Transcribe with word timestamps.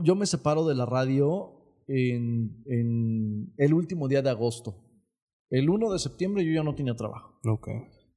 Yo 0.00 0.14
me 0.14 0.26
separo 0.26 0.66
de 0.66 0.74
la 0.74 0.86
radio 0.86 1.52
en, 1.86 2.62
en 2.66 3.52
el 3.56 3.74
último 3.74 4.08
día 4.08 4.22
de 4.22 4.30
agosto. 4.30 4.84
El 5.50 5.70
1 5.70 5.92
de 5.92 5.98
septiembre 5.98 6.44
yo 6.44 6.52
ya 6.52 6.64
no 6.64 6.74
tenía 6.74 6.94
trabajo. 6.94 7.38
Ok. 7.46 7.68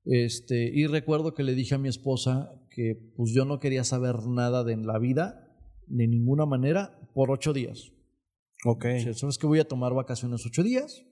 Este, 0.05 0.71
y 0.73 0.87
recuerdo 0.87 1.33
que 1.33 1.43
le 1.43 1.53
dije 1.53 1.75
a 1.75 1.77
mi 1.77 1.89
esposa 1.89 2.51
que 2.71 2.95
pues 3.15 3.31
yo 3.33 3.45
no 3.45 3.59
quería 3.59 3.83
saber 3.83 4.25
nada 4.25 4.63
de 4.63 4.77
la 4.77 4.97
vida, 4.97 5.53
de 5.85 6.07
ninguna 6.07 6.45
manera, 6.45 6.97
por 7.13 7.29
ocho 7.29 7.53
días. 7.53 7.91
Ok. 8.65 8.85
O 8.85 8.99
sea, 8.99 9.13
Sabes 9.13 9.37
que 9.37 9.47
voy 9.47 9.59
a 9.59 9.67
tomar 9.67 9.93
vacaciones 9.93 10.45
ocho 10.45 10.63
días. 10.63 11.05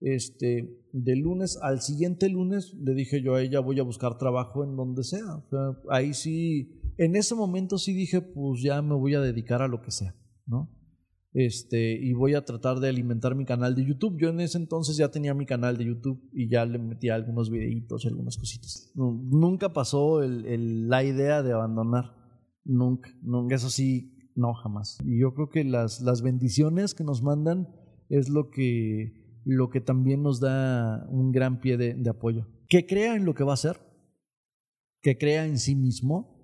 Este, 0.00 0.68
de 0.92 1.16
lunes 1.16 1.58
al 1.62 1.80
siguiente 1.80 2.28
lunes 2.28 2.74
le 2.74 2.92
dije 2.94 3.22
yo 3.22 3.34
a 3.34 3.42
ella 3.42 3.60
voy 3.60 3.80
a 3.80 3.82
buscar 3.82 4.18
trabajo 4.18 4.62
en 4.62 4.76
donde 4.76 5.02
sea. 5.02 5.36
O 5.36 5.48
sea, 5.48 5.80
ahí 5.90 6.12
sí, 6.12 6.70
en 6.98 7.16
ese 7.16 7.34
momento 7.34 7.78
sí 7.78 7.92
dije 7.92 8.20
pues 8.20 8.62
ya 8.62 8.80
me 8.82 8.94
voy 8.94 9.14
a 9.14 9.20
dedicar 9.20 9.62
a 9.62 9.68
lo 9.68 9.82
que 9.82 9.90
sea, 9.90 10.14
¿no? 10.46 10.72
Este, 11.32 11.92
y 12.02 12.14
voy 12.14 12.32
a 12.34 12.46
tratar 12.46 12.80
de 12.80 12.88
alimentar 12.88 13.34
mi 13.34 13.44
canal 13.44 13.74
de 13.74 13.84
YouTube. 13.84 14.16
Yo 14.18 14.30
en 14.30 14.40
ese 14.40 14.56
entonces 14.56 14.96
ya 14.96 15.10
tenía 15.10 15.34
mi 15.34 15.44
canal 15.44 15.76
de 15.76 15.84
YouTube 15.84 16.30
y 16.32 16.48
ya 16.48 16.64
le 16.64 16.78
metía 16.78 17.14
algunos 17.14 17.50
videitos 17.50 18.04
y 18.04 18.08
algunas 18.08 18.38
cositas. 18.38 18.90
Nu- 18.94 19.22
Nunca 19.30 19.70
pasó 19.74 20.22
la 20.22 21.04
idea 21.04 21.42
de 21.42 21.52
abandonar. 21.52 22.14
Nunca. 22.64 23.10
Eso 23.50 23.68
sí, 23.68 24.30
no, 24.34 24.54
jamás. 24.54 24.96
Y 25.04 25.20
yo 25.20 25.34
creo 25.34 25.50
que 25.50 25.62
las, 25.64 26.00
las 26.00 26.22
bendiciones 26.22 26.94
que 26.94 27.04
nos 27.04 27.22
mandan 27.22 27.68
es 28.08 28.30
lo 28.30 28.48
que, 28.48 29.42
lo 29.44 29.68
que 29.68 29.82
también 29.82 30.22
nos 30.22 30.40
da 30.40 31.06
un 31.10 31.32
gran 31.32 31.60
pie 31.60 31.76
de 31.76 32.08
apoyo. 32.10 32.46
Que 32.66 32.86
crea 32.86 33.14
en 33.14 33.26
lo 33.26 33.34
que 33.34 33.44
va 33.44 33.50
a 33.50 33.54
hacer, 33.54 33.78
que 35.02 35.18
crea 35.18 35.44
en 35.46 35.58
sí 35.58 35.74
mismo 35.74 36.35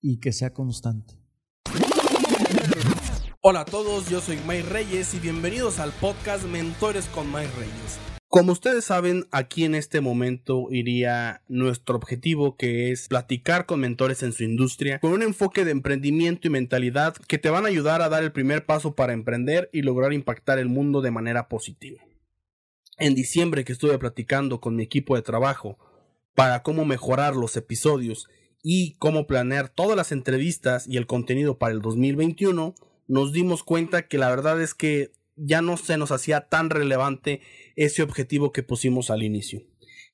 y 0.00 0.18
que 0.18 0.32
sea 0.32 0.52
constante. 0.52 1.14
Hola 3.42 3.60
a 3.60 3.64
todos, 3.64 4.10
yo 4.10 4.20
soy 4.20 4.38
Mike 4.46 4.68
Reyes 4.68 5.14
y 5.14 5.18
bienvenidos 5.18 5.78
al 5.78 5.92
podcast 5.92 6.44
Mentores 6.44 7.06
con 7.06 7.32
Mike 7.32 7.50
Reyes. 7.58 7.98
Como 8.28 8.52
ustedes 8.52 8.84
saben, 8.84 9.26
aquí 9.32 9.64
en 9.64 9.74
este 9.74 10.00
momento 10.00 10.68
iría 10.70 11.42
nuestro 11.48 11.96
objetivo 11.96 12.56
que 12.56 12.92
es 12.92 13.08
platicar 13.08 13.66
con 13.66 13.80
mentores 13.80 14.22
en 14.22 14.32
su 14.32 14.44
industria 14.44 15.00
con 15.00 15.12
un 15.12 15.22
enfoque 15.22 15.64
de 15.64 15.72
emprendimiento 15.72 16.46
y 16.46 16.50
mentalidad 16.50 17.16
que 17.16 17.38
te 17.38 17.50
van 17.50 17.64
a 17.64 17.68
ayudar 17.68 18.02
a 18.02 18.08
dar 18.08 18.22
el 18.22 18.30
primer 18.30 18.66
paso 18.66 18.94
para 18.94 19.14
emprender 19.14 19.68
y 19.72 19.82
lograr 19.82 20.12
impactar 20.12 20.60
el 20.60 20.68
mundo 20.68 21.00
de 21.00 21.10
manera 21.10 21.48
positiva. 21.48 22.00
En 22.98 23.16
diciembre 23.16 23.64
que 23.64 23.72
estuve 23.72 23.98
platicando 23.98 24.60
con 24.60 24.76
mi 24.76 24.84
equipo 24.84 25.16
de 25.16 25.22
trabajo 25.22 25.78
para 26.36 26.62
cómo 26.62 26.84
mejorar 26.84 27.34
los 27.34 27.56
episodios 27.56 28.28
y 28.62 28.94
cómo 28.98 29.26
planear 29.26 29.68
todas 29.68 29.96
las 29.96 30.12
entrevistas 30.12 30.86
y 30.86 30.96
el 30.96 31.06
contenido 31.06 31.58
para 31.58 31.72
el 31.72 31.80
2021, 31.80 32.74
nos 33.08 33.32
dimos 33.32 33.62
cuenta 33.62 34.06
que 34.06 34.18
la 34.18 34.30
verdad 34.30 34.60
es 34.60 34.74
que 34.74 35.12
ya 35.36 35.62
no 35.62 35.76
se 35.76 35.96
nos 35.96 36.12
hacía 36.12 36.48
tan 36.48 36.70
relevante 36.70 37.40
ese 37.76 38.02
objetivo 38.02 38.52
que 38.52 38.62
pusimos 38.62 39.10
al 39.10 39.22
inicio. 39.22 39.62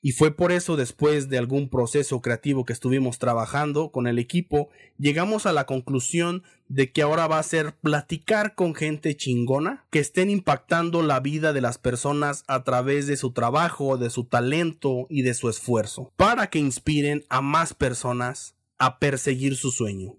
Y 0.07 0.13
fue 0.13 0.31
por 0.31 0.53
eso, 0.53 0.77
después 0.77 1.29
de 1.29 1.37
algún 1.37 1.69
proceso 1.69 2.21
creativo 2.21 2.65
que 2.65 2.73
estuvimos 2.73 3.19
trabajando 3.19 3.91
con 3.91 4.07
el 4.07 4.21
equipo, 4.21 4.69
llegamos 4.99 5.47
a 5.47 5.53
la 5.53 5.67
conclusión 5.67 6.45
de 6.69 6.93
que 6.93 7.03
ahora 7.03 7.27
va 7.27 7.41
a 7.41 7.43
ser 7.43 7.75
platicar 7.75 8.55
con 8.55 8.77
gente 8.77 9.17
chingona 9.17 9.85
que 9.91 9.99
estén 9.99 10.31
impactando 10.31 11.03
la 11.03 11.19
vida 11.19 11.53
de 11.53 11.61
las 11.61 11.79
personas 11.79 12.45
a 12.47 12.63
través 12.63 13.09
de 13.09 13.17
su 13.17 13.33
trabajo, 13.33 13.99
de 13.99 14.11
su 14.11 14.23
talento 14.23 15.09
y 15.11 15.23
de 15.23 15.35
su 15.35 15.49
esfuerzo, 15.49 16.13
para 16.17 16.51
que 16.51 16.61
inspiren 16.61 17.25
a 17.29 17.41
más 17.41 17.75
personas 17.75 18.55
a 18.79 19.01
perseguir 19.01 19.57
su 19.57 19.73
sueño. 19.73 20.13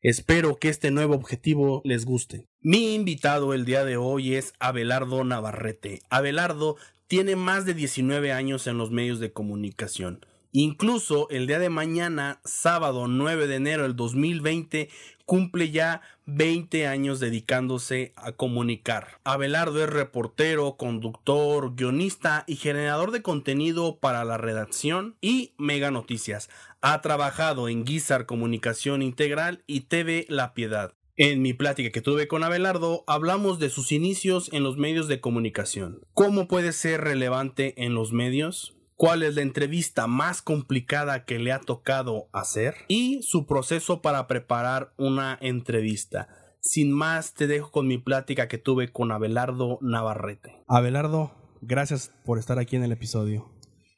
Espero 0.00 0.58
que 0.58 0.68
este 0.68 0.92
nuevo 0.92 1.16
objetivo 1.16 1.82
les 1.84 2.04
guste. 2.04 2.46
Mi 2.60 2.94
invitado 2.94 3.52
el 3.52 3.64
día 3.64 3.84
de 3.84 3.96
hoy 3.96 4.36
es 4.36 4.52
Abelardo 4.60 5.24
Navarrete. 5.24 6.02
Abelardo 6.08 6.76
tiene 7.06 7.36
más 7.36 7.64
de 7.64 7.74
19 7.74 8.32
años 8.32 8.66
en 8.66 8.78
los 8.78 8.90
medios 8.90 9.20
de 9.20 9.32
comunicación. 9.32 10.24
Incluso 10.54 11.30
el 11.30 11.46
día 11.46 11.58
de 11.58 11.70
mañana, 11.70 12.40
sábado 12.44 13.08
9 13.08 13.46
de 13.46 13.56
enero 13.56 13.84
del 13.84 13.96
2020, 13.96 14.90
cumple 15.24 15.70
ya 15.70 16.02
20 16.26 16.86
años 16.86 17.20
dedicándose 17.20 18.12
a 18.16 18.32
comunicar. 18.32 19.18
Abelardo 19.24 19.82
es 19.82 19.88
reportero, 19.88 20.76
conductor, 20.76 21.74
guionista 21.74 22.44
y 22.46 22.56
generador 22.56 23.12
de 23.12 23.22
contenido 23.22 23.98
para 23.98 24.24
la 24.26 24.36
redacción 24.36 25.16
y 25.22 25.54
Mega 25.56 25.90
Noticias. 25.90 26.50
Ha 26.82 27.00
trabajado 27.00 27.70
en 27.70 27.86
Guizar 27.86 28.26
Comunicación 28.26 29.00
Integral 29.00 29.64
y 29.66 29.80
TV 29.80 30.26
La 30.28 30.52
Piedad. 30.52 30.92
En 31.16 31.42
mi 31.42 31.52
plática 31.52 31.90
que 31.90 32.00
tuve 32.00 32.26
con 32.26 32.42
Abelardo 32.42 33.04
hablamos 33.06 33.58
de 33.58 33.68
sus 33.68 33.92
inicios 33.92 34.48
en 34.50 34.62
los 34.62 34.78
medios 34.78 35.08
de 35.08 35.20
comunicación. 35.20 36.00
¿Cómo 36.14 36.48
puede 36.48 36.72
ser 36.72 37.02
relevante 37.02 37.84
en 37.84 37.94
los 37.94 38.14
medios? 38.14 38.78
¿Cuál 38.96 39.22
es 39.22 39.34
la 39.34 39.42
entrevista 39.42 40.06
más 40.06 40.40
complicada 40.40 41.26
que 41.26 41.38
le 41.38 41.52
ha 41.52 41.60
tocado 41.60 42.30
hacer? 42.32 42.76
Y 42.88 43.20
su 43.22 43.46
proceso 43.46 44.00
para 44.00 44.26
preparar 44.26 44.94
una 44.96 45.36
entrevista. 45.42 46.28
Sin 46.60 46.90
más, 46.92 47.34
te 47.34 47.46
dejo 47.46 47.70
con 47.70 47.86
mi 47.86 47.98
plática 47.98 48.48
que 48.48 48.56
tuve 48.56 48.90
con 48.90 49.12
Abelardo 49.12 49.78
Navarrete. 49.82 50.62
Abelardo, 50.66 51.32
gracias 51.60 52.10
por 52.24 52.38
estar 52.38 52.58
aquí 52.58 52.76
en 52.76 52.84
el 52.84 52.92
episodio. 52.92 53.51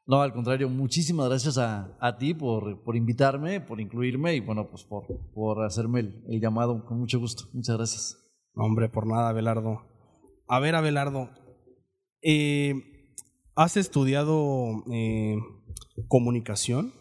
No, 0.06 0.20
al 0.20 0.34
contrario, 0.34 0.68
muchísimas 0.68 1.28
gracias 1.28 1.56
a, 1.56 1.96
a 1.98 2.18
ti 2.18 2.34
por, 2.34 2.82
por 2.84 2.94
invitarme, 2.94 3.60
por 3.60 3.80
incluirme 3.80 4.34
y 4.34 4.40
bueno, 4.40 4.68
pues 4.68 4.84
por, 4.84 5.06
por 5.32 5.64
hacerme 5.64 6.00
el, 6.00 6.24
el 6.28 6.40
llamado 6.40 6.84
con 6.84 6.98
mucho 6.98 7.18
gusto. 7.18 7.44
Muchas 7.54 7.76
gracias. 7.76 8.16
Hombre, 8.54 8.88
por 8.90 9.06
nada, 9.06 9.30
Abelardo. 9.30 9.80
A 10.46 10.60
ver, 10.60 10.74
Abelardo, 10.74 11.30
eh, 12.22 12.74
¿has 13.56 13.78
estudiado 13.78 14.84
eh, 14.92 15.36
comunicación? 16.08 16.92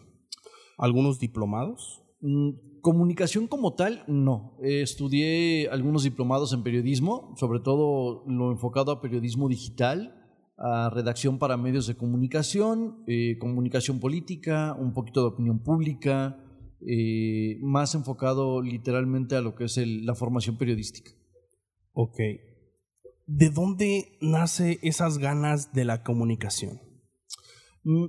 ¿Algunos 0.78 1.18
diplomados? 1.18 2.02
Mm, 2.20 2.74
Comunicación 2.84 3.46
como 3.46 3.72
tal, 3.72 4.04
no. 4.08 4.58
Eh, 4.62 4.82
estudié 4.82 5.70
algunos 5.70 6.02
diplomados 6.02 6.52
en 6.52 6.62
periodismo, 6.62 7.34
sobre 7.38 7.60
todo 7.60 8.24
lo 8.26 8.52
enfocado 8.52 8.92
a 8.92 9.00
periodismo 9.00 9.48
digital, 9.48 10.23
a 10.56 10.90
redacción 10.90 11.38
para 11.38 11.56
medios 11.56 11.86
de 11.86 11.96
comunicación, 11.96 13.02
eh, 13.06 13.36
comunicación 13.38 13.98
política, 14.00 14.74
un 14.78 14.92
poquito 14.92 15.20
de 15.22 15.28
opinión 15.28 15.62
pública, 15.62 16.40
eh, 16.86 17.58
más 17.62 17.94
enfocado 17.94 18.62
literalmente 18.62 19.36
a 19.36 19.40
lo 19.40 19.54
que 19.54 19.64
es 19.64 19.78
el- 19.78 20.04
la 20.06 20.14
formación 20.14 20.56
periodística. 20.56 21.10
Ok. 21.92 22.18
¿De 23.26 23.50
dónde 23.50 24.18
nace 24.20 24.78
esas 24.82 25.18
ganas 25.18 25.72
de 25.72 25.84
la 25.84 26.02
comunicación? 26.02 26.80
Mm, 27.84 28.06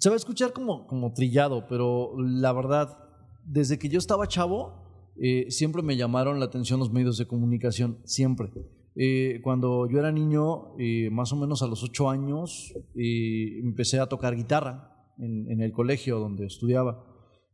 Se 0.00 0.08
va 0.08 0.14
a 0.14 0.16
escuchar 0.16 0.52
como, 0.52 0.86
como 0.86 1.12
trillado, 1.12 1.66
pero 1.68 2.12
la 2.20 2.52
verdad, 2.52 2.96
desde 3.44 3.78
que 3.78 3.88
yo 3.88 3.98
estaba 3.98 4.26
chavo, 4.26 5.12
eh, 5.22 5.50
siempre 5.50 5.82
me 5.82 5.96
llamaron 5.96 6.40
la 6.40 6.46
atención 6.46 6.78
los 6.80 6.92
medios 6.92 7.16
de 7.18 7.26
comunicación, 7.26 8.00
siempre. 8.04 8.50
Eh, 8.98 9.40
cuando 9.42 9.88
yo 9.90 9.98
era 9.98 10.10
niño, 10.10 10.74
eh, 10.78 11.10
más 11.10 11.32
o 11.32 11.36
menos 11.36 11.62
a 11.62 11.66
los 11.66 11.82
ocho 11.82 12.08
años, 12.08 12.72
eh, 12.94 13.60
empecé 13.62 14.00
a 14.00 14.06
tocar 14.06 14.34
guitarra 14.34 15.12
en, 15.18 15.50
en 15.50 15.60
el 15.60 15.72
colegio 15.72 16.18
donde 16.18 16.46
estudiaba. 16.46 17.04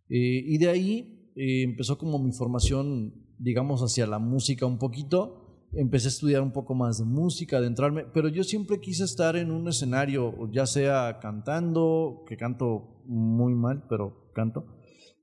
Eh, 0.08 0.44
y 0.47 0.58
de 0.58 0.69
ahí 0.69 1.32
eh, 1.36 1.62
empezó 1.62 1.98
como 1.98 2.19
mi 2.19 2.32
formación, 2.32 3.14
digamos, 3.38 3.80
hacia 3.82 4.06
la 4.06 4.19
música 4.19 4.66
un 4.66 4.78
poquito. 4.78 5.69
Empecé 5.72 6.08
a 6.08 6.10
estudiar 6.10 6.42
un 6.42 6.53
poco 6.53 6.75
más 6.75 6.98
de 6.98 7.06
música, 7.06 7.56
adentrarme, 7.56 8.04
pero 8.12 8.28
yo 8.28 8.44
siempre 8.44 8.78
quise 8.78 9.04
estar 9.04 9.36
en 9.36 9.50
un 9.50 9.66
escenario, 9.69 10.50
ya 10.53 10.66
sea 10.66 11.19
cantando, 11.19 12.24
que 12.28 12.36
canto 12.36 13.03
muy 13.06 13.54
mal, 13.54 13.86
pero 13.88 14.30
canto, 14.34 14.66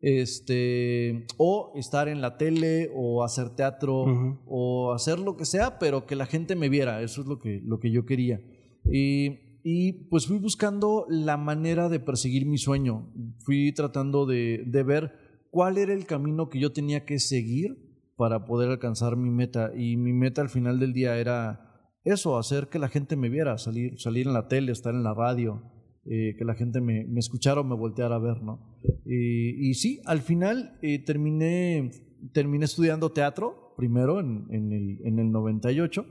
este, 0.02 1.26
o 1.38 1.74
estar 1.76 2.08
en 2.08 2.22
la 2.22 2.38
tele, 2.38 2.90
o 2.96 3.24
hacer 3.24 3.50
teatro, 3.50 4.06
o 4.46 4.94
hacer 4.94 5.20
lo 5.20 5.36
que 5.36 5.46
sea, 5.46 5.80
pero 5.80 6.06
que 6.06 6.16
la 6.16 6.25
gente 6.25 6.56
me 6.56 6.69
viera, 6.69 7.01
eso 7.01 7.22
es 7.22 7.28
lo 7.28 7.40
que, 7.40 7.62
lo 7.66 7.80
que 7.80 7.92
yo 7.92 8.06
quería. 8.06 8.42
Y, 8.86 9.60
y, 9.63 10.07
pues 10.10 10.28
fui 10.28 10.38
buscando 10.38 11.06
la 11.10 11.38
manera 11.38 11.90
de 11.90 12.00
perseguir 12.00 12.46
mi 12.46 12.57
sueño, 12.57 13.12
fui 13.40 13.74
tratando 13.74 14.25
de, 14.25 14.63
de 14.66 14.84
ver 14.84 15.13
cuál 15.51 15.78
era 15.78 15.94
el 15.94 16.06
camino 16.06 16.50
que 16.50 16.60
yo 16.60 16.72
tenía 16.72 17.06
que 17.06 17.19
seguir 17.19 17.90
para 18.16 18.46
poder 18.46 18.69
alcanzar 18.69 19.16
mi 19.16 19.30
meta. 19.30 19.72
Y 19.75 19.98
mi 19.98 20.13
meta 20.13 20.42
al 20.42 20.50
final 20.50 20.80
del 20.80 20.94
día 20.94 21.18
era 21.18 21.69
eso, 22.04 22.38
hacer 22.38 22.68
que 22.68 22.80
la 22.80 22.88
gente 22.88 23.16
me 23.16 23.30
viera, 23.30 23.57
salir, 23.57 24.00
salir 24.00 24.28
en 24.28 24.34
la 24.34 24.48
tele, 24.48 24.72
estar 24.72 24.94
en 24.94 25.04
la 25.04 25.13
radio, 25.13 25.62
eh, 26.06 26.36
que 26.38 26.46
la 26.46 26.56
gente 26.56 26.81
me, 26.81 27.06
me 27.06 27.19
escuchara 27.19 27.62
o 27.62 27.63
me 27.63 27.75
volteara 27.75 28.16
a 28.16 28.19
ver, 28.19 28.42
¿no? 28.42 28.69
Y, 29.06 29.70
y 29.70 29.74
sí, 29.74 30.02
al 30.06 30.22
final 30.22 30.78
eh, 30.81 31.04
terminé, 31.04 31.92
terminé 32.34 32.66
estudiando 32.66 33.12
teatro, 33.12 33.74
primero 33.76 34.20
en, 34.20 34.48
en, 34.52 34.74
el, 34.74 35.00
en 35.06 35.20
el 35.20 35.31
98, 35.31 36.06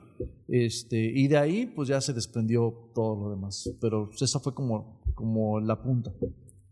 este, 0.49 1.12
y 1.15 1.29
de 1.29 1.37
ahí 1.37 1.67
pues 1.67 1.88
ya 1.88 2.00
se 2.00 2.12
desprendió 2.12 2.93
todo 2.94 3.25
lo 3.25 3.31
demás. 3.31 3.70
Pero 3.81 4.11
esa 4.19 4.41
fue 4.41 4.55
como, 4.55 5.03
como 5.15 5.61
la 5.61 5.82
punta. 5.82 6.12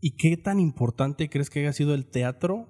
¿Y 0.01 0.17
qué 0.17 0.37
tan 0.37 0.61
importante 0.61 1.29
crees 1.29 1.51
que 1.51 1.61
haya 1.61 1.73
sido 1.73 1.95
el 1.95 2.07
teatro 2.07 2.69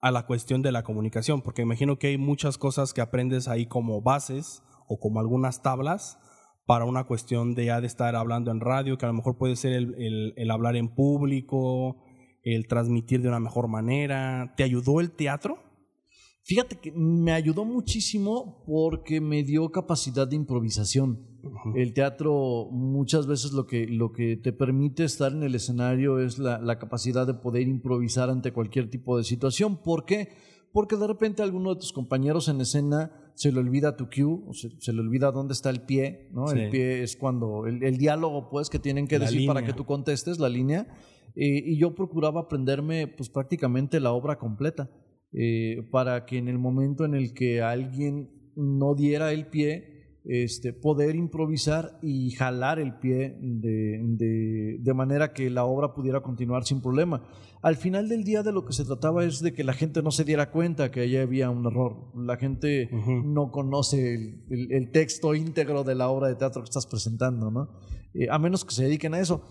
a 0.00 0.10
la 0.10 0.26
cuestión 0.26 0.62
de 0.62 0.72
la 0.72 0.82
comunicación, 0.82 1.42
porque 1.42 1.62
imagino 1.62 1.98
que 1.98 2.08
hay 2.08 2.18
muchas 2.18 2.58
cosas 2.58 2.94
que 2.94 3.00
aprendes 3.00 3.48
ahí 3.48 3.66
como 3.66 4.00
bases 4.00 4.62
o 4.88 4.98
como 4.98 5.20
algunas 5.20 5.62
tablas 5.62 6.18
para 6.66 6.84
una 6.84 7.04
cuestión 7.04 7.54
de 7.54 7.66
ya 7.66 7.80
de 7.80 7.86
estar 7.86 8.16
hablando 8.16 8.50
en 8.50 8.60
radio, 8.60 8.96
que 8.96 9.04
a 9.04 9.08
lo 9.08 9.14
mejor 9.14 9.36
puede 9.36 9.56
ser 9.56 9.72
el, 9.72 10.34
el 10.36 10.50
hablar 10.50 10.76
en 10.76 10.94
público, 10.94 12.02
el 12.42 12.66
transmitir 12.66 13.22
de 13.22 13.28
una 13.28 13.40
mejor 13.40 13.68
manera. 13.68 14.54
¿Te 14.56 14.62
ayudó 14.62 15.00
el 15.00 15.10
teatro? 15.10 15.58
Fíjate 16.42 16.76
que 16.76 16.90
me 16.92 17.32
ayudó 17.32 17.64
muchísimo 17.64 18.64
porque 18.66 19.20
me 19.20 19.44
dio 19.44 19.70
capacidad 19.70 20.26
de 20.26 20.36
improvisación. 20.36 21.26
El 21.74 21.94
teatro 21.94 22.68
muchas 22.70 23.26
veces 23.26 23.52
lo 23.52 23.66
que, 23.66 23.86
lo 23.86 24.12
que 24.12 24.36
te 24.36 24.52
permite 24.52 25.04
estar 25.04 25.32
en 25.32 25.42
el 25.42 25.54
escenario 25.54 26.18
es 26.18 26.38
la, 26.38 26.78
capacidad 26.78 27.26
de 27.26 27.34
poder 27.34 27.68
improvisar 27.68 28.30
ante 28.30 28.52
cualquier 28.52 28.90
tipo 28.90 29.16
de 29.16 29.24
situación. 29.24 29.76
¿Por 29.76 30.04
qué? 30.04 30.30
Porque 30.72 30.96
de 30.96 31.06
repente 31.06 31.42
alguno 31.42 31.74
de 31.74 31.80
tus 31.80 31.92
compañeros 31.92 32.48
en 32.48 32.60
escena 32.60 33.12
se 33.34 33.52
le 33.52 33.60
olvida 33.60 33.96
tu 33.96 34.08
cue, 34.08 34.24
o 34.24 34.52
se, 34.52 34.92
le 34.92 35.00
olvida 35.00 35.30
dónde 35.30 35.52
está 35.52 35.70
el 35.70 35.82
pie, 35.82 36.28
¿no? 36.32 36.50
El 36.50 36.70
pie 36.70 37.02
es 37.02 37.16
cuando 37.16 37.66
el, 37.66 37.96
diálogo 37.96 38.50
pues 38.50 38.70
que 38.70 38.78
tienen 38.78 39.06
que 39.06 39.18
decir 39.18 39.46
para 39.46 39.64
que 39.64 39.72
tú 39.72 39.84
contestes 39.84 40.38
la 40.38 40.48
línea. 40.48 40.86
Y 41.34 41.78
yo 41.78 41.94
procuraba 41.94 42.42
aprenderme 42.42 43.06
pues 43.06 43.28
prácticamente 43.28 44.00
la 44.00 44.12
obra 44.12 44.38
completa. 44.38 44.90
Eh, 45.32 45.86
para 45.92 46.26
que 46.26 46.38
en 46.38 46.48
el 46.48 46.58
momento 46.58 47.04
en 47.04 47.14
el 47.14 47.32
que 47.32 47.62
alguien 47.62 48.30
no 48.56 48.96
diera 48.96 49.32
el 49.32 49.46
pie, 49.46 50.18
este, 50.24 50.72
poder 50.72 51.14
improvisar 51.14 51.98
y 52.02 52.32
jalar 52.32 52.80
el 52.80 52.98
pie 52.98 53.38
de, 53.40 54.78
de, 54.80 54.94
manera 54.94 55.32
que 55.32 55.48
la 55.48 55.64
obra 55.64 55.94
pudiera 55.94 56.20
continuar 56.20 56.64
sin 56.64 56.82
problema. 56.82 57.22
Al 57.62 57.76
final 57.76 58.08
del 58.08 58.24
día 58.24 58.42
de 58.42 58.52
lo 58.52 58.64
que 58.64 58.72
se 58.72 58.84
trataba 58.84 59.24
es 59.24 59.40
de 59.40 59.54
que 59.54 59.62
la 59.62 59.72
gente 59.72 60.02
no 60.02 60.10
se 60.10 60.24
diera 60.24 60.50
cuenta 60.50 60.90
que 60.90 61.00
allí 61.00 61.16
había 61.16 61.48
un 61.48 61.64
error. 61.64 62.10
La 62.16 62.36
gente 62.36 62.90
no 63.24 63.52
conoce 63.52 64.14
el, 64.50 64.72
el, 64.72 64.90
texto 64.90 65.34
íntegro 65.34 65.84
de 65.84 65.94
la 65.94 66.08
obra 66.08 66.28
de 66.28 66.34
teatro 66.34 66.62
que 66.62 66.68
estás 66.68 66.86
presentando, 66.86 67.50
¿no? 67.50 67.70
Eh, 68.14 68.26
a 68.30 68.38
menos 68.38 68.64
que 68.64 68.74
se 68.74 68.84
dediquen 68.84 69.14
a 69.14 69.20
eso. 69.20 69.42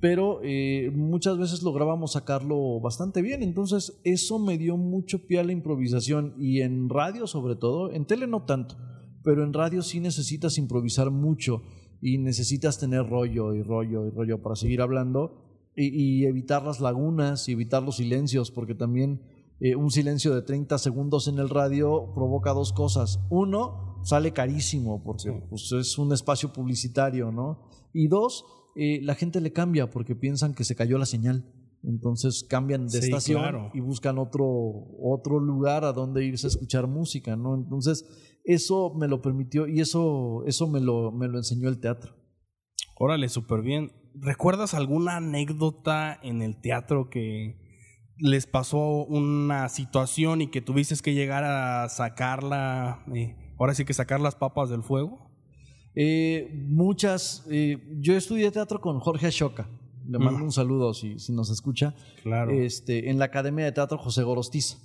Pero 0.00 0.40
eh, 0.42 0.90
muchas 0.94 1.38
veces 1.38 1.62
lográbamos 1.62 2.12
sacarlo 2.12 2.80
bastante 2.80 3.22
bien, 3.22 3.42
entonces 3.42 4.00
eso 4.04 4.38
me 4.38 4.58
dio 4.58 4.76
mucho 4.76 5.26
pie 5.26 5.40
a 5.40 5.44
la 5.44 5.52
improvisación 5.52 6.34
y 6.38 6.60
en 6.60 6.88
radio 6.88 7.26
sobre 7.26 7.56
todo, 7.56 7.90
en 7.90 8.04
tele 8.06 8.26
no 8.26 8.44
tanto, 8.44 8.76
pero 9.22 9.42
en 9.42 9.52
radio 9.52 9.82
sí 9.82 10.00
necesitas 10.00 10.58
improvisar 10.58 11.10
mucho 11.10 11.62
y 12.00 12.18
necesitas 12.18 12.78
tener 12.78 13.08
rollo 13.08 13.54
y 13.54 13.62
rollo 13.62 14.06
y 14.06 14.10
rollo 14.10 14.42
para 14.42 14.56
seguir 14.56 14.82
hablando 14.82 15.44
y, 15.76 16.24
evitar 16.24 16.62
las 16.62 16.80
lagunas 16.80 17.48
y 17.48 17.52
evitar 17.52 17.82
los 17.82 17.96
silencios, 17.96 18.50
porque 18.50 18.74
también 18.74 19.22
eh, 19.60 19.74
un 19.74 19.90
silencio 19.90 20.34
de 20.34 20.42
30 20.42 20.78
segundos 20.78 21.28
en 21.28 21.38
el 21.38 21.48
radio 21.48 22.12
provoca 22.14 22.52
dos 22.52 22.72
cosas. 22.72 23.20
Uno, 23.30 24.00
sale 24.04 24.32
carísimo 24.32 25.02
porque 25.02 25.32
pues, 25.48 25.72
es 25.72 25.98
un 25.98 26.12
espacio 26.12 26.52
publicitario, 26.52 27.32
¿no? 27.32 27.68
Y 27.92 28.08
dos, 28.08 28.44
eh, 28.74 29.00
la 29.02 29.14
gente 29.14 29.40
le 29.40 29.52
cambia 29.52 29.90
porque 29.90 30.14
piensan 30.16 30.54
que 30.54 30.64
se 30.64 30.74
cayó 30.74 30.98
la 30.98 31.06
señal. 31.06 31.44
Entonces 31.82 32.46
cambian 32.48 32.86
de 32.86 32.98
estación 32.98 33.70
y 33.74 33.80
buscan 33.80 34.18
otro, 34.18 34.46
otro 34.98 35.38
lugar 35.38 35.84
a 35.84 35.92
donde 35.92 36.24
irse 36.24 36.46
a 36.46 36.48
escuchar 36.48 36.86
música, 36.86 37.36
¿no? 37.36 37.54
Entonces, 37.54 38.06
eso 38.42 38.94
me 38.94 39.06
lo 39.06 39.20
permitió 39.20 39.66
y 39.66 39.80
eso, 39.80 40.44
eso 40.46 40.66
me, 40.66 40.80
lo, 40.80 41.12
me 41.12 41.28
lo 41.28 41.36
enseñó 41.36 41.68
el 41.68 41.80
teatro. 41.80 42.14
Órale, 42.96 43.28
súper 43.28 43.60
bien. 43.60 43.92
¿Recuerdas 44.14 44.72
alguna 44.72 45.16
anécdota 45.16 46.18
en 46.22 46.40
el 46.40 46.58
teatro 46.60 47.10
que 47.10 47.60
les 48.16 48.46
pasó 48.46 49.04
una 49.04 49.68
situación 49.68 50.40
y 50.40 50.50
que 50.50 50.60
tuviste 50.60 50.94
que 51.02 51.14
llegar 51.14 51.44
a 51.44 51.88
sacarla, 51.88 53.04
eh, 53.14 53.36
ahora 53.58 53.74
sí 53.74 53.84
que 53.84 53.92
sacar 53.92 54.20
las 54.20 54.36
papas 54.36 54.70
del 54.70 54.82
fuego? 54.82 55.23
Eh, 55.94 56.50
muchas. 56.68 57.46
Eh, 57.50 57.78
yo 58.00 58.16
estudié 58.16 58.50
teatro 58.50 58.80
con 58.80 58.98
Jorge 59.00 59.28
Ashoka. 59.28 59.68
Le 60.06 60.18
mando 60.18 60.40
mm. 60.40 60.44
un 60.44 60.52
saludo 60.52 60.92
si, 60.92 61.18
si, 61.18 61.32
nos 61.32 61.50
escucha. 61.50 61.94
Claro. 62.22 62.52
Este, 62.52 63.10
en 63.10 63.18
la 63.18 63.26
Academia 63.26 63.64
de 63.64 63.72
Teatro 63.72 63.98
José 63.98 64.22
Gorostiza. 64.22 64.78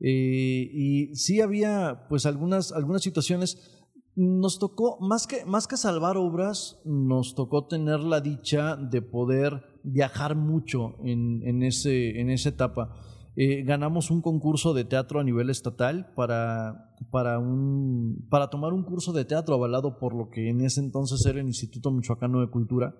Eh, 0.00 0.70
y 0.72 1.14
sí 1.14 1.40
había, 1.40 2.06
pues, 2.08 2.26
algunas, 2.26 2.72
algunas 2.72 3.02
situaciones. 3.02 3.76
Nos 4.16 4.58
tocó, 4.58 4.98
más 5.00 5.26
que, 5.26 5.44
más 5.46 5.66
que 5.66 5.76
salvar 5.76 6.16
obras, 6.16 6.80
nos 6.84 7.34
tocó 7.34 7.66
tener 7.66 8.00
la 8.00 8.20
dicha 8.20 8.76
de 8.76 9.02
poder 9.02 9.62
viajar 9.82 10.34
mucho 10.34 10.96
en, 11.04 11.42
en, 11.46 11.62
ese, 11.62 12.20
en 12.20 12.28
esa 12.28 12.50
etapa. 12.50 12.94
Eh, 13.36 13.62
ganamos 13.62 14.10
un 14.10 14.22
concurso 14.22 14.74
de 14.74 14.84
teatro 14.84 15.20
a 15.20 15.24
nivel 15.24 15.50
estatal 15.50 16.12
para, 16.16 16.94
para, 17.10 17.38
un, 17.38 18.26
para 18.28 18.50
tomar 18.50 18.72
un 18.72 18.82
curso 18.82 19.12
de 19.12 19.24
teatro 19.24 19.54
avalado 19.54 19.98
por 19.98 20.14
lo 20.14 20.30
que 20.30 20.50
en 20.50 20.60
ese 20.62 20.80
entonces 20.80 21.24
era 21.26 21.40
el 21.40 21.46
Instituto 21.46 21.90
Michoacano 21.90 22.40
de 22.40 22.50
Cultura. 22.50 22.94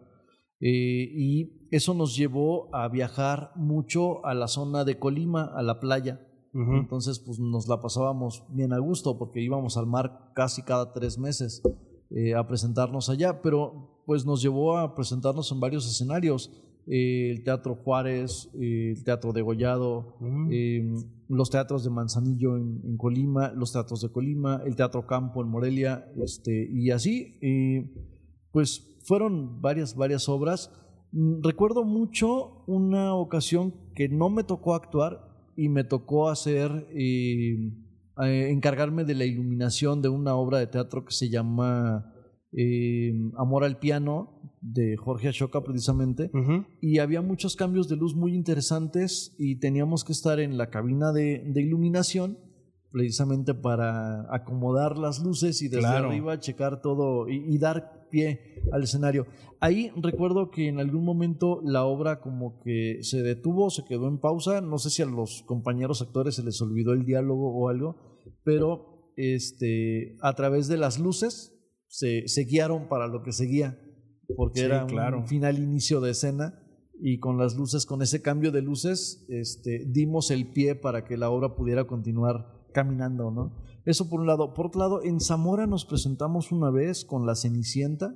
Eh, 0.61 1.09
y 1.15 1.67
eso 1.71 1.95
nos 1.95 2.17
llevó 2.17 2.75
a 2.75 2.89
viajar 2.89 3.53
mucho 3.57 4.25
a 4.25 4.35
la 4.35 4.47
zona 4.47 4.85
de 4.85 4.99
Colima, 4.99 5.45
a 5.45 5.63
la 5.63 5.81
playa. 5.81 6.27
Entonces, 6.53 7.21
pues 7.21 7.39
nos 7.39 7.69
la 7.69 7.81
pasábamos 7.81 8.45
bien 8.49 8.73
a 8.73 8.79
gusto 8.81 9.17
porque 9.17 9.41
íbamos 9.41 9.77
al 9.77 9.87
mar 9.87 10.33
casi 10.35 10.63
cada 10.63 10.93
tres 10.93 11.17
meses 11.17 11.63
eh, 12.11 12.35
a 12.35 12.45
presentarnos 12.49 13.09
allá, 13.09 13.41
pero 13.41 14.03
pues 14.05 14.27
nos 14.27 14.43
llevó 14.43 14.77
a 14.77 14.97
presentarnos 14.97 15.53
en 15.53 15.61
varios 15.61 15.87
escenarios 15.89 16.51
el 16.87 17.43
Teatro 17.45 17.77
Juárez, 17.77 18.51
el 18.59 19.03
Teatro 19.05 19.33
de 19.33 19.43
Gollado, 19.43 20.17
mm. 20.21 20.49
em, 20.53 20.97
los 21.29 21.51
teatros 21.51 21.85
de 21.85 21.91
Manzanillo 21.91 22.57
en, 22.57 22.97
Colima, 22.97 23.53
los 23.53 23.73
teatros 23.73 24.01
de 24.01 24.09
Colima, 24.09 24.63
el 24.65 24.75
Teatro 24.75 25.07
Campo 25.07 25.43
en 25.43 25.49
Morelia, 25.49 26.11
este, 26.17 26.69
y 26.71 26.91
así, 26.91 27.39
pues 28.51 28.91
fueron 29.03 29.61
varias, 29.61 29.95
varias 29.97 30.29
obras. 30.29 30.71
Mm, 31.13 31.43
recuerdo 31.43 31.85
mucho 31.85 32.63
una 32.67 33.15
ocasión 33.15 33.75
que 33.95 34.09
no 34.09 34.31
me 34.31 34.45
tocó 34.45 34.75
actuar 34.75 35.29
y 35.57 35.69
me 35.69 35.85
tocó 35.85 36.29
hacer, 36.29 36.87
em, 36.93 37.75
eh, 38.23 38.51
encargarme 38.51 39.05
de 39.05 39.15
la 39.15 39.25
iluminación 39.25 40.03
de 40.03 40.09
una 40.09 40.35
obra 40.35 40.59
de 40.59 40.67
teatro 40.67 41.05
que 41.05 41.13
se 41.13 41.29
llama 41.29 42.10
eh, 42.53 43.13
Amor 43.37 43.65
al 43.65 43.79
Piano 43.79 44.41
de 44.61 44.97
Jorge 44.97 45.29
Ashoka 45.29 45.63
precisamente. 45.63 46.31
Y 46.81 46.99
había 46.99 47.23
muchos 47.23 47.57
cambios 47.57 47.89
de 47.89 47.97
luz 47.97 48.15
muy 48.15 48.35
interesantes 48.35 49.35
y 49.39 49.59
teníamos 49.59 50.05
que 50.05 50.13
estar 50.13 50.41
en 50.41 50.59
la 50.59 50.71
cabina 50.71 51.13
de, 51.13 51.53
iluminación 51.55 52.39
precisamente 52.91 53.55
para 53.55 54.35
acomodar 54.35 54.99
las 54.99 55.23
luces 55.23 55.63
y 55.63 55.69
desde 55.69 55.87
arriba 55.87 56.41
checar 56.41 56.81
todo 56.83 57.29
y, 57.29 57.57
dar 57.59 58.09
pie 58.11 58.65
al 58.73 58.83
escenario. 58.83 59.27
Ahí 59.61 59.93
recuerdo 59.95 60.51
que 60.51 60.67
en 60.67 60.81
algún 60.81 61.05
momento 61.05 61.61
la 61.63 61.85
obra 61.85 62.21
como 62.21 62.59
que 62.59 62.99
se 63.03 63.23
detuvo, 63.23 63.71
se 63.71 63.85
quedó 63.85 64.09
en 64.09 64.19
pausa, 64.19 64.61
no 64.61 64.79
sé 64.79 64.91
si 64.91 65.03
a 65.03 65.07
los 65.07 65.45
compañeros 65.47 66.03
actores 66.03 66.35
se 66.35 66.43
les 66.43 66.61
olvidó 66.61 66.93
el 66.93 67.05
diálogo 67.05 67.55
o 67.55 67.69
algo, 67.69 67.97
pero 68.43 69.13
este, 69.17 70.17
a 70.21 70.35
través 70.35 70.67
de 70.67 70.77
las 70.77 70.99
luces 70.99 71.60
se, 71.91 72.45
guiaron 72.45 72.89
para 72.89 73.09
lo 73.09 73.23
que 73.23 73.33
seguía, 73.33 73.79
porque 74.37 74.63
era 74.63 74.87
un 74.87 75.27
final 75.27 75.59
inicio 75.59 76.01
de 76.01 76.13
escena 76.13 76.55
y 77.03 77.19
con 77.19 77.37
las 77.37 77.57
luces, 77.57 77.85
con 77.85 78.01
ese 78.01 78.23
cambio 78.23 78.53
de 78.53 78.63
luces, 78.63 79.27
este, 79.29 79.85
dimos 79.87 80.31
el 80.31 80.53
pie 80.53 80.77
para 80.77 81.05
que 81.05 81.17
la 81.17 81.31
obra 81.31 81.57
pudiera 81.57 81.87
continuar 81.87 82.69
caminando, 82.73 83.31
¿no? 83.31 83.65
Eso 83.85 84.09
por 84.09 84.21
un 84.21 84.27
lado. 84.27 84.55
Por 84.55 84.67
otro 84.67 84.81
lado, 84.81 85.03
en 85.03 85.19
Zamora 85.19 85.67
nos 85.67 85.85
presentamos 85.85 86.53
una 86.53 86.71
vez 86.71 87.05
con 87.05 87.27
La 87.27 87.35
Cenicienta 87.35 88.15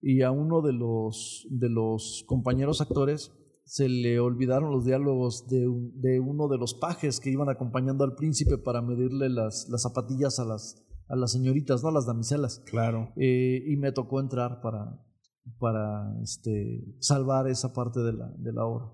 y 0.00 0.22
a 0.22 0.30
uno 0.30 0.60
de 0.62 0.72
los, 0.72 1.46
de 1.50 1.68
los 1.68 2.24
compañeros 2.26 2.80
actores 2.80 3.30
se 3.64 3.88
le 3.88 4.18
olvidaron 4.18 4.72
los 4.72 4.84
diálogos 4.84 5.46
de, 5.48 5.66
de 5.94 6.20
uno 6.20 6.48
de 6.48 6.58
los 6.58 6.74
pajes 6.74 7.20
que 7.20 7.30
iban 7.30 7.48
acompañando 7.48 8.04
al 8.04 8.14
príncipe 8.14 8.58
para 8.58 8.82
medirle 8.82 9.28
las, 9.28 9.68
las 9.70 9.82
zapatillas 9.82 10.38
a 10.38 10.44
las, 10.44 10.84
a 11.08 11.16
las 11.16 11.32
señoritas, 11.32 11.82
¿no? 11.82 11.90
A 11.90 11.92
las 11.92 12.06
damiselas. 12.06 12.62
Claro. 12.66 13.12
Eh, 13.16 13.62
y 13.66 13.76
me 13.76 13.92
tocó 13.92 14.20
entrar 14.20 14.60
para, 14.60 15.00
para 15.58 16.14
este, 16.22 16.84
salvar 17.00 17.48
esa 17.48 17.72
parte 17.72 18.00
de 18.00 18.12
la, 18.12 18.28
de 18.36 18.52
la 18.52 18.64
obra. 18.64 18.92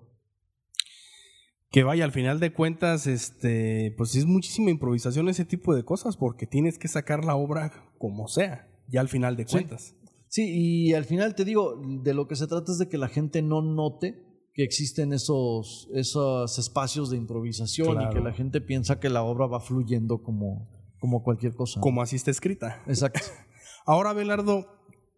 Que 1.71 1.85
vaya, 1.85 2.05
al 2.05 2.13
final 2.13 2.41
de 2.41 2.53
cuentas, 2.53 3.07
este, 3.07 3.95
pues 3.97 4.17
es 4.17 4.27
muchísima 4.27 4.71
improvisación 4.71 5.29
ese 5.29 5.45
tipo 5.45 5.75
de 5.75 5.85
cosas, 5.85 6.17
porque 6.17 6.47
tienes 6.47 6.79
que 6.79 6.89
sacar 6.89 7.25
la 7.25 7.37
obra 7.37 7.73
como 7.97 8.27
sea, 8.27 8.69
ya 8.89 9.01
al 9.01 9.09
final 9.09 9.37
de 9.37 9.47
cuentas. 9.47 9.95
Sí, 10.27 10.49
y 10.53 10.95
al 10.95 11.05
final 11.05 11.35
te 11.35 11.45
digo, 11.45 11.81
de 12.03 12.15
lo 12.15 12.27
que 12.27 12.35
se 12.35 12.49
trata 12.49 12.73
es 12.73 12.79
de 12.79 12.89
que 12.89 12.99
la 12.99 13.09
gente 13.09 13.43
no 13.43 13.63
note 13.63 14.31
que 14.53 14.65
existen 14.65 15.13
esos, 15.13 15.89
esos 15.95 16.59
espacios 16.59 17.11
de 17.11 17.17
improvisación 17.17 18.03
y 18.03 18.09
que 18.15 18.21
la 18.21 18.33
gente 18.33 18.61
piensa 18.61 18.99
que 18.99 19.09
la 19.09 19.23
obra 19.23 19.47
va 19.47 19.61
fluyendo 19.61 20.23
como, 20.23 20.80
como 21.01 21.23
cualquier 21.25 21.55
cosa. 21.55 21.81
Como 21.81 22.03
así 22.03 22.17
está 22.17 22.31
escrita. 22.31 22.83
Exacto. 22.87 23.21
Ahora, 23.87 24.13
Belardo, 24.13 24.67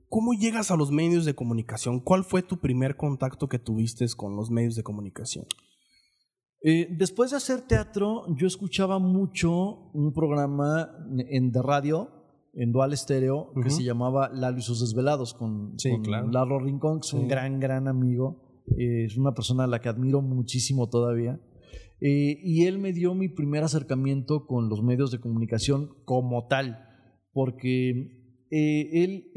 ¿cómo 0.08 0.32
llegas 0.32 0.70
a 0.70 0.76
los 0.76 0.90
medios 0.90 1.24
de 1.24 1.34
comunicación? 1.34 2.00
¿Cuál 2.00 2.24
fue 2.24 2.42
tu 2.42 2.58
primer 2.58 2.96
contacto 2.96 3.48
que 3.48 3.58
tuviste 3.58 4.06
con 4.16 4.36
los 4.36 4.50
medios 4.50 4.76
de 4.76 4.82
comunicación? 4.82 5.44
Eh, 6.64 6.86
después 6.96 7.32
de 7.32 7.38
hacer 7.38 7.62
teatro, 7.62 8.24
yo 8.36 8.46
escuchaba 8.46 9.00
mucho 9.00 9.90
un 9.92 10.12
programa 10.12 10.90
en, 11.28 11.50
de 11.50 11.60
radio, 11.60 12.08
en 12.54 12.70
Dual 12.70 12.92
Estéreo, 12.92 13.52
que 13.62 13.70
se 13.70 13.82
llamaba 13.82 14.28
Lalo 14.28 14.58
y 14.58 14.62
sus 14.62 14.80
desvelados, 14.80 15.34
con, 15.34 15.74
Lalo 16.30 16.60
Rincón, 16.60 17.00
que 17.00 17.06
es 17.08 17.12
un 17.14 17.26
gran, 17.26 17.58
gran 17.58 17.88
amigo. 17.88 18.62
Eh, 18.78 19.06
es 19.06 19.16
una 19.16 19.34
persona 19.34 19.64
a 19.64 19.66
la 19.66 19.80
que 19.80 19.88
admiro 19.88 20.22
muchísimo 20.22 20.88
todavía. 20.88 21.40
Eh, 22.04 22.40
y 22.42 22.66
él 22.66 22.78
me 22.78 22.92
dio 22.92 23.14
mi 23.14 23.28
primer 23.28 23.62
acercamiento 23.62 24.46
con 24.46 24.68
los 24.68 24.82
medios 24.82 25.10
de 25.10 25.20
comunicación 25.20 25.94
como 26.04 26.48
tal, 26.48 26.88
porque 27.32 28.20
él 28.50 29.30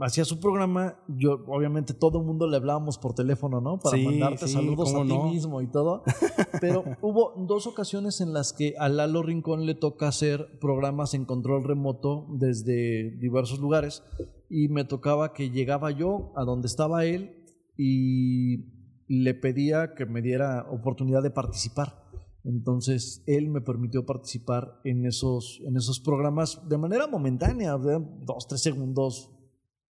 hacía 0.00 0.24
su 0.24 0.40
programa, 0.40 0.98
yo 1.08 1.44
obviamente 1.48 1.94
todo 1.94 2.20
el 2.20 2.26
mundo 2.26 2.46
le 2.48 2.56
hablábamos 2.56 2.98
por 2.98 3.14
teléfono, 3.14 3.60
¿no? 3.60 3.78
Para 3.78 3.96
mandarte 3.98 4.48
saludos 4.48 4.94
a 4.94 5.02
ti 5.04 5.18
mismo 5.30 5.60
y 5.60 5.66
todo. 5.66 6.02
Pero 6.60 6.84
hubo 7.02 7.34
dos 7.46 7.66
ocasiones 7.66 8.20
en 8.20 8.32
las 8.32 8.52
que 8.52 8.74
a 8.78 8.88
Lalo 8.88 9.22
Rincón 9.22 9.66
le 9.66 9.74
toca 9.74 10.08
hacer 10.08 10.58
programas 10.60 11.14
en 11.14 11.24
control 11.24 11.64
remoto 11.64 12.26
desde 12.30 13.16
diversos 13.18 13.58
lugares 13.58 14.02
y 14.48 14.68
me 14.68 14.84
tocaba 14.84 15.32
que 15.32 15.50
llegaba 15.50 15.90
yo 15.90 16.32
a 16.34 16.44
donde 16.44 16.66
estaba 16.66 17.04
él 17.04 17.36
y 17.76 18.79
le 19.10 19.34
pedía 19.34 19.94
que 19.96 20.06
me 20.06 20.22
diera 20.22 20.70
oportunidad 20.70 21.20
de 21.20 21.32
participar. 21.32 22.00
Entonces 22.44 23.24
él 23.26 23.50
me 23.50 23.60
permitió 23.60 24.06
participar 24.06 24.80
en 24.84 25.04
esos, 25.04 25.60
en 25.66 25.76
esos 25.76 25.98
programas 25.98 26.62
de 26.68 26.78
manera 26.78 27.08
momentánea, 27.08 27.76
de 27.76 27.98
dos, 28.24 28.46
tres 28.46 28.62
segundos, 28.62 29.28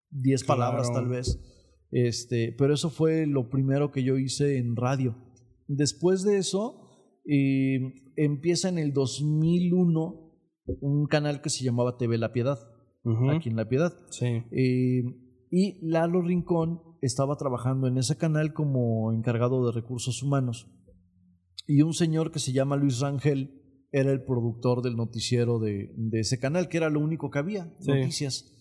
diez 0.08 0.42
palabras 0.42 0.90
tal 0.90 1.08
vez. 1.08 1.38
Este, 1.90 2.54
pero 2.56 2.72
eso 2.72 2.88
fue 2.88 3.26
lo 3.26 3.50
primero 3.50 3.92
que 3.92 4.02
yo 4.02 4.16
hice 4.16 4.56
en 4.56 4.74
radio. 4.74 5.14
Después 5.68 6.22
de 6.22 6.38
eso, 6.38 7.20
eh, 7.26 7.92
empieza 8.16 8.70
en 8.70 8.78
el 8.78 8.94
2001 8.94 10.30
un 10.80 11.06
canal 11.08 11.42
que 11.42 11.50
se 11.50 11.62
llamaba 11.62 11.98
TV 11.98 12.16
La 12.16 12.32
Piedad, 12.32 12.58
aquí 13.30 13.50
en 13.50 13.56
La 13.56 13.68
Piedad. 13.68 13.92
Eh, 14.22 15.02
y 15.50 15.78
Lalo 15.86 16.22
Rincón 16.22 16.89
estaba 17.00 17.36
trabajando 17.36 17.86
en 17.86 17.98
ese 17.98 18.16
canal 18.16 18.52
como 18.52 19.12
encargado 19.12 19.66
de 19.66 19.72
recursos 19.72 20.22
humanos. 20.22 20.68
Y 21.66 21.82
un 21.82 21.94
señor 21.94 22.30
que 22.32 22.38
se 22.38 22.52
llama 22.52 22.76
Luis 22.76 23.00
Rangel 23.00 23.60
era 23.92 24.10
el 24.12 24.24
productor 24.24 24.82
del 24.82 24.96
noticiero 24.96 25.58
de, 25.58 25.92
de 25.96 26.20
ese 26.20 26.38
canal, 26.38 26.68
que 26.68 26.76
era 26.76 26.90
lo 26.90 27.00
único 27.00 27.30
que 27.30 27.38
había, 27.38 27.72
noticias. 27.86 28.52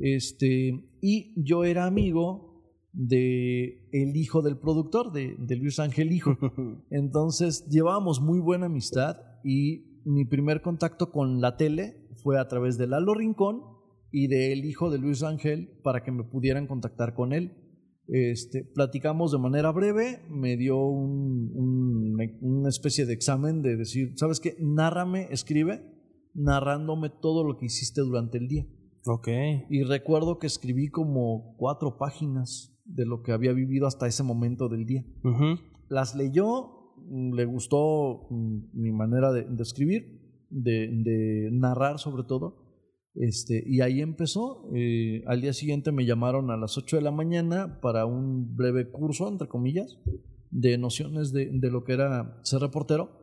Este, 0.00 0.96
y 1.00 1.44
yo 1.44 1.64
era 1.64 1.86
amigo 1.86 2.52
de 2.92 3.88
el 3.92 4.16
hijo 4.16 4.42
del 4.42 4.58
productor, 4.58 5.12
de, 5.12 5.56
Luis 5.56 5.78
Ángel 5.78 6.12
Hijo. 6.12 6.36
Entonces 6.90 7.66
llevábamos 7.68 8.20
muy 8.20 8.38
buena 8.38 8.66
amistad 8.66 9.16
y 9.44 10.02
mi 10.04 10.24
primer 10.24 10.62
contacto 10.62 11.10
con 11.10 11.40
la 11.40 11.56
tele 11.56 12.08
fue 12.22 12.38
a 12.38 12.48
través 12.48 12.78
de 12.78 12.86
Lalo 12.86 13.14
Rincón 13.14 13.62
y 14.10 14.26
del 14.26 14.64
hijo 14.64 14.90
de 14.90 14.98
Luis 14.98 15.22
Ángel 15.22 15.80
para 15.82 16.02
que 16.02 16.12
me 16.12 16.24
pudieran 16.24 16.66
contactar 16.66 17.14
con 17.14 17.32
él. 17.32 17.56
Este, 18.08 18.64
platicamos 18.64 19.32
de 19.32 19.38
manera 19.38 19.70
breve, 19.70 20.20
me 20.28 20.56
dio 20.56 20.78
una 20.78 22.68
especie 22.68 23.06
de 23.06 23.12
examen 23.12 23.62
de 23.62 23.76
decir, 23.76 24.12
¿sabes 24.16 24.40
qué? 24.40 24.56
Nárrame, 24.58 25.28
escribe, 25.30 25.82
narrándome 26.34 27.10
todo 27.10 27.44
lo 27.44 27.56
que 27.56 27.66
hiciste 27.66 28.00
durante 28.00 28.38
el 28.38 28.48
día. 28.48 28.66
Ok. 29.06 29.28
Y 29.70 29.82
recuerdo 29.84 30.38
que 30.38 30.46
escribí 30.46 30.88
como 30.88 31.56
cuatro 31.56 31.96
páginas 31.96 32.72
de 32.84 33.06
lo 33.06 33.22
que 33.22 33.32
había 33.32 33.52
vivido 33.52 33.86
hasta 33.86 34.06
ese 34.06 34.22
momento 34.22 34.68
del 34.68 34.86
día. 34.86 35.04
Las 35.88 36.14
leyó, 36.14 36.94
le 37.08 37.44
gustó 37.44 38.26
mm, 38.30 38.58
mi 38.74 38.92
manera 38.92 39.32
de, 39.32 39.46
escribir, 39.60 40.46
de, 40.50 41.48
narrar 41.52 41.98
sobre 41.98 42.24
todo. 42.24 42.61
Este, 43.14 43.62
y 43.66 43.80
ahí 43.80 44.00
empezó. 44.00 44.70
Eh, 44.74 45.22
al 45.26 45.40
día 45.40 45.52
siguiente 45.52 45.92
me 45.92 46.06
llamaron 46.06 46.50
a 46.50 46.56
las 46.56 46.78
8 46.78 46.96
de 46.96 47.02
la 47.02 47.10
mañana 47.10 47.80
para 47.80 48.06
un 48.06 48.56
breve 48.56 48.90
curso, 48.90 49.28
entre 49.28 49.48
comillas, 49.48 49.98
de 50.50 50.78
nociones 50.78 51.32
de, 51.32 51.50
de 51.52 51.70
lo 51.70 51.84
que 51.84 51.92
era 51.92 52.40
ser 52.42 52.60
reportero. 52.60 53.22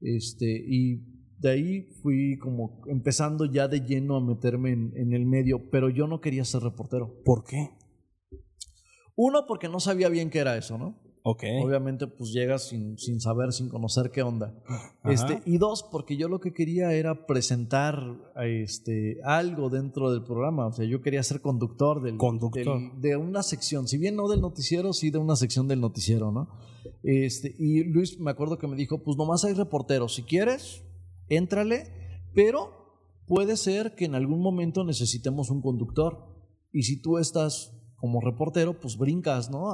Este, 0.00 0.64
y 0.66 1.18
de 1.38 1.50
ahí 1.50 1.82
fui 2.02 2.38
como 2.38 2.82
empezando 2.86 3.44
ya 3.44 3.68
de 3.68 3.80
lleno 3.80 4.16
a 4.16 4.24
meterme 4.24 4.72
en, 4.72 5.12
el 5.12 5.24
medio, 5.24 5.70
pero 5.70 5.88
yo 5.88 6.06
no 6.06 6.20
quería 6.20 6.44
ser 6.44 6.62
reportero. 6.62 7.22
¿Por 7.24 7.44
qué? 7.44 7.70
Uno, 9.16 9.46
porque 9.46 9.68
no 9.68 9.80
sabía 9.80 10.08
bien 10.08 10.30
qué 10.30 10.40
era 10.40 10.56
eso, 10.56 10.78
¿no? 10.78 11.00
Obviamente, 11.62 12.06
pues 12.06 12.32
llegas 12.32 12.68
sin, 12.68 12.98
sin 12.98 13.20
saber, 13.20 13.52
sin 13.52 13.68
conocer 13.68 14.10
qué 14.10 14.22
onda. 14.22 14.54
Este, 15.04 15.42
y 15.44 15.58
dos, 15.58 15.84
porque 15.90 16.16
yo 16.16 16.28
lo 16.28 16.40
que 16.40 16.52
quería 16.52 16.92
era 16.92 17.26
presentar 17.26 18.00
este, 18.36 19.18
algo 19.24 19.68
dentro 19.68 20.10
del 20.10 20.22
programa. 20.22 20.66
O 20.66 20.72
sea, 20.72 20.84
yo 20.86 21.02
quería 21.02 21.22
ser 21.22 21.40
conductor 21.40 22.02
del, 22.02 22.16
conductor. 22.16 22.80
de 22.96 23.16
una 23.16 23.42
sección. 23.42 23.88
Si 23.88 23.98
bien 23.98 24.16
no 24.16 24.28
del 24.28 24.40
noticiero, 24.40 24.92
sí 24.92 25.10
de 25.10 25.18
una 25.18 25.36
sección 25.36 25.68
del 25.68 25.80
noticiero, 25.80 26.32
¿no? 26.32 26.48
Este, 27.02 27.54
y 27.58 27.84
Luis 27.84 28.18
me 28.18 28.30
acuerdo 28.30 28.58
que 28.58 28.66
me 28.66 28.76
dijo, 28.76 29.02
pues 29.02 29.16
nomás 29.16 29.44
hay 29.44 29.54
reporteros. 29.54 30.14
Si 30.14 30.22
quieres, 30.22 30.82
éntrale, 31.28 31.84
pero 32.34 32.70
puede 33.26 33.56
ser 33.56 33.94
que 33.94 34.06
en 34.06 34.14
algún 34.14 34.40
momento 34.40 34.84
necesitemos 34.84 35.50
un 35.50 35.60
conductor. 35.60 36.26
Y 36.72 36.82
si 36.82 37.00
tú 37.00 37.18
estás 37.18 37.77
como 37.98 38.20
reportero, 38.20 38.78
pues 38.78 38.96
brincas, 38.96 39.50
¿no? 39.50 39.70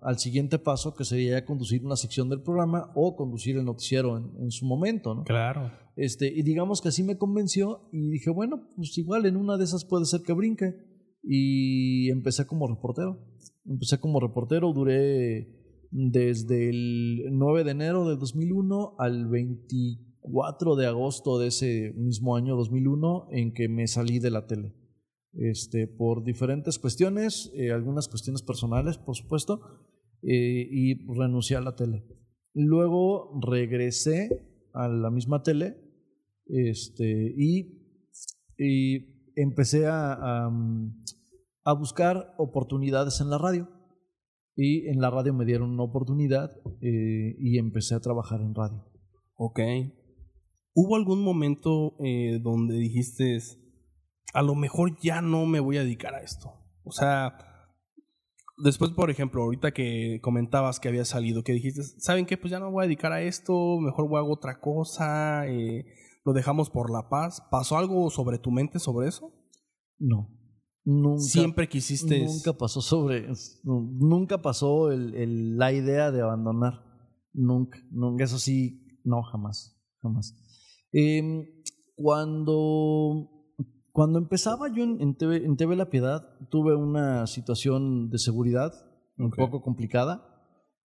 al 0.00 0.18
siguiente 0.18 0.58
paso, 0.58 0.94
que 0.94 1.04
sería 1.04 1.44
conducir 1.44 1.84
una 1.84 1.96
sección 1.96 2.28
del 2.28 2.42
programa 2.42 2.90
o 2.94 3.16
conducir 3.16 3.56
el 3.56 3.64
noticiero 3.64 4.16
en, 4.16 4.50
su 4.50 4.66
momento, 4.66 5.14
¿no? 5.14 5.24
Claro. 5.24 5.70
Este, 5.96 6.26
y 6.26 6.42
digamos 6.42 6.80
que 6.80 6.88
así 6.88 7.02
me 7.02 7.18
convenció 7.18 7.88
y 7.92 8.10
dije, 8.10 8.30
bueno, 8.30 8.68
pues 8.76 8.96
igual 8.98 9.26
en 9.26 9.36
una 9.36 9.56
de 9.56 9.64
esas 9.64 9.84
puede 9.84 10.04
ser 10.04 10.22
que 10.22 10.32
brinque. 10.32 10.74
Y 11.22 12.10
empecé 12.10 12.46
como 12.46 12.68
reportero. 12.68 13.18
Empecé 13.64 13.98
como 13.98 14.20
reportero, 14.20 14.72
duré 14.72 15.48
desde 15.90 16.70
el 16.70 17.24
9 17.32 17.64
de 17.64 17.70
enero 17.70 18.08
de 18.08 18.16
2001 18.16 18.94
al 18.98 19.26
24 19.28 20.08
4 20.30 20.76
de 20.76 20.86
agosto 20.86 21.38
de 21.38 21.48
ese 21.48 21.92
mismo 21.96 22.36
año 22.36 22.56
2001 22.56 23.28
en 23.30 23.52
que 23.52 23.68
me 23.68 23.86
salí 23.86 24.18
de 24.18 24.30
la 24.30 24.46
tele. 24.46 24.74
Este, 25.40 25.86
por 25.86 26.24
diferentes 26.24 26.80
cuestiones, 26.80 27.52
eh, 27.54 27.70
algunas 27.70 28.08
cuestiones 28.08 28.42
personales, 28.42 28.98
por 28.98 29.14
supuesto, 29.14 29.60
eh, 30.22 30.66
y 30.68 31.06
renuncié 31.06 31.56
a 31.56 31.60
la 31.60 31.76
tele. 31.76 32.04
Luego 32.54 33.38
regresé 33.40 34.30
a 34.72 34.88
la 34.88 35.12
misma 35.12 35.44
tele 35.44 35.76
este, 36.46 37.34
y, 37.36 37.78
empecé 39.36 39.86
a, 39.86 40.50
buscar 41.78 42.34
oportunidades 42.38 43.20
en 43.20 43.30
la 43.30 43.38
radio. 43.38 43.68
Y 44.56 44.88
en 44.88 45.00
la 45.00 45.10
radio 45.10 45.32
me 45.32 45.44
dieron 45.44 45.70
una 45.70 45.84
oportunidad 45.84 46.50
eh, 46.80 47.36
y 47.38 47.58
empecé 47.58 47.94
a 47.94 48.00
trabajar 48.00 48.40
en 48.40 48.56
radio. 48.56 48.84
Ok. 49.36 49.60
¿Hubo 50.74 50.96
algún 50.96 51.22
momento 51.22 51.96
donde 52.42 52.74
dijiste, 52.76 53.38
a 54.32 54.42
lo 54.42 54.54
mejor 54.54 54.98
ya 55.00 55.20
no 55.22 55.46
me 55.46 55.60
voy 55.60 55.76
a 55.76 55.82
dedicar 55.82 56.14
a 56.14 56.22
esto? 56.22 56.52
O 56.84 56.92
sea, 56.92 57.38
después, 58.62 58.90
por 58.92 59.10
ejemplo, 59.10 59.42
ahorita 59.42 59.72
que 59.72 60.20
comentabas 60.22 60.80
que 60.80 60.88
había 60.88 61.04
salido, 61.04 61.42
que 61.42 61.52
dijiste, 61.52 61.82
¿saben 61.82 62.26
qué? 62.26 62.36
Pues 62.36 62.50
ya 62.50 62.58
no 62.58 62.66
me 62.66 62.72
voy 62.72 62.84
a 62.84 62.86
dedicar 62.86 63.12
a 63.12 63.22
esto, 63.22 63.78
mejor 63.78 64.08
voy 64.08 64.18
a 64.18 64.22
hacer 64.22 64.32
otra 64.32 64.60
cosa, 64.60 65.46
eh, 65.46 65.86
lo 66.24 66.32
dejamos 66.32 66.70
por 66.70 66.90
la 66.90 67.08
paz. 67.08 67.42
¿Pasó 67.50 67.78
algo 67.78 68.10
sobre 68.10 68.38
tu 68.38 68.50
mente 68.50 68.78
sobre 68.78 69.08
eso? 69.08 69.32
No. 69.98 70.28
Nunca, 70.84 71.22
Siempre 71.22 71.68
quisiste. 71.68 72.24
Nunca 72.24 72.54
pasó 72.54 72.80
sobre. 72.80 73.28
Nunca 73.64 74.40
pasó 74.40 74.88
la 74.90 75.72
idea 75.72 76.10
de 76.10 76.22
abandonar. 76.22 76.82
Nunca, 77.34 77.78
nunca. 77.90 78.24
Eso 78.24 78.38
sí, 78.38 78.98
no, 79.04 79.22
jamás. 79.22 79.78
Jamás. 80.00 80.34
Em, 80.92 81.44
cuando, 81.94 83.37
cuando 83.98 84.20
empezaba 84.20 84.72
yo 84.72 84.84
en, 84.84 85.16
TV, 85.16 85.44
en 85.44 85.56
TV 85.56 85.74
La 85.74 85.90
Piedad, 85.90 86.38
tuve 86.50 86.76
una 86.76 87.26
situación 87.26 88.10
de 88.10 88.18
seguridad 88.18 88.72
un 89.16 89.32
poco 89.32 89.60
complicada. 89.60 90.24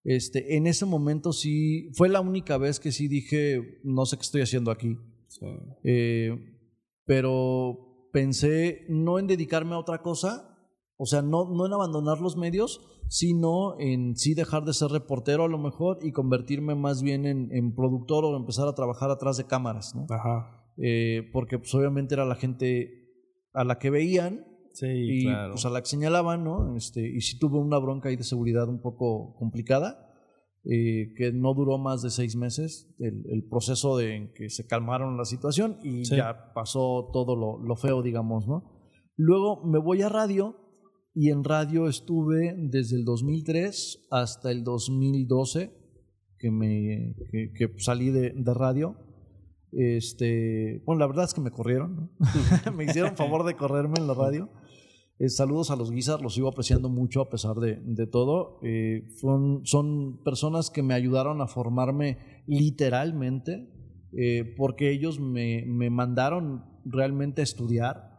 Este, 0.04 0.58
en 0.58 0.66
ese 0.66 0.88
momento 0.88 1.32
sí, 1.32 1.92
fue 1.94 2.10
la 2.10 2.22
única 2.22 2.58
vez 2.58 2.80
que 2.80 2.92
sí 2.92 3.08
dije, 3.08 3.82
no 3.84 4.08
sé 4.08 4.18
qué 4.18 4.24
estoy 4.24 4.42
haciendo 4.42 4.72
aquí. 4.72 4.98
Eh, 5.84 6.32
pero 7.06 8.10
pensé 8.12 8.88
no 8.90 9.20
en 9.20 9.28
dedicarme 9.28 9.76
a 9.76 9.80
otra 9.80 10.02
cosa, 10.02 10.58
o 10.98 11.06
sea, 11.06 11.22
no, 11.22 11.48
no 11.54 11.68
en 11.68 11.74
abandonar 11.74 12.20
los 12.20 12.36
medios, 12.36 12.82
sino 13.10 13.80
en 13.80 14.16
sí 14.16 14.34
dejar 14.34 14.66
de 14.66 14.74
ser 14.74 14.90
reportero 14.90 15.44
a 15.44 15.50
lo 15.50 15.60
mejor 15.60 16.00
y 16.02 16.14
convertirme 16.14 16.74
más 16.74 17.04
bien 17.04 17.28
en, 17.28 17.76
productor 17.76 18.26
o 18.26 18.36
empezar 18.36 18.68
a 18.68 18.74
trabajar 18.74 19.12
atrás 19.12 19.38
de 19.38 19.46
cámaras, 19.46 19.94
¿no? 19.94 20.08
Ajá. 20.10 20.64
Eh, 20.78 21.30
porque 21.32 21.60
pues 21.60 21.72
obviamente 21.76 22.16
era 22.16 22.26
la 22.26 22.34
gente 22.34 23.03
a 23.54 23.64
la 23.64 23.80
que 23.80 23.90
veían 23.90 24.46
sí, 24.74 24.88
y 24.88 25.24
pues 25.26 25.66
a 25.66 25.70
la 25.70 25.82
que 25.82 25.88
señalaban, 25.88 26.44
¿no? 26.44 26.76
Este, 26.76 27.08
y 27.08 27.22
sí 27.22 27.38
tuve 27.40 27.58
una 27.58 27.78
bronca 27.78 28.10
ahí 28.10 28.16
de 28.16 28.24
seguridad 28.24 28.68
un 28.68 28.82
poco 28.82 29.36
complicada, 29.36 30.10
eh, 30.66 31.14
que 31.18 31.32
no 31.34 31.54
duró 31.54 31.78
más 31.78 32.02
de 32.02 32.10
seis 32.10 32.36
meses, 32.36 32.94
el, 33.00 33.46
proceso 33.50 33.98
de 33.98 34.16
en 34.16 34.34
que 34.34 34.50
se 34.50 34.66
calmaron 34.66 35.18
la 35.18 35.26
situación 35.26 35.78
y 35.84 36.04
ya 36.04 36.54
pasó 36.54 37.10
todo 37.12 37.36
lo, 37.36 37.58
lo, 37.60 37.76
feo, 37.76 38.02
digamos, 38.02 38.48
¿no? 38.48 38.72
Luego 39.16 39.64
me 39.66 39.78
voy 39.78 40.02
a 40.02 40.10
radio 40.10 40.56
y 41.14 41.30
en 41.30 41.44
radio 41.44 41.88
estuve 41.88 42.56
desde 42.58 42.96
el 42.96 43.06
2003 43.06 44.08
hasta 44.10 44.52
el 44.52 44.64
2012 44.64 45.84
que, 46.40 46.52
me, 46.52 47.16
que, 47.32 47.74
salí 47.78 48.10
de, 48.10 48.34
de, 48.36 48.54
radio. 48.54 48.98
Este, 49.76 50.82
bueno, 50.86 51.00
la 51.00 51.08
verdad 51.08 51.26
es 51.26 51.34
que 51.34 51.42
me 51.42 51.52
corrieron, 51.52 52.12
me 52.76 52.86
hicieron 52.86 53.16
favor 53.16 53.46
de 53.46 53.56
correrme 53.56 53.96
en 53.98 54.08
la 54.08 54.14
radio. 54.14 54.50
Eh, 55.20 55.30
saludos 55.30 55.72
a 55.72 55.76
los 55.76 55.92
guisas, 55.92 56.22
los 56.22 56.34
sigo 56.34 56.48
apreciando 56.48 56.90
mucho 56.90 57.22
a 57.22 57.30
pesar 57.30 57.56
de, 57.58 58.08
todo. 58.08 58.60
Eh, 58.64 59.08
son, 59.20 59.66
son, 59.66 60.24
personas 60.24 60.70
que 60.70 60.84
me 60.84 60.94
ayudaron 60.94 61.42
a 61.42 61.48
formarme 61.48 62.18
literalmente, 62.48 63.70
eh, 64.18 64.54
porque 64.58 64.92
ellos 64.92 65.20
me, 65.20 65.66
me, 65.66 65.90
mandaron 65.90 66.66
realmente 66.86 67.42
a 67.42 67.44
estudiar, 67.44 68.12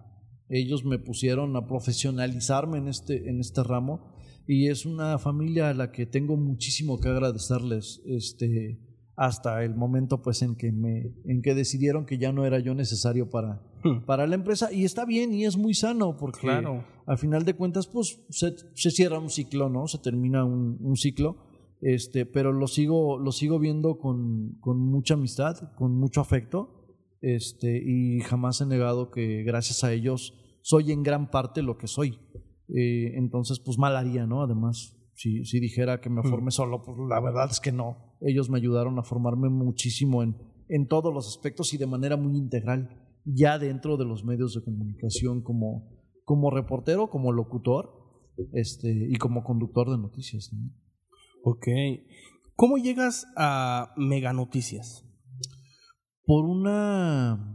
ellos 0.48 0.84
me 0.84 0.98
pusieron 0.98 1.56
a 1.56 1.66
profesionalizarme 1.66 2.78
en 2.78 2.88
este, 2.88 3.28
en 3.28 3.40
este 3.40 3.62
ramo 3.62 4.14
y 4.46 4.68
es 4.68 4.84
una 4.84 5.18
familia 5.18 5.70
a 5.70 5.74
la 5.74 5.90
que 5.90 6.06
tengo 6.06 6.36
muchísimo 6.36 7.00
que 7.00 7.08
agradecerles. 7.08 8.02
Este, 8.06 8.78
hasta 9.16 9.62
el 9.62 9.74
momento 9.74 10.22
pues 10.22 10.42
en 10.42 10.56
que 10.56 10.72
me 10.72 11.12
en 11.24 11.40
que 11.42 11.54
decidieron 11.54 12.04
que 12.04 12.18
ya 12.18 12.32
no 12.32 12.44
era 12.44 12.58
yo 12.58 12.74
necesario 12.74 13.30
para, 13.30 13.62
hmm. 13.84 14.04
para 14.06 14.26
la 14.26 14.34
empresa. 14.34 14.72
Y 14.72 14.84
está 14.84 15.04
bien 15.04 15.32
y 15.32 15.44
es 15.44 15.56
muy 15.56 15.74
sano 15.74 16.16
porque 16.16 16.48
al 17.06 17.18
final 17.18 17.44
de 17.44 17.54
cuentas 17.54 17.86
pues 17.86 18.20
se, 18.30 18.54
se, 18.74 18.90
cierra 18.90 19.18
un 19.18 19.30
ciclo 19.30 19.68
no 19.68 19.86
se 19.86 19.98
termina 19.98 20.44
un, 20.44 20.78
un, 20.80 20.96
ciclo. 20.96 21.36
Este 21.80 22.26
pero 22.26 22.52
lo 22.52 22.66
sigo 22.66 23.18
lo 23.18 23.30
sigo 23.30 23.58
viendo 23.58 23.98
con, 23.98 24.56
con 24.60 24.78
mucha 24.78 25.14
amistad 25.14 25.72
con 25.76 25.96
mucho 25.96 26.20
afecto. 26.20 26.80
Este 27.20 27.82
y 27.84 28.20
jamás 28.20 28.60
he 28.60 28.66
negado 28.66 29.10
que 29.10 29.44
gracias 29.44 29.84
a 29.84 29.92
ellos 29.92 30.34
soy 30.60 30.92
en 30.92 31.02
gran 31.02 31.30
parte 31.30 31.62
lo 31.62 31.78
que 31.78 31.86
soy. 31.86 32.18
Eh, 32.68 33.12
entonces 33.14 33.60
pues 33.60 33.78
mal 33.78 33.94
haría 33.94 34.26
no 34.26 34.42
además 34.42 34.96
si, 35.12 35.44
si 35.44 35.60
dijera 35.60 36.00
que 36.00 36.08
me 36.08 36.22
hmm. 36.22 36.30
formé 36.30 36.50
solo 36.50 36.82
pues 36.82 36.96
la 37.08 37.20
verdad 37.20 37.48
es 37.50 37.60
que 37.60 37.70
no 37.70 38.13
ellos 38.24 38.50
me 38.50 38.58
ayudaron 38.58 38.98
a 38.98 39.02
formarme 39.02 39.48
muchísimo 39.48 40.22
en, 40.22 40.36
en 40.68 40.88
todos 40.88 41.12
los 41.12 41.28
aspectos 41.28 41.72
y 41.74 41.78
de 41.78 41.86
manera 41.86 42.16
muy 42.16 42.36
integral, 42.36 42.88
ya 43.24 43.58
dentro 43.58 43.96
de 43.96 44.04
los 44.04 44.24
medios 44.24 44.54
de 44.54 44.62
comunicación 44.62 45.42
como, 45.42 45.88
como 46.24 46.50
reportero, 46.50 47.08
como 47.08 47.32
locutor 47.32 47.90
este, 48.52 49.08
y 49.10 49.16
como 49.16 49.44
conductor 49.44 49.90
de 49.90 49.98
noticias. 49.98 50.50
Ok. 51.44 51.68
¿Cómo 52.56 52.78
llegas 52.78 53.26
a 53.36 53.92
Mega 53.96 54.32
Noticias? 54.32 55.04
Por 56.24 56.44
una... 56.46 57.50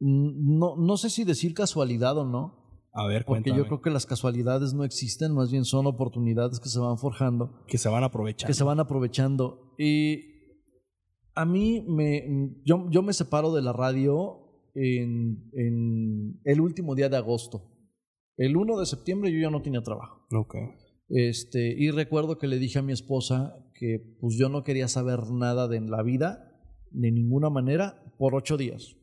No, 0.00 0.76
no 0.76 0.96
sé 0.96 1.10
si 1.10 1.24
decir 1.24 1.54
casualidad 1.54 2.16
o 2.18 2.24
no, 2.24 2.58
a 2.92 3.06
ver, 3.06 3.24
Porque 3.24 3.54
yo 3.54 3.64
creo 3.66 3.80
que 3.80 3.90
las 3.90 4.06
casualidades 4.06 4.74
no 4.74 4.82
existen, 4.82 5.32
más 5.32 5.52
bien 5.52 5.64
son 5.64 5.86
oportunidades 5.86 6.58
que 6.58 6.68
se 6.68 6.80
van 6.80 6.98
forjando. 6.98 7.64
Que 7.68 7.78
se 7.78 7.88
van 7.88 8.02
aprovechando. 8.02 8.48
Que 8.48 8.54
se 8.54 8.64
van 8.64 8.80
aprovechando. 8.80 9.67
Y 9.78 10.24
a 11.34 11.44
mí 11.46 11.84
me. 11.88 12.52
Yo, 12.64 12.90
yo 12.90 13.02
me 13.02 13.12
separo 13.12 13.54
de 13.54 13.62
la 13.62 13.72
radio 13.72 14.68
en, 14.74 15.50
en, 15.54 16.40
el 16.44 16.60
último 16.60 16.94
día 16.94 17.08
de 17.08 17.16
agosto. 17.16 17.70
El 18.36 18.56
1 18.56 18.78
de 18.78 18.86
septiembre 18.86 19.32
yo 19.32 19.40
ya 19.40 19.50
no 19.50 19.62
tenía 19.62 19.82
trabajo. 19.82 20.26
Ok. 20.32 20.56
Este, 21.08 21.74
y 21.78 21.90
recuerdo 21.90 22.38
que 22.38 22.48
le 22.48 22.58
dije 22.58 22.80
a 22.80 22.82
mi 22.82 22.92
esposa 22.92 23.56
que 23.74 23.98
pues 24.20 24.36
yo 24.36 24.48
no 24.48 24.62
quería 24.62 24.88
saber 24.88 25.30
nada 25.30 25.68
de 25.68 25.80
la 25.80 26.02
vida, 26.02 26.60
de 26.90 27.10
ninguna 27.10 27.48
manera, 27.48 28.02
por 28.18 28.34
ocho 28.34 28.56
días. 28.56 28.96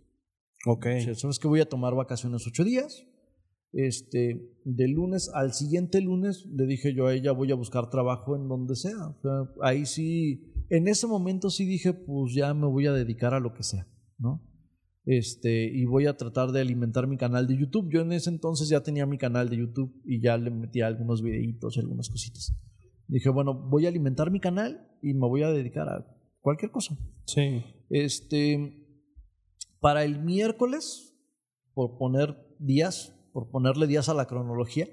Ok. 0.67 0.87
¿Sabes 1.15 1.39
que 1.39 1.47
voy 1.47 1.61
a 1.61 1.69
tomar 1.69 1.95
vacaciones 1.95 2.45
ocho 2.45 2.63
días? 2.63 3.05
este, 3.75 4.55
de 4.63 4.87
lunes 4.87 5.29
al 5.33 5.53
siguiente 5.53 5.99
lunes 5.99 6.45
le 6.45 6.65
dije 6.65 6.93
yo 6.93 7.07
a 7.07 7.13
ella 7.13 7.33
voy 7.33 7.51
a 7.51 7.55
buscar 7.55 7.89
trabajo 7.89 8.35
en 8.35 8.47
donde 8.47 8.75
sea. 8.75 9.15
ahí 9.61 9.85
sí, 9.85 10.53
en 10.69 10.87
ese 10.87 11.07
momento 11.07 11.49
sí 11.49 11.65
dije 11.65 11.93
pues 11.93 12.33
ya 12.33 12.53
me 12.53 12.67
voy 12.67 12.87
a 12.87 12.93
dedicar 12.93 13.33
a 13.33 13.39
lo 13.39 13.53
que 13.53 13.63
sea, 13.63 13.87
¿no? 14.17 14.41
Este, 15.05 15.65
y 15.65 15.85
voy 15.85 16.07
a 16.07 16.17
tratar 16.17 16.51
de 16.51 16.61
alimentar 16.61 17.05
mi 17.07 17.17
canal 17.17 17.45
de 17.47 17.57
YouTube. 17.57 17.91
Yo 17.91 18.01
en 18.01 18.11
ese 18.11 18.31
entonces 18.31 18.69
ya 18.69 18.81
tenía 18.81 19.05
mi 19.05 19.19
canal 19.19 19.49
de 19.49 19.57
YouTube 19.57 20.01
y 20.03 20.19
ya 20.19 20.35
le 20.37 20.49
metía 20.49 20.87
algunos 20.87 21.21
videitos 21.21 21.77
y 21.77 21.79
algunas 21.79 22.09
cositas. 22.09 22.57
Dije, 23.07 23.29
bueno, 23.29 23.53
voy 23.53 23.85
a 23.85 23.89
alimentar 23.89 24.31
mi 24.31 24.39
canal 24.39 24.87
y 25.03 25.13
me 25.13 25.27
voy 25.27 25.43
a 25.43 25.51
dedicar 25.51 25.87
a 25.89 26.07
cualquier 26.41 26.71
cosa. 26.71 26.97
Sí. 27.25 27.63
Este, 27.89 28.97
para 29.79 30.03
el 30.03 30.23
miércoles, 30.23 31.15
por 31.75 31.99
poner 31.99 32.35
días, 32.57 33.13
por 33.31 33.51
ponerle 33.51 33.85
días 33.85 34.09
a 34.09 34.15
la 34.15 34.25
cronología, 34.25 34.87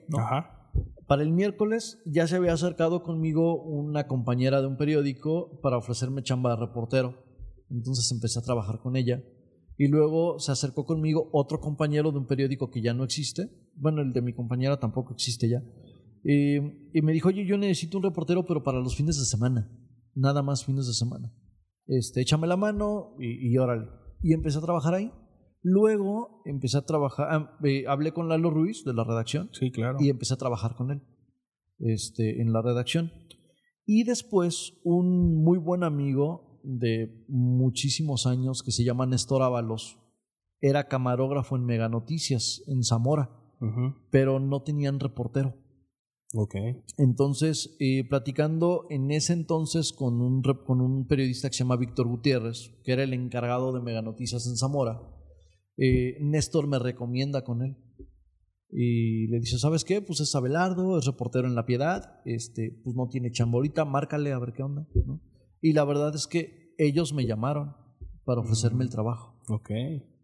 Para 1.07 1.23
el 1.23 1.33
miércoles 1.33 2.01
ya 2.07 2.27
se 2.27 2.37
había 2.37 2.53
acercado 2.53 3.03
conmigo 3.03 3.63
una 3.63 4.07
compañera 4.07 4.61
de 4.61 4.69
un 4.69 4.77
periódico 4.77 5.61
para 5.61 5.79
ofrecerme 5.79 6.23
chamba 6.23 6.51
de 6.51 6.61
reportero. 6.61 7.25
Entonces 7.71 8.11
empecé 8.13 8.39
a 8.39 8.43
trabajar 8.43 8.81
con 8.81 8.97
ella. 8.97 9.23
Y 9.79 9.89
luego 9.89 10.39
se 10.39 10.53
acercó 10.53 10.85
conmigo 10.85 11.29
otro 11.33 11.61
compañero 11.61 12.13
de 12.13 12.19
un 12.19 12.27
periódico 12.27 12.71
que 12.71 12.83
ya 12.83 12.95
no 12.95 13.05
existe. 13.05 13.51
Bueno, 13.75 14.03
el 14.03 14.13
de 14.13 14.23
mi 14.23 14.33
compañera 14.35 14.79
tampoco 14.79 15.15
existe 15.15 15.49
ya. 15.49 15.63
y 16.25 17.03
me 17.03 17.13
dijo, 17.13 17.29
oye, 17.29 17.47
yo 17.47 17.57
necesito 17.59 17.99
un 17.99 18.05
reportero, 18.05 18.47
pero 18.47 18.63
para 18.63 18.79
los 18.79 18.95
fines 18.95 19.19
de 19.19 19.25
semana. 19.25 19.71
Nada 20.15 20.43
más 20.43 20.65
fines 20.65 20.87
de 20.87 20.93
semana. 20.93 21.33
Este, 21.87 22.21
échame 22.21 22.47
la 22.47 22.57
mano 22.57 23.17
y, 23.19 23.51
y 23.51 23.59
órale. 23.59 23.89
Y 24.23 24.35
empecé 24.35 24.59
a 24.59 24.63
trabajar 24.63 24.95
ahí. 24.95 25.11
Luego 25.63 26.43
empecé 26.45 26.79
a 26.79 26.85
trabajar, 26.85 27.29
ah, 27.31 27.59
hablé 27.89 28.13
con 28.13 28.29
Lalo 28.29 28.51
Ruiz 28.51 28.85
de 28.85 28.95
la 28.95 29.05
redacción. 29.05 29.49
Sí, 29.53 29.71
claro. 29.71 29.99
Y 30.01 30.11
empecé 30.11 30.35
a 30.35 30.39
trabajar 30.39 30.75
con 30.75 30.91
él 30.91 31.03
este, 31.79 32.41
en 32.43 32.53
la 32.53 32.63
redacción. 32.63 33.13
Y 33.85 34.05
después 34.05 34.75
un 34.85 35.43
muy 35.43 35.59
buen 35.59 35.85
amigo 35.85 36.61
de 36.65 37.25
muchísimos 37.29 38.27
años 38.27 38.63
que 38.63 38.71
se 38.71 38.85
llama 38.85 39.07
Néstor 39.07 39.43
Ábalos 39.43 39.99
era 40.61 40.87
camarógrafo 40.87 41.57
en 41.57 41.65
Mega 41.65 41.89
Noticias 41.89 42.63
en 42.69 42.85
Zamora, 42.85 43.31
pero 44.11 44.39
no 44.39 44.63
tenían 44.63 45.01
reportero. 45.01 45.57
Ok. 46.35 46.55
Entonces, 46.97 47.77
eh, 47.79 48.09
platicando 48.09 48.87
en 48.89 49.11
ese 49.11 49.33
entonces 49.33 49.93
con 49.93 50.21
un, 50.21 50.43
con 50.43 50.81
un 50.81 51.07
periodista 51.07 51.49
que 51.49 51.55
se 51.55 51.65
llama 51.65 51.77
Víctor 51.77 52.07
Gutiérrez, 52.07 52.71
que 52.85 52.93
era 52.93 53.03
el 53.03 53.13
encargado 53.13 53.73
de 53.73 53.81
Mega 53.81 54.03
Noticias 54.03 54.47
en 54.47 54.57
Zamora, 54.57 55.03
eh, 55.77 56.17
Néstor 56.21 56.67
me 56.67 56.79
recomienda 56.79 57.43
con 57.45 57.63
él. 57.63 57.77
Y 58.71 59.27
le 59.27 59.39
dice, 59.39 59.59
¿sabes 59.59 59.85
qué? 59.85 60.01
Pues 60.01 60.21
es 60.21 60.35
Abelardo, 60.35 60.99
es 60.99 61.05
reportero 61.05 61.47
en 61.47 61.55
La 61.55 61.67
Piedad, 61.67 62.21
este, 62.25 62.81
pues 62.83 62.97
no 62.97 63.09
tiene 63.09 63.31
chamborita, 63.31 63.85
márcale 63.85 64.33
a 64.33 64.39
ver 64.39 64.55
qué 64.55 64.63
onda. 64.63 64.89
Y 65.61 65.75
la 65.75 65.85
verdad 65.85 66.15
es 66.15 66.27
que 66.27 66.75
ellos 66.79 67.13
me 67.13 67.27
llamaron 67.27 67.77
para 68.25 68.41
ofrecerme 68.41 68.85
el 68.85 68.89
mm, 68.89 68.93
trabajo. 68.93 69.41
Ok. 69.49 69.71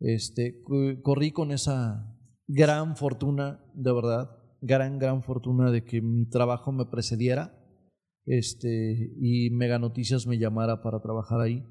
Este, 0.00 0.62
corrí 1.02 1.32
con 1.32 1.52
esa 1.52 2.16
gran 2.46 2.96
fortuna, 2.96 3.62
de 3.74 3.92
verdad, 3.92 4.30
gran, 4.62 4.98
gran 4.98 5.22
fortuna 5.22 5.70
de 5.70 5.84
que 5.84 6.00
mi 6.00 6.26
trabajo 6.28 6.72
me 6.72 6.87
precediera 6.87 7.54
este, 8.28 9.14
y 9.18 9.48
Mega 9.50 9.78
Noticias 9.78 10.26
me 10.26 10.38
llamara 10.38 10.82
para 10.82 11.00
trabajar 11.00 11.40
ahí. 11.40 11.64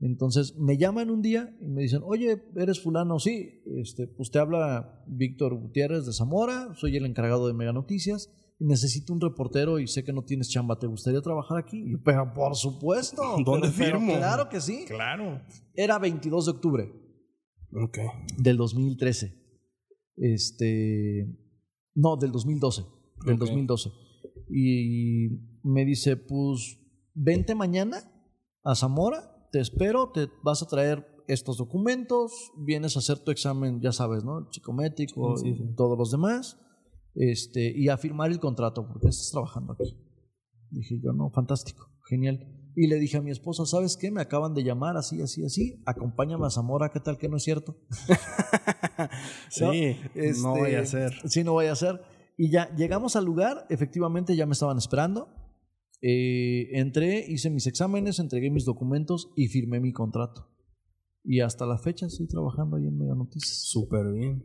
Entonces 0.00 0.56
me 0.56 0.78
llaman 0.78 1.10
un 1.10 1.20
día 1.20 1.54
y 1.60 1.68
me 1.68 1.82
dicen, 1.82 2.00
oye, 2.04 2.42
¿eres 2.56 2.82
fulano? 2.82 3.18
Sí, 3.18 3.62
este, 3.76 4.06
pues 4.06 4.30
te 4.30 4.38
habla 4.38 5.04
Víctor 5.06 5.54
Gutiérrez 5.54 6.06
de 6.06 6.14
Zamora, 6.14 6.74
soy 6.74 6.96
el 6.96 7.04
encargado 7.04 7.46
de 7.46 7.52
Mega 7.52 7.72
Noticias 7.72 8.32
y 8.58 8.64
necesito 8.64 9.12
un 9.12 9.20
reportero 9.20 9.78
y 9.78 9.86
sé 9.86 10.02
que 10.02 10.14
no 10.14 10.22
tienes 10.22 10.48
chamba, 10.48 10.78
¿te 10.78 10.86
gustaría 10.86 11.20
trabajar 11.20 11.58
aquí? 11.58 11.82
Y 11.82 11.92
yo, 11.92 11.98
pero 12.02 12.32
por 12.32 12.56
supuesto. 12.56 13.22
¿Dónde 13.44 13.70
firmo? 13.70 14.16
claro 14.16 14.48
que 14.48 14.60
sí. 14.62 14.86
Claro. 14.86 15.42
Era 15.74 15.98
22 15.98 16.46
de 16.46 16.50
octubre. 16.50 16.92
Del 18.38 18.56
2013. 18.56 19.34
Este, 20.16 21.26
no, 21.94 22.16
del 22.16 22.32
2012. 22.32 22.82
Del 23.26 23.38
2012. 23.38 23.90
Y 24.48 25.28
me 25.62 25.84
dice, 25.84 26.16
pues, 26.16 26.78
vente 27.14 27.54
mañana 27.54 27.98
a 28.64 28.74
Zamora 28.74 29.39
te 29.50 29.60
espero, 29.60 30.10
te 30.10 30.28
vas 30.42 30.62
a 30.62 30.66
traer 30.66 31.06
estos 31.26 31.58
documentos, 31.58 32.52
vienes 32.56 32.96
a 32.96 33.00
hacer 33.00 33.18
tu 33.18 33.30
examen, 33.30 33.80
ya 33.80 33.92
sabes, 33.92 34.24
¿no? 34.24 34.48
Psicométrico 34.50 35.34
y 35.44 35.74
todos 35.74 35.96
los 35.96 36.10
demás, 36.10 36.58
este, 37.14 37.72
y 37.76 37.88
a 37.88 37.96
firmar 37.96 38.30
el 38.30 38.40
contrato, 38.40 38.86
porque 38.86 39.08
estás 39.08 39.30
trabajando 39.30 39.74
aquí. 39.74 39.96
Dije 40.70 41.00
yo, 41.02 41.12
no, 41.12 41.30
fantástico, 41.30 41.88
genial. 42.08 42.56
Y 42.76 42.86
le 42.86 42.96
dije 42.96 43.16
a 43.16 43.20
mi 43.20 43.30
esposa, 43.30 43.66
¿sabes 43.66 43.96
qué? 43.96 44.10
Me 44.10 44.22
acaban 44.22 44.54
de 44.54 44.62
llamar 44.62 44.96
así, 44.96 45.20
así, 45.20 45.44
así. 45.44 45.82
Acompáñame 45.86 46.46
a 46.46 46.50
Zamora, 46.50 46.90
¿qué 46.90 47.00
tal 47.00 47.18
que 47.18 47.28
no 47.28 47.36
es 47.36 47.42
cierto? 47.42 47.76
sí, 49.50 49.64
no, 49.64 49.72
este, 49.72 50.42
no 50.42 50.50
voy 50.54 50.74
a 50.74 50.80
hacer. 50.80 51.12
Sí, 51.26 51.42
no 51.42 51.52
voy 51.52 51.66
a 51.66 51.72
hacer. 51.72 52.00
Y 52.38 52.50
ya 52.50 52.74
llegamos 52.76 53.16
al 53.16 53.24
lugar, 53.24 53.66
efectivamente 53.68 54.36
ya 54.36 54.46
me 54.46 54.52
estaban 54.52 54.78
esperando. 54.78 55.28
Eh, 56.02 56.78
entré, 56.78 57.26
hice 57.28 57.50
mis 57.50 57.66
exámenes, 57.66 58.18
entregué 58.18 58.50
mis 58.50 58.64
documentos 58.64 59.30
y 59.36 59.48
firmé 59.48 59.80
mi 59.80 59.92
contrato. 59.92 60.48
Y 61.22 61.40
hasta 61.40 61.66
la 61.66 61.78
fecha 61.78 62.06
estoy 62.06 62.26
trabajando 62.26 62.76
ahí 62.76 62.86
en 62.86 62.96
Mega 62.96 63.14
Noticias. 63.14 63.68
Súper 63.68 64.10
bien. 64.12 64.44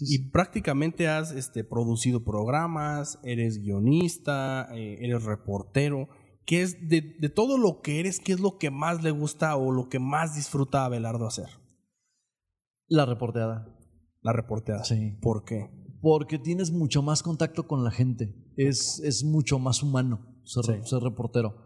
Y 0.00 0.30
prácticamente 0.30 1.08
has 1.08 1.32
este, 1.32 1.64
producido 1.64 2.24
programas, 2.24 3.18
eres 3.24 3.58
guionista, 3.58 4.68
eh, 4.72 4.98
eres 5.00 5.24
reportero. 5.24 6.08
¿Qué 6.46 6.62
es 6.62 6.88
de, 6.88 7.16
de, 7.18 7.28
todo 7.28 7.58
lo 7.58 7.80
que 7.80 7.98
eres, 7.98 8.20
qué 8.20 8.32
es 8.32 8.40
lo 8.40 8.58
que 8.58 8.70
más 8.70 9.02
le 9.02 9.10
gusta 9.10 9.56
o 9.56 9.72
lo 9.72 9.88
que 9.88 9.98
más 9.98 10.36
disfruta 10.36 10.82
a 10.82 10.86
Abelardo 10.86 11.26
hacer? 11.26 11.48
La 12.86 13.04
reporteada. 13.04 13.76
La 14.20 14.32
reporteada. 14.32 14.84
Sí. 14.84 15.18
¿Por 15.20 15.44
qué? 15.44 15.70
Porque 16.00 16.38
tienes 16.38 16.70
mucho 16.70 17.02
más 17.02 17.22
contacto 17.22 17.66
con 17.66 17.82
la 17.82 17.90
gente. 17.90 18.32
Es, 18.56 19.00
es 19.00 19.24
mucho 19.24 19.58
más 19.58 19.82
humano 19.82 20.33
ser, 20.44 20.84
ser 20.84 21.02
reportero. 21.02 21.56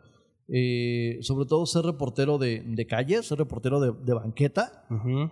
Eh, 0.50 1.18
sobre 1.20 1.44
todo 1.44 1.66
ser 1.66 1.84
reportero 1.84 2.38
de, 2.38 2.62
de 2.66 2.86
calle, 2.86 3.22
ser 3.22 3.38
reportero 3.38 3.80
de, 3.80 3.92
de 3.92 4.14
banqueta, 4.14 4.86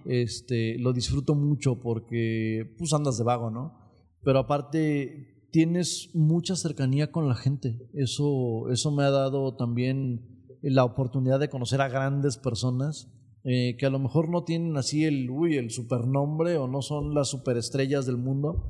este, 0.04 0.78
lo 0.78 0.92
disfruto 0.92 1.34
mucho 1.34 1.80
porque 1.80 2.74
pues 2.78 2.92
andas 2.92 3.16
de 3.16 3.24
vago, 3.24 3.50
¿no? 3.50 3.78
Pero 4.22 4.40
aparte 4.40 5.48
tienes 5.52 6.10
mucha 6.12 6.54
cercanía 6.54 7.10
con 7.10 7.28
la 7.28 7.34
gente. 7.34 7.88
Eso, 7.94 8.68
eso 8.70 8.90
me 8.90 9.04
ha 9.04 9.10
dado 9.10 9.56
también 9.56 10.58
la 10.60 10.84
oportunidad 10.84 11.40
de 11.40 11.48
conocer 11.48 11.80
a 11.80 11.88
grandes 11.88 12.36
personas 12.36 13.10
eh, 13.48 13.76
que 13.78 13.86
a 13.86 13.90
lo 13.90 14.00
mejor 14.00 14.28
no 14.28 14.42
tienen 14.42 14.76
así 14.76 15.04
el, 15.04 15.30
uy, 15.30 15.56
el 15.56 15.70
supernombre 15.70 16.56
o 16.58 16.66
no 16.66 16.82
son 16.82 17.14
las 17.14 17.28
superestrellas 17.28 18.04
del 18.04 18.16
mundo, 18.16 18.66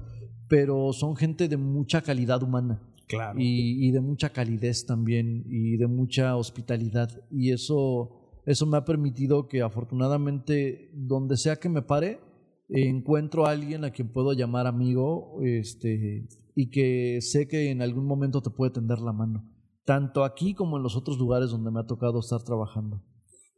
pero 0.49 0.93
son 0.93 1.17
gente 1.17 1.49
de 1.49 1.57
mucha 1.57 2.03
calidad 2.03 2.43
humana. 2.43 2.83
Claro. 3.09 3.39
Y, 3.39 3.87
y, 3.87 3.91
de 3.93 4.01
mucha 4.01 4.31
calidez 4.31 4.85
también 4.87 5.45
y 5.49 5.77
de 5.77 5.87
mucha 5.87 6.37
hospitalidad. 6.37 7.11
Y 7.31 7.53
eso, 7.53 8.41
eso 8.47 8.67
me 8.67 8.77
ha 8.77 8.85
permitido 8.85 9.47
que 9.49 9.63
afortunadamente, 9.63 10.91
donde 10.95 11.37
sea 11.37 11.57
que 11.57 11.69
me 11.69 11.83
pare, 11.83 12.21
encuentro 12.69 13.47
a 13.47 13.51
alguien 13.51 13.85
a 13.85 13.91
quien 13.91 14.09
puedo 14.13 14.33
llamar 14.33 14.67
amigo 14.67 15.39
este, 15.43 16.27
y 16.55 16.71
que 16.71 17.21
sé 17.21 17.47
que 17.47 17.71
en 17.71 17.83
algún 17.83 18.07
momento 18.07 18.43
te 18.43 18.51
puede 18.51 18.73
tender 18.73 18.99
la 18.99 19.13
mano. 19.13 19.49
Tanto 19.85 20.25
aquí 20.25 20.55
como 20.55 20.77
en 20.77 20.83
los 20.83 20.97
otros 20.97 21.17
lugares 21.19 21.51
donde 21.51 21.71
me 21.71 21.81
ha 21.81 21.87
tocado 21.87 22.19
estar 22.19 22.43
trabajando. 22.43 23.03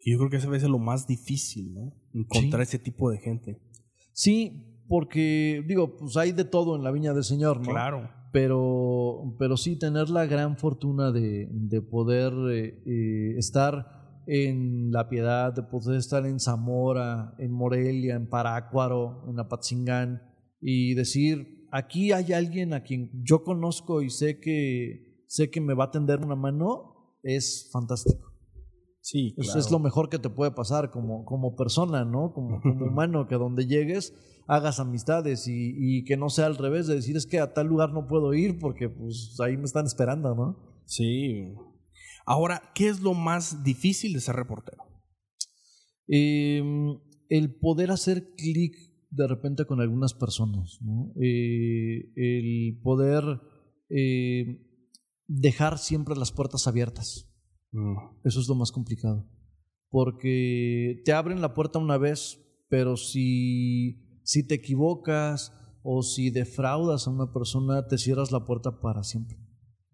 Y 0.05 0.13
yo 0.13 0.19
creo 0.19 0.31
que 0.31 0.37
ese 0.37 0.55
es 0.55 0.63
lo 0.65 0.79
más 0.79 1.07
difícil, 1.07 1.73
¿no? 1.75 1.93
Encontrar 2.13 2.67
Sí. 2.67 2.77
ese 2.77 2.79
tipo 2.79 3.11
de 3.11 3.19
gente. 3.19 3.63
Sí, 4.13 4.83
porque 4.89 5.65
digo, 5.67 5.97
pues 5.97 6.17
hay 6.17 6.33
de 6.33 6.45
todo 6.45 6.77
en 6.77 6.85
la 6.85 6.91
viña 6.91 7.15
del 7.15 7.25
Señor, 7.25 7.59
¿no? 7.59 7.71
Claro. 7.71 8.11
Pero, 8.31 9.35
pero 9.39 9.57
sí 9.57 9.77
tener 9.77 10.11
la 10.11 10.27
gran 10.27 10.59
fortuna 10.59 11.13
de, 11.13 11.49
de 11.51 11.81
poder 11.81 12.33
eh, 12.51 12.83
eh, 12.85 13.35
estar 13.39 14.23
en 14.27 14.93
La 14.93 15.09
Piedad, 15.09 15.55
de 15.55 15.63
poder 15.63 15.99
estar 15.99 16.27
en 16.27 16.39
Zamora, 16.39 17.35
en 17.39 17.51
Morelia, 17.51 18.15
en 18.15 18.29
Parácuaro, 18.29 19.25
en 19.29 19.41
Apatzingán 19.41 20.23
y 20.61 20.95
decir, 20.95 21.67
aquí 21.71 22.13
hay 22.13 22.33
alguien 22.33 22.75
a 22.75 22.83
quien 22.83 23.11
yo 23.25 23.43
conozco 23.43 24.03
y 24.03 24.11
sé 24.11 24.39
que, 24.39 25.25
sé 25.27 25.51
que 25.51 25.61
me 25.61 25.75
va 25.75 25.85
a 25.85 25.91
tender 25.91 26.21
una 26.21 26.37
mano, 26.37 27.17
es 27.23 27.71
fantástico. 27.73 28.28
Sí, 29.01 29.35
Eso 29.37 29.53
claro. 29.53 29.61
es 29.61 29.71
lo 29.71 29.79
mejor 29.79 30.09
que 30.09 30.19
te 30.19 30.29
puede 30.29 30.51
pasar 30.51 30.91
como, 30.91 31.25
como 31.25 31.57
persona, 31.57 32.05
¿no? 32.05 32.33
Como, 32.33 32.61
como 32.61 32.87
humano, 32.91 33.27
que 33.27 33.37
donde 33.37 33.67
llegues 33.67 34.15
hagas 34.47 34.81
amistades 34.81 35.47
y, 35.47 35.75
y, 35.77 36.05
que 36.05 36.17
no 36.17 36.31
sea 36.31 36.47
al 36.47 36.57
revés 36.57 36.87
de 36.87 36.95
decir 36.95 37.17
es 37.19 37.27
que 37.27 37.39
a 37.39 37.53
tal 37.53 37.67
lugar 37.67 37.93
no 37.93 38.07
puedo 38.09 38.33
ir 38.33 38.59
porque 38.59 38.89
pues 38.89 39.37
ahí 39.41 39.59
me 39.59 39.65
están 39.65 39.85
esperando, 39.85 40.35
¿no? 40.35 40.83
Sí. 40.87 41.53
Ahora, 42.25 42.63
¿qué 42.75 42.89
es 42.89 43.01
lo 43.01 43.13
más 43.13 43.63
difícil 43.63 44.15
de 44.15 44.21
ser 44.21 44.37
reportero? 44.37 44.85
Eh, 46.09 46.63
el 47.29 47.55
poder 47.59 47.91
hacer 47.91 48.35
clic 48.37 48.75
de 49.11 49.27
repente 49.27 49.67
con 49.67 49.81
algunas 49.81 50.15
personas, 50.15 50.79
¿no? 50.83 51.13
Eh, 51.21 52.11
el 52.17 52.81
poder 52.83 53.25
eh, 53.91 54.67
dejar 55.27 55.79
siempre 55.79 56.17
las 56.17 56.33
puertas 56.33 56.67
abiertas. 56.67 57.28
Mm. 57.73 57.97
Eso 58.25 58.41
es 58.41 58.49
lo 58.49 58.55
más 58.55 58.73
complicado. 58.73 59.29
Porque 59.91 61.03
te 61.05 61.13
abren 61.13 61.41
la 61.41 61.55
puerta 61.55 61.79
una 61.79 61.99
vez, 61.99 62.39
pero 62.69 62.97
si, 62.97 64.21
si 64.23 64.47
te 64.47 64.57
equivocas 64.57 65.53
o 65.83 66.03
si 66.03 66.31
defraudas 66.31 67.07
a 67.07 67.11
una 67.11 67.33
persona, 67.33 67.87
te 67.87 67.99
cierras 67.99 68.31
la 68.31 68.45
puerta 68.45 68.81
para 68.81 69.03
siempre. 69.03 69.39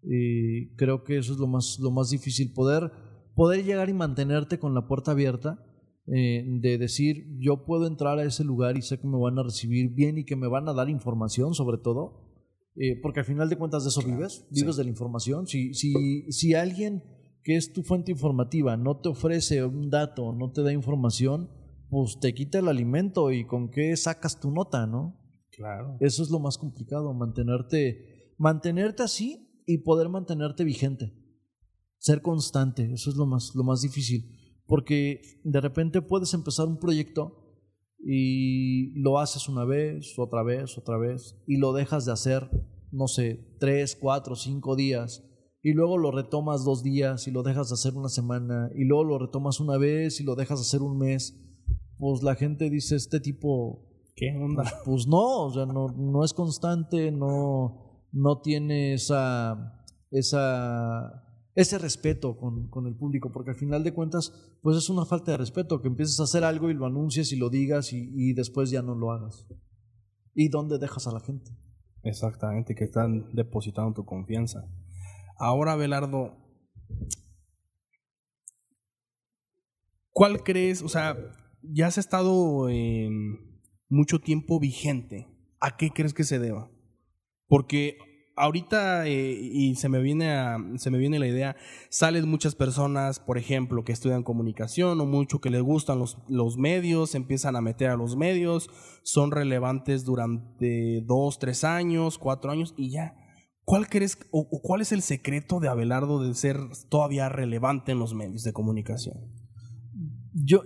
Y 0.03 0.75
creo 0.75 1.03
que 1.03 1.17
eso 1.17 1.33
es 1.33 1.39
lo 1.39 1.47
más, 1.47 1.79
lo 1.79 1.91
más 1.91 2.09
difícil, 2.09 2.53
poder, 2.53 2.91
poder 3.35 3.63
llegar 3.63 3.89
y 3.89 3.93
mantenerte 3.93 4.59
con 4.59 4.73
la 4.73 4.87
puerta 4.87 5.11
abierta, 5.11 5.63
eh, 6.07 6.43
de 6.61 6.77
decir, 6.77 7.25
yo 7.39 7.65
puedo 7.65 7.87
entrar 7.87 8.19
a 8.19 8.23
ese 8.25 8.43
lugar 8.43 8.77
y 8.77 8.83
sé 8.83 8.99
que 8.99 9.07
me 9.07 9.17
van 9.17 9.39
a 9.39 9.43
recibir 9.43 9.89
bien 9.93 10.19
y 10.19 10.25
que 10.25 10.35
me 10.35 10.47
van 10.47 10.69
a 10.69 10.73
dar 10.73 10.89
información 10.89 11.55
sobre 11.55 11.79
todo, 11.79 12.21
eh, 12.75 12.99
porque 13.01 13.21
al 13.21 13.25
final 13.25 13.49
de 13.49 13.57
cuentas 13.57 13.83
de 13.83 13.89
eso 13.89 14.01
Claro, 14.01 14.17
vives, 14.17 14.45
vives 14.51 14.75
sí. 14.75 14.79
de 14.79 14.83
la 14.83 14.89
información. 14.91 15.47
Si, 15.47 15.73
si, 15.73 16.31
si 16.31 16.53
alguien 16.53 17.01
que 17.45 17.55
es 17.55 17.71
tu 17.71 17.83
fuente 17.83 18.11
informativa 18.11 18.75
no 18.75 18.97
te 18.97 19.07
ofrece 19.07 19.63
un 19.63 19.91
dato, 19.91 20.33
no 20.33 20.51
te 20.51 20.63
da 20.63 20.73
información, 20.73 21.51
pues 21.91 22.19
te 22.19 22.33
quita 22.33 22.57
el 22.57 22.67
alimento 22.67 23.31
y 23.31 23.45
con 23.45 23.69
qué 23.69 23.95
sacas 23.95 24.39
tu 24.39 24.49
nota, 24.49 24.87
¿no? 24.87 25.21
Claro. 25.51 25.95
Eso 25.99 26.23
es 26.23 26.31
lo 26.31 26.39
más 26.39 26.57
complicado, 26.57 27.13
mantenerte, 27.13 28.33
mantenerte 28.39 29.03
así 29.03 29.61
y 29.67 29.77
poder 29.77 30.09
mantenerte 30.09 30.63
vigente. 30.63 31.13
Ser 31.99 32.23
constante, 32.23 32.91
eso 32.91 33.11
es 33.11 33.15
lo 33.15 33.27
más, 33.27 33.51
lo 33.53 33.63
más 33.63 33.81
difícil. 33.81 34.25
Porque 34.65 35.21
de 35.43 35.61
repente 35.61 36.01
puedes 36.01 36.33
empezar 36.33 36.65
un 36.65 36.79
proyecto 36.79 37.61
y 37.99 38.99
lo 38.99 39.19
haces 39.19 39.47
una 39.47 39.65
vez, 39.65 40.17
otra 40.17 40.41
vez, 40.41 40.79
otra 40.79 40.97
vez, 40.97 41.37
y 41.45 41.57
lo 41.57 41.73
dejas 41.73 42.05
de 42.05 42.11
hacer, 42.11 42.49
no 42.91 43.07
sé, 43.07 43.55
tres, 43.59 43.95
cuatro, 43.95 44.35
cinco 44.35 44.75
días, 44.75 45.23
y 45.65 45.73
luego 45.73 45.97
lo 45.97 46.11
retomas 46.11 46.63
dos 46.63 46.83
días 46.83 47.27
y 47.27 47.31
lo 47.31 47.41
dejas 47.41 47.69
de 47.69 47.73
hacer 47.73 47.95
una 47.95 48.09
semana, 48.09 48.69
y 48.75 48.83
luego 48.83 49.03
lo 49.03 49.17
retomas 49.17 49.59
una 49.59 49.79
vez 49.79 50.21
y 50.21 50.23
lo 50.23 50.35
dejas 50.35 50.59
de 50.59 50.61
hacer 50.61 50.83
un 50.83 50.99
mes. 50.99 51.35
Pues 51.97 52.21
la 52.21 52.35
gente 52.35 52.69
dice, 52.69 52.95
este 52.95 53.19
tipo 53.19 53.81
¿Qué 54.15 54.29
onda? 54.39 54.61
pues, 54.61 54.73
pues 54.85 55.07
no, 55.07 55.45
o 55.45 55.51
sea, 55.51 55.65
no, 55.65 55.87
no 55.87 56.23
es 56.23 56.33
constante, 56.33 57.11
no, 57.11 58.05
no 58.11 58.41
tiene 58.41 58.93
esa, 58.93 59.83
esa, 60.11 61.23
ese 61.55 61.79
respeto 61.79 62.37
con, 62.37 62.67
con, 62.69 62.85
el 62.85 62.95
público, 62.95 63.31
porque 63.31 63.49
al 63.49 63.57
final 63.57 63.83
de 63.83 63.91
cuentas, 63.91 64.33
pues 64.61 64.77
es 64.77 64.87
una 64.91 65.05
falta 65.05 65.31
de 65.31 65.37
respeto, 65.37 65.81
que 65.81 65.87
empieces 65.87 66.19
a 66.19 66.25
hacer 66.25 66.43
algo 66.43 66.69
y 66.69 66.75
lo 66.75 66.85
anuncies 66.85 67.31
y 67.31 67.37
lo 67.37 67.49
digas 67.49 67.91
y, 67.91 68.11
y 68.13 68.33
después 68.33 68.69
ya 68.69 68.83
no 68.83 68.93
lo 68.93 69.11
hagas. 69.11 69.47
¿Y 70.35 70.49
dónde 70.49 70.77
dejas 70.77 71.07
a 71.07 71.11
la 71.11 71.21
gente? 71.21 71.49
Exactamente, 72.03 72.75
que 72.75 72.83
están 72.83 73.33
depositando 73.33 73.95
tu 73.95 74.05
confianza. 74.05 74.69
Ahora, 75.37 75.75
Belardo, 75.75 76.37
¿cuál 80.11 80.43
crees? 80.43 80.81
O 80.81 80.89
sea, 80.89 81.17
ya 81.61 81.87
has 81.87 81.97
estado 81.97 82.69
eh, 82.69 83.09
mucho 83.89 84.19
tiempo 84.19 84.59
vigente. 84.59 85.27
¿A 85.59 85.75
qué 85.77 85.89
crees 85.89 86.13
que 86.13 86.23
se 86.23 86.39
deba? 86.39 86.71
Porque 87.47 87.97
ahorita, 88.37 89.07
eh, 89.07 89.37
y 89.39 89.75
se 89.75 89.89
me, 89.89 89.99
viene 89.99 90.31
a, 90.31 90.57
se 90.77 90.89
me 90.89 90.97
viene 90.97 91.19
la 91.19 91.27
idea, 91.27 91.55
salen 91.89 92.29
muchas 92.29 92.55
personas, 92.55 93.19
por 93.19 93.37
ejemplo, 93.37 93.83
que 93.83 93.91
estudian 93.91 94.23
comunicación 94.23 94.99
o 95.01 95.05
mucho 95.05 95.39
que 95.39 95.49
les 95.49 95.61
gustan 95.61 95.99
los, 95.99 96.17
los 96.27 96.57
medios, 96.57 97.15
empiezan 97.15 97.55
a 97.55 97.61
meter 97.61 97.89
a 97.89 97.97
los 97.97 98.15
medios, 98.15 98.69
son 99.03 99.31
relevantes 99.31 100.05
durante 100.05 101.01
dos, 101.05 101.39
tres 101.39 101.63
años, 101.63 102.17
cuatro 102.17 102.51
años 102.51 102.73
y 102.77 102.91
ya. 102.91 103.24
¿Cuál 103.65 103.89
crees 103.89 104.17
o, 104.31 104.47
cuál 104.61 104.81
es 104.81 104.91
el 104.91 105.01
secreto 105.01 105.59
de 105.59 105.67
Abelardo 105.67 106.21
de 106.23 106.35
ser 106.35 106.57
todavía 106.87 107.29
relevante 107.29 107.91
en 107.91 107.99
los 107.99 108.13
medios 108.13 108.43
de 108.43 108.53
comunicación? 108.53 109.15
Yo, 110.33 110.63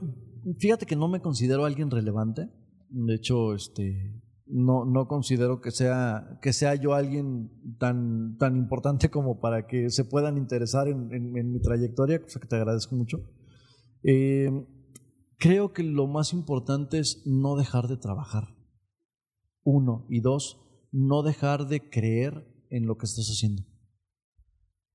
fíjate 0.60 0.86
que 0.86 0.98
no 0.98 1.08
me 1.08 1.22
considero 1.22 1.64
alguien 1.64 1.90
relevante. 1.90 2.50
De 2.90 3.16
hecho, 3.16 3.56
este, 3.56 4.22
no, 4.46 4.84
no 4.84 5.08
considero 5.08 5.62
que 5.62 5.72
sea, 5.72 6.40
que 6.42 6.52
sea 6.52 6.76
yo 6.76 6.94
alguien 6.94 7.78
tan, 7.80 8.36
tan 8.38 8.58
importante 8.58 9.10
como 9.10 9.40
para 9.40 9.66
que 9.66 9.90
se 9.90 10.04
puedan 10.04 10.38
interesar 10.38 10.90
en, 10.90 11.14
en, 11.14 11.38
en 11.38 11.54
mi 11.54 11.62
trayectoria, 11.62 12.22
cosa 12.22 12.42
que 12.42 12.48
te 12.48 12.58
agradezco 12.58 12.96
mucho. 12.96 13.24
Eh, 14.04 14.50
creo 15.38 15.72
que 15.72 15.84
lo 15.84 16.08
más 16.08 16.34
importante 16.34 17.00
es 17.00 17.24
no 17.26 17.56
dejar 17.56 17.88
de 17.88 17.96
trabajar. 17.96 18.56
Uno. 19.64 20.06
Y 20.10 20.20
dos, 20.20 20.60
no 20.92 21.24
dejar 21.24 21.68
de 21.68 21.90
creer 21.90 22.59
en 22.70 22.86
lo 22.86 22.98
que 22.98 23.06
estás 23.06 23.28
haciendo. 23.28 23.64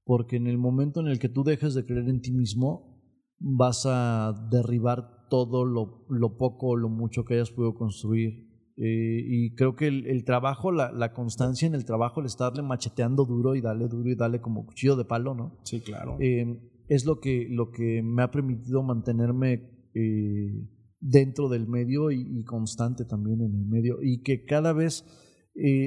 Porque 0.04 0.36
en 0.36 0.46
el 0.46 0.58
momento 0.58 1.00
en 1.00 1.08
el 1.08 1.18
que 1.18 1.28
tú 1.28 1.44
dejes 1.44 1.74
de 1.74 1.84
creer 1.84 2.08
en 2.08 2.20
ti 2.20 2.32
mismo, 2.32 2.94
vas 3.38 3.84
a 3.86 4.32
derribar 4.50 5.28
todo 5.28 5.64
lo, 5.64 6.06
lo 6.08 6.36
poco 6.36 6.68
o 6.68 6.76
lo 6.76 6.88
mucho 6.88 7.24
que 7.24 7.34
hayas 7.34 7.50
podido 7.50 7.74
construir 7.74 8.52
Eh, 8.76 9.22
y 9.24 9.54
creo 9.54 9.76
que 9.76 9.86
el, 9.86 10.24
trabajo, 10.24 10.72
la, 10.72 11.12
constancia 11.12 11.64
en 11.66 11.76
el 11.76 11.84
trabajo, 11.84 12.18
el 12.18 12.26
estarle 12.26 12.60
macheteando 12.62 13.24
duro 13.24 13.54
y 13.54 13.60
darle 13.60 13.86
duro 13.86 14.10
y 14.10 14.16
darle 14.16 14.40
como 14.40 14.66
cuchillo 14.66 14.96
de 14.96 15.04
palo, 15.04 15.32
¿no? 15.32 15.60
Sí, 15.62 15.80
claro. 15.80 16.16
Eh, 16.18 16.58
es 16.88 17.04
lo 17.04 17.20
que, 17.20 17.46
lo 17.48 17.70
que 17.70 18.02
me 18.02 18.24
ha 18.24 18.32
permitido 18.32 18.82
mantenerme 18.82 19.70
eh, 19.94 20.68
dentro 21.00 21.48
del 21.48 21.68
medio 21.68 22.10
y, 22.10 22.42
constante 22.44 23.04
también 23.04 23.42
en 23.42 23.54
el 23.54 23.66
medio. 23.66 23.98
Y 24.02 24.22
que 24.22 24.44
cada 24.44 24.72
vez 24.72 25.04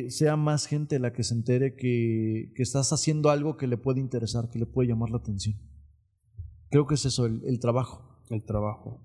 sea 0.10 0.36
más 0.38 0.66
gente 0.66 1.00
la 1.00 1.14
que 1.14 1.24
se 1.24 1.34
entere 1.34 1.76
que, 1.76 2.52
estás 2.56 2.94
haciendo 2.94 3.30
algo 3.30 3.58
que 3.58 3.68
le 3.68 3.78
puede 3.78 4.00
interesar, 4.00 4.50
que 4.50 4.60
le 4.60 4.66
puede 4.66 4.90
llamar 4.90 5.10
la 5.10 5.18
atención. 5.18 5.56
Creo 6.70 6.86
que 6.88 6.96
es 6.96 7.06
eso, 7.06 7.26
el 7.26 7.60
trabajo. 7.60 8.08
El 8.30 8.44
trabajo. 8.44 9.02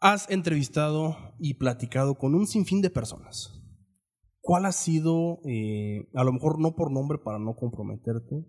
Has 0.00 0.30
entrevistado 0.30 1.16
y 1.38 1.54
platicado 1.54 2.18
con 2.18 2.34
un 2.34 2.46
sinfín 2.46 2.82
de 2.82 2.90
personas. 2.90 3.58
¿Cuál 4.40 4.66
ha 4.66 4.72
sido, 4.72 5.40
eh, 5.44 6.08
a 6.14 6.24
lo 6.24 6.32
mejor 6.32 6.60
no 6.60 6.74
por 6.76 6.92
nombre 6.92 7.18
para 7.18 7.38
no 7.38 7.56
comprometerte, 7.56 8.46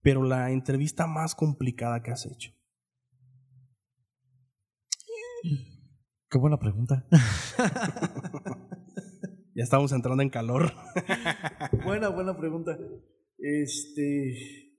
pero 0.00 0.22
la 0.22 0.50
entrevista 0.50 1.06
más 1.06 1.34
complicada 1.34 2.02
que 2.02 2.10
has 2.10 2.26
hecho? 2.26 2.52
Qué 6.30 6.38
buena 6.38 6.58
pregunta. 6.58 7.06
ya 9.54 9.64
estamos 9.64 9.92
entrando 9.92 10.22
en 10.22 10.30
calor. 10.30 10.72
buena, 11.84 12.08
buena 12.08 12.36
pregunta. 12.36 12.78
Este. 13.38 14.70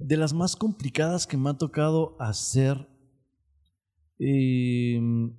De 0.00 0.16
las 0.16 0.32
más 0.34 0.56
complicadas 0.56 1.26
que 1.26 1.36
me 1.36 1.50
ha 1.50 1.54
tocado 1.54 2.16
hacer 2.20 2.92
Em, 4.24 5.34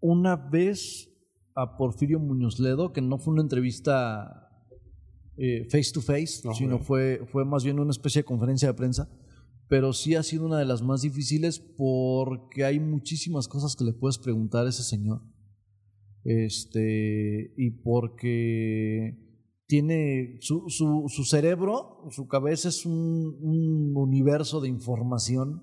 una 0.00 0.36
vez 0.36 1.06
a 1.54 1.76
Porfirio 1.76 2.18
Muñoz 2.18 2.58
Ledo, 2.58 2.94
que 2.94 3.02
no 3.02 3.18
fue 3.18 3.34
una 3.34 3.42
entrevista 3.42 4.48
eh, 5.36 5.68
face 5.70 5.92
to 5.92 6.00
face, 6.00 6.40
sino 6.54 6.78
fue, 6.78 7.26
fue 7.30 7.44
más 7.44 7.64
bien 7.64 7.78
una 7.78 7.90
especie 7.90 8.22
de 8.22 8.24
conferencia 8.24 8.68
de 8.68 8.74
prensa, 8.74 9.10
pero 9.68 9.92
sí 9.92 10.14
ha 10.14 10.22
sido 10.22 10.46
una 10.46 10.58
de 10.58 10.64
las 10.64 10.82
más 10.82 11.02
difíciles 11.02 11.58
porque 11.58 12.64
hay 12.64 12.80
muchísimas 12.80 13.48
cosas 13.48 13.76
que 13.76 13.84
le 13.84 13.92
puedes 13.92 14.18
preguntar 14.18 14.66
a 14.66 14.70
ese 14.70 14.82
señor. 14.82 15.22
Este, 16.24 17.54
y 17.56 17.70
porque 17.82 19.28
tiene 19.66 20.38
su, 20.40 20.64
su, 20.68 21.24
cerebro, 21.24 22.08
su 22.10 22.26
cabeza 22.26 22.68
es 22.68 22.86
un, 22.86 23.38
un 23.40 23.96
universo 23.96 24.60
de 24.60 24.68
información 24.68 25.62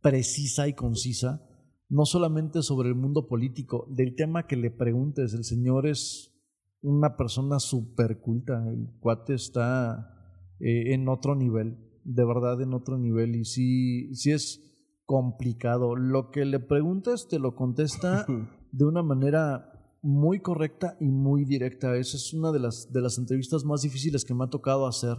precisa 0.00 0.68
y 0.68 0.74
concisa, 0.74 1.44
no 1.88 2.04
solamente 2.04 2.62
sobre 2.62 2.88
el 2.88 2.94
mundo 2.94 3.26
político, 3.28 3.86
del 3.90 4.14
tema 4.14 4.46
que 4.46 4.56
le 4.56 4.70
preguntes. 4.70 5.34
El 5.34 5.44
señor 5.44 5.86
es 5.86 6.34
una 6.80 7.16
persona 7.16 7.58
súper 7.58 8.20
culta, 8.20 8.64
el 8.68 8.88
cuate 9.00 9.34
está 9.34 10.14
eh, 10.60 10.94
en 10.94 11.08
otro 11.08 11.34
nivel, 11.34 11.76
de 12.04 12.24
verdad 12.24 12.60
en 12.60 12.74
otro 12.74 12.98
nivel, 12.98 13.36
y 13.36 13.44
sí, 13.44 14.14
sí 14.14 14.32
es 14.32 14.64
complicado. 15.04 15.96
Lo 15.96 16.30
que 16.30 16.44
le 16.44 16.60
preguntes 16.60 17.28
te 17.28 17.38
lo 17.38 17.54
contesta 17.54 18.26
de 18.72 18.84
una 18.84 19.02
manera 19.02 19.72
muy 20.02 20.40
correcta 20.40 20.96
y 21.00 21.08
muy 21.08 21.44
directa. 21.44 21.96
Esa 21.96 22.16
es 22.16 22.32
una 22.34 22.52
de 22.52 22.60
las, 22.60 22.92
de 22.92 23.00
las 23.00 23.18
entrevistas 23.18 23.64
más 23.64 23.82
difíciles 23.82 24.24
que 24.24 24.34
me 24.34 24.44
ha 24.44 24.50
tocado 24.50 24.86
hacer, 24.86 25.16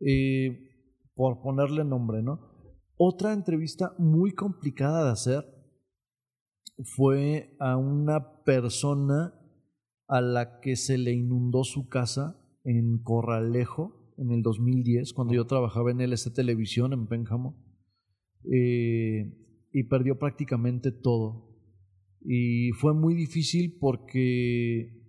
eh, 0.00 0.70
por 1.14 1.42
ponerle 1.42 1.84
nombre, 1.84 2.22
¿no? 2.22 2.40
Otra 2.96 3.32
entrevista 3.32 3.94
muy 3.98 4.32
complicada 4.32 5.04
de 5.04 5.10
hacer 5.10 5.44
fue 6.96 7.56
a 7.60 7.76
una 7.76 8.42
persona 8.42 9.34
a 10.08 10.20
la 10.20 10.60
que 10.60 10.76
se 10.76 10.98
le 10.98 11.12
inundó 11.12 11.64
su 11.64 11.88
casa 11.88 12.36
en 12.64 13.02
Corralejo 13.02 13.99
en 14.20 14.30
el 14.30 14.42
2010, 14.42 15.12
cuando 15.14 15.34
yo 15.34 15.46
trabajaba 15.46 15.90
en 15.90 16.00
LS 16.00 16.32
Televisión 16.32 16.92
en 16.92 17.06
Pénjamo, 17.06 17.56
eh, 18.44 19.32
y 19.72 19.82
perdió 19.84 20.18
prácticamente 20.18 20.92
todo. 20.92 21.48
Y 22.22 22.70
fue 22.72 22.92
muy 22.92 23.14
difícil 23.14 23.78
porque 23.80 25.00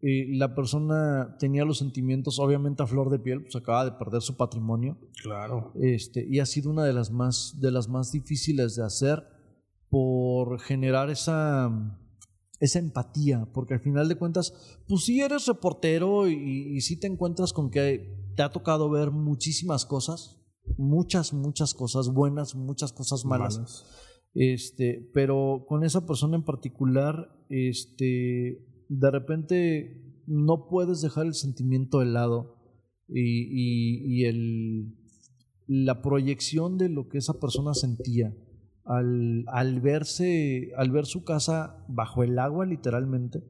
eh, 0.00 0.26
la 0.36 0.54
persona 0.54 1.36
tenía 1.38 1.64
los 1.64 1.78
sentimientos 1.78 2.38
obviamente 2.38 2.82
a 2.82 2.86
flor 2.86 3.10
de 3.10 3.18
piel, 3.18 3.42
pues 3.42 3.56
acaba 3.56 3.84
de 3.84 3.92
perder 3.92 4.22
su 4.22 4.36
patrimonio. 4.36 4.98
Claro. 5.22 5.72
Este, 5.80 6.24
y 6.28 6.38
ha 6.38 6.46
sido 6.46 6.70
una 6.70 6.84
de 6.84 6.92
las 6.92 7.10
más, 7.10 7.58
de 7.60 7.72
las 7.72 7.88
más 7.88 8.12
difíciles 8.12 8.76
de 8.76 8.84
hacer 8.84 9.24
por 9.88 10.60
generar 10.60 11.10
esa, 11.10 11.98
esa 12.60 12.78
empatía, 12.78 13.48
porque 13.52 13.74
al 13.74 13.80
final 13.80 14.08
de 14.08 14.16
cuentas, 14.16 14.78
pues 14.88 15.04
sí 15.04 15.20
eres 15.20 15.46
reportero 15.46 16.28
y, 16.28 16.76
y 16.76 16.80
sí 16.80 16.98
te 16.98 17.06
encuentras 17.06 17.52
con 17.52 17.70
que 17.70 18.32
te 18.36 18.42
ha 18.42 18.50
tocado 18.50 18.88
ver 18.90 19.10
muchísimas 19.10 19.84
cosas, 19.84 20.40
muchas, 20.76 21.32
muchas 21.32 21.74
cosas 21.74 22.12
buenas, 22.12 22.54
muchas 22.54 22.92
cosas 22.92 23.24
malas. 23.24 23.56
malas. 23.56 23.84
Este, 24.34 25.08
pero 25.14 25.64
con 25.68 25.84
esa 25.84 26.06
persona 26.06 26.36
en 26.36 26.42
particular, 26.42 27.30
este, 27.48 28.66
de 28.88 29.10
repente 29.10 30.22
no 30.26 30.68
puedes 30.68 31.00
dejar 31.02 31.26
el 31.26 31.34
sentimiento 31.34 32.02
helado 32.02 32.56
y, 33.08 34.22
y, 34.22 34.24
el, 34.24 34.96
la 35.66 36.02
proyección 36.02 36.78
de 36.78 36.88
lo 36.88 37.08
que 37.08 37.18
esa 37.18 37.34
persona 37.34 37.74
sentía 37.74 38.34
al, 38.84 39.44
al, 39.48 39.80
verse, 39.80 40.70
al 40.76 40.90
ver 40.90 41.06
su 41.06 41.24
casa 41.24 41.84
bajo 41.88 42.22
el 42.22 42.38
agua 42.38 42.66
literalmente, 42.66 43.42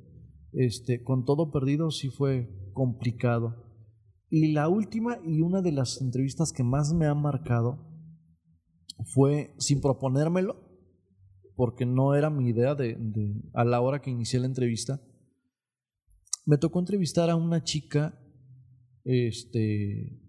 este, 0.52 1.02
con 1.02 1.24
todo 1.24 1.50
perdido, 1.50 1.90
sí 1.90 2.10
fue 2.10 2.70
complicado. 2.72 3.64
Y 4.30 4.52
la 4.52 4.68
última 4.68 5.18
y 5.24 5.40
una 5.40 5.62
de 5.62 5.72
las 5.72 6.00
entrevistas 6.00 6.52
que 6.52 6.64
más 6.64 6.92
me 6.92 7.06
ha 7.06 7.14
marcado 7.14 7.78
fue, 9.12 9.54
sin 9.58 9.80
proponérmelo, 9.80 10.56
porque 11.56 11.86
no 11.86 12.14
era 12.14 12.30
mi 12.30 12.48
idea 12.48 12.74
de, 12.74 12.96
de, 12.98 13.42
a 13.52 13.64
la 13.64 13.80
hora 13.80 14.00
que 14.00 14.10
inicié 14.10 14.40
la 14.40 14.46
entrevista, 14.46 15.00
me 16.46 16.58
tocó 16.58 16.80
entrevistar 16.80 17.30
a 17.30 17.36
una 17.36 17.62
chica 17.62 18.18
este, 19.04 20.20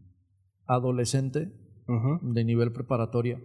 adolescente 0.68 1.52
de 2.22 2.44
nivel 2.44 2.72
preparatoria 2.74 3.40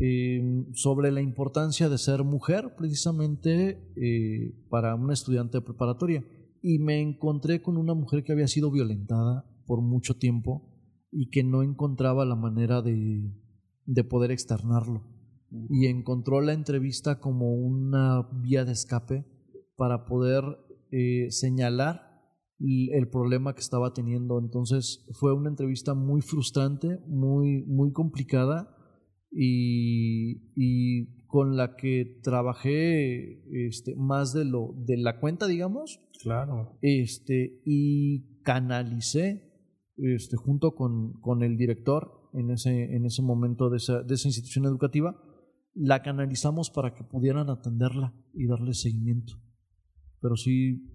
em, 0.00 0.72
sobre 0.72 1.12
la 1.12 1.20
importancia 1.20 1.88
de 1.88 1.98
ser 1.98 2.24
mujer 2.24 2.74
precisamente 2.76 3.92
eh, 3.96 4.54
para 4.68 4.94
una 4.94 5.12
estudiante 5.12 5.58
de 5.58 5.62
preparatoria. 5.62 6.24
Y 6.62 6.78
me 6.78 7.00
encontré 7.00 7.62
con 7.62 7.76
una 7.76 7.94
mujer 7.94 8.24
que 8.24 8.32
había 8.32 8.48
sido 8.48 8.70
violentada 8.70 9.44
por 9.66 9.82
mucho 9.82 10.16
tiempo 10.16 10.68
y 11.12 11.30
que 11.30 11.44
no 11.44 11.62
encontraba 11.62 12.24
la 12.24 12.36
manera 12.36 12.82
de, 12.82 13.32
de 13.86 14.04
poder 14.04 14.30
externarlo. 14.30 15.04
Y 15.68 15.86
encontró 15.86 16.40
la 16.40 16.52
entrevista 16.52 17.20
como 17.20 17.54
una 17.54 18.28
vía 18.42 18.64
de 18.64 18.72
escape 18.72 19.24
para 19.76 20.04
poder 20.04 20.44
eh, 20.92 21.30
señalar 21.30 22.10
el 22.58 23.08
problema 23.08 23.54
que 23.54 23.60
estaba 23.60 23.92
teniendo. 23.92 24.38
Entonces 24.38 25.06
fue 25.12 25.32
una 25.32 25.48
entrevista 25.48 25.94
muy 25.94 26.20
frustrante, 26.20 27.00
muy, 27.06 27.64
muy 27.64 27.92
complicada 27.92 28.76
y, 29.30 30.52
y 30.56 31.26
con 31.26 31.56
la 31.56 31.76
que 31.76 32.20
trabajé 32.22 33.42
este, 33.66 33.94
más 33.96 34.32
de, 34.32 34.44
lo, 34.44 34.74
de 34.76 34.96
la 34.96 35.20
cuenta, 35.20 35.46
digamos. 35.46 36.00
Claro. 36.22 36.78
Este, 36.82 37.62
y 37.64 38.42
canalicé 38.42 39.50
este, 39.96 40.36
junto 40.36 40.74
con, 40.74 41.20
con 41.20 41.42
el 41.42 41.56
director 41.56 42.30
en 42.34 42.50
ese, 42.50 42.94
en 42.94 43.06
ese 43.06 43.22
momento 43.22 43.70
de 43.70 43.78
esa, 43.78 44.02
de 44.02 44.14
esa 44.14 44.28
institución 44.28 44.64
educativa, 44.64 45.22
la 45.74 46.02
canalizamos 46.02 46.70
para 46.70 46.94
que 46.94 47.04
pudieran 47.04 47.48
atenderla 47.48 48.14
y 48.34 48.46
darle 48.46 48.74
seguimiento 48.74 49.34
pero 50.20 50.36
sí 50.36 50.86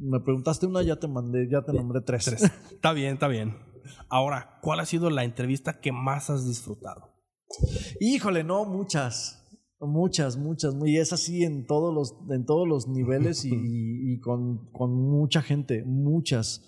me 0.00 0.20
preguntaste 0.20 0.66
una, 0.66 0.82
ya 0.82 0.96
te 0.96 1.08
mandé, 1.08 1.48
ya 1.48 1.62
te 1.62 1.72
nombré 1.72 2.00
tres. 2.00 2.28
Está 2.72 2.92
bien, 2.92 3.14
está 3.14 3.28
bien. 3.28 3.56
Ahora, 4.08 4.58
¿cuál 4.62 4.80
ha 4.80 4.86
sido 4.86 5.10
la 5.10 5.24
entrevista 5.24 5.80
que 5.80 5.92
más 5.92 6.30
has 6.30 6.46
disfrutado? 6.46 7.13
Híjole, 8.00 8.44
no, 8.44 8.64
muchas. 8.64 9.40
Muchas, 9.80 10.36
muchas, 10.38 10.74
y 10.86 10.96
es 10.96 11.12
así 11.12 11.44
en 11.44 11.66
todos 11.66 11.92
los, 11.92 12.14
en 12.30 12.46
todos 12.46 12.66
los 12.66 12.88
niveles 12.88 13.44
y, 13.44 14.18
con, 14.20 14.70
con, 14.72 14.94
mucha 14.94 15.42
gente, 15.42 15.84
muchas. 15.84 16.62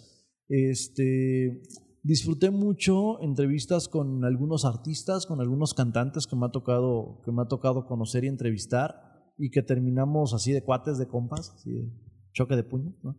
Este, 0.49 1.62
disfruté 2.03 2.51
mucho 2.51 3.21
entrevistas 3.23 3.89
con 3.89 4.25
algunos 4.25 4.65
artistas, 4.65 5.27
con 5.27 5.41
algunos 5.41 5.73
cantantes 5.73 6.27
que 6.27 6.37
me 6.37 6.47
ha 6.47 6.51
tocado, 6.51 7.23
que 7.25 7.33
me 7.33 7.43
ha 7.43 7.49
tocado 7.49 7.87
conocer 7.87 8.25
y 8.25 8.29
entrevistar 8.29 8.95
y 9.39 9.51
que 9.51 9.62
terminamos 9.62 10.35
así 10.35 10.53
de 10.53 10.62
cuates 10.62 10.99
de 10.99 11.09
compas, 11.09 11.51
así 11.55 11.73
de 11.73 11.93
choque 12.33 12.57
de 12.57 12.65
puño, 12.65 12.95
¿no? 13.03 13.19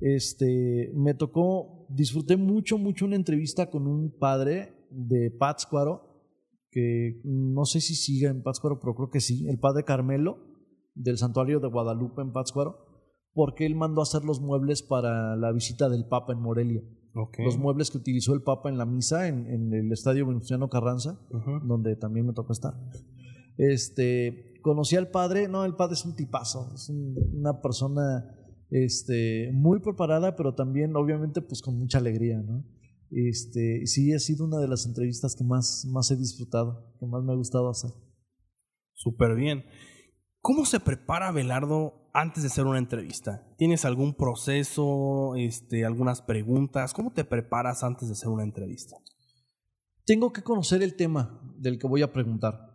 Este, 0.00 0.92
me 0.94 1.14
tocó, 1.14 1.86
disfruté 1.88 2.36
mucho, 2.36 2.78
mucho 2.78 3.06
una 3.06 3.16
entrevista 3.16 3.70
con 3.70 3.88
un 3.88 4.16
padre 4.16 4.86
de 4.90 5.30
Pátzcuaro 5.32 6.09
que 6.70 7.20
no 7.24 7.64
sé 7.64 7.80
si 7.80 7.94
sigue 7.94 8.26
en 8.26 8.42
Pátzcuaro, 8.42 8.78
pero 8.80 8.94
creo 8.94 9.10
que 9.10 9.20
sí, 9.20 9.48
el 9.48 9.58
padre 9.58 9.84
Carmelo 9.84 10.38
del 10.94 11.18
santuario 11.18 11.60
de 11.60 11.68
Guadalupe 11.68 12.22
en 12.22 12.32
Pátzcuaro, 12.32 12.78
porque 13.32 13.66
él 13.66 13.74
mandó 13.74 14.00
a 14.00 14.04
hacer 14.04 14.24
los 14.24 14.40
muebles 14.40 14.82
para 14.82 15.36
la 15.36 15.52
visita 15.52 15.88
del 15.88 16.06
Papa 16.06 16.32
en 16.32 16.40
Morelia. 16.40 16.82
Los 17.38 17.58
muebles 17.58 17.90
que 17.90 17.98
utilizó 17.98 18.34
el 18.34 18.42
Papa 18.42 18.68
en 18.68 18.78
la 18.78 18.86
misa 18.86 19.26
en, 19.26 19.72
el 19.72 19.90
estadio 19.92 20.26
Venustiano 20.26 20.68
Carranza, 20.68 21.20
donde 21.64 21.96
también 21.96 22.26
me 22.26 22.32
tocó 22.32 22.52
estar. 22.52 22.74
Este, 23.56 24.54
conocí 24.62 24.96
al 24.96 25.10
padre, 25.10 25.48
no, 25.48 25.64
el 25.64 25.74
padre 25.74 25.94
es 25.94 26.04
un 26.04 26.14
tipazo, 26.14 26.72
es 26.74 26.88
una 26.88 27.60
persona 27.60 28.24
este, 28.70 29.50
muy 29.52 29.80
preparada, 29.80 30.36
pero 30.36 30.54
también 30.54 30.94
obviamente 30.96 31.42
pues 31.42 31.60
con 31.62 31.78
mucha 31.78 31.98
alegría, 31.98 32.40
¿no? 32.40 32.64
Este, 33.10 33.86
sí, 33.86 34.12
ha 34.12 34.18
sido 34.18 34.46
una 34.46 34.58
de 34.58 34.68
las 34.68 34.86
entrevistas 34.86 35.34
que 35.34 35.44
más, 35.44 35.84
más 35.86 36.10
he 36.10 36.16
disfrutado, 36.16 36.94
que 36.98 37.06
más 37.06 37.22
me 37.24 37.32
ha 37.32 37.36
gustado 37.36 37.68
hacer. 37.68 37.90
Súper 38.92 39.34
bien. 39.34 39.64
¿Cómo 40.40 40.64
se 40.64 40.80
prepara 40.80 41.32
Belardo 41.32 42.10
antes 42.14 42.42
de 42.42 42.48
hacer 42.48 42.66
una 42.66 42.78
entrevista? 42.78 43.46
¿Tienes 43.58 43.84
algún 43.84 44.14
proceso, 44.14 45.34
este, 45.36 45.84
algunas 45.84 46.22
preguntas? 46.22 46.94
¿Cómo 46.94 47.12
te 47.12 47.24
preparas 47.24 47.82
antes 47.82 48.08
de 48.08 48.12
hacer 48.12 48.28
una 48.28 48.44
entrevista? 48.44 48.96
Tengo 50.06 50.32
que 50.32 50.42
conocer 50.42 50.82
el 50.82 50.96
tema 50.96 51.40
del 51.58 51.78
que 51.78 51.86
voy 51.86 52.02
a 52.02 52.12
preguntar. 52.12 52.74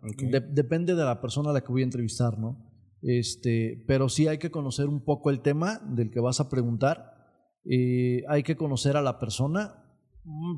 depende 0.52 0.94
de 0.94 1.04
la 1.04 1.20
persona 1.20 1.50
a 1.50 1.52
la 1.52 1.60
que 1.60 1.72
voy 1.72 1.82
a 1.82 1.84
entrevistar, 1.84 2.38
¿no? 2.38 2.66
Este, 3.02 3.84
pero 3.86 4.08
sí 4.08 4.26
hay 4.26 4.38
que 4.38 4.50
conocer 4.50 4.86
un 4.86 5.04
poco 5.04 5.30
el 5.30 5.40
tema 5.40 5.80
del 5.86 6.10
que 6.10 6.20
vas 6.20 6.40
a 6.40 6.48
preguntar. 6.48 7.12
Eh, 7.64 8.22
hay 8.28 8.42
que 8.42 8.56
conocer 8.56 8.96
a 8.96 9.02
la 9.02 9.18
persona, 9.18 9.85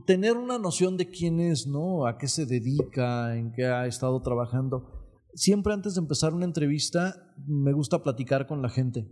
tener 0.06 0.36
una 0.36 0.58
noción 0.58 0.96
de 0.96 1.08
quién 1.08 1.40
es, 1.40 1.66
¿no? 1.66 2.06
A 2.06 2.18
qué 2.18 2.28
se 2.28 2.46
dedica, 2.46 3.36
en 3.36 3.52
qué 3.52 3.66
ha 3.66 3.86
estado 3.86 4.20
trabajando. 4.22 4.90
Siempre 5.34 5.72
antes 5.72 5.94
de 5.94 6.00
empezar 6.00 6.34
una 6.34 6.44
entrevista, 6.44 7.34
me 7.46 7.72
gusta 7.72 8.02
platicar 8.02 8.46
con 8.46 8.62
la 8.62 8.68
gente 8.68 9.06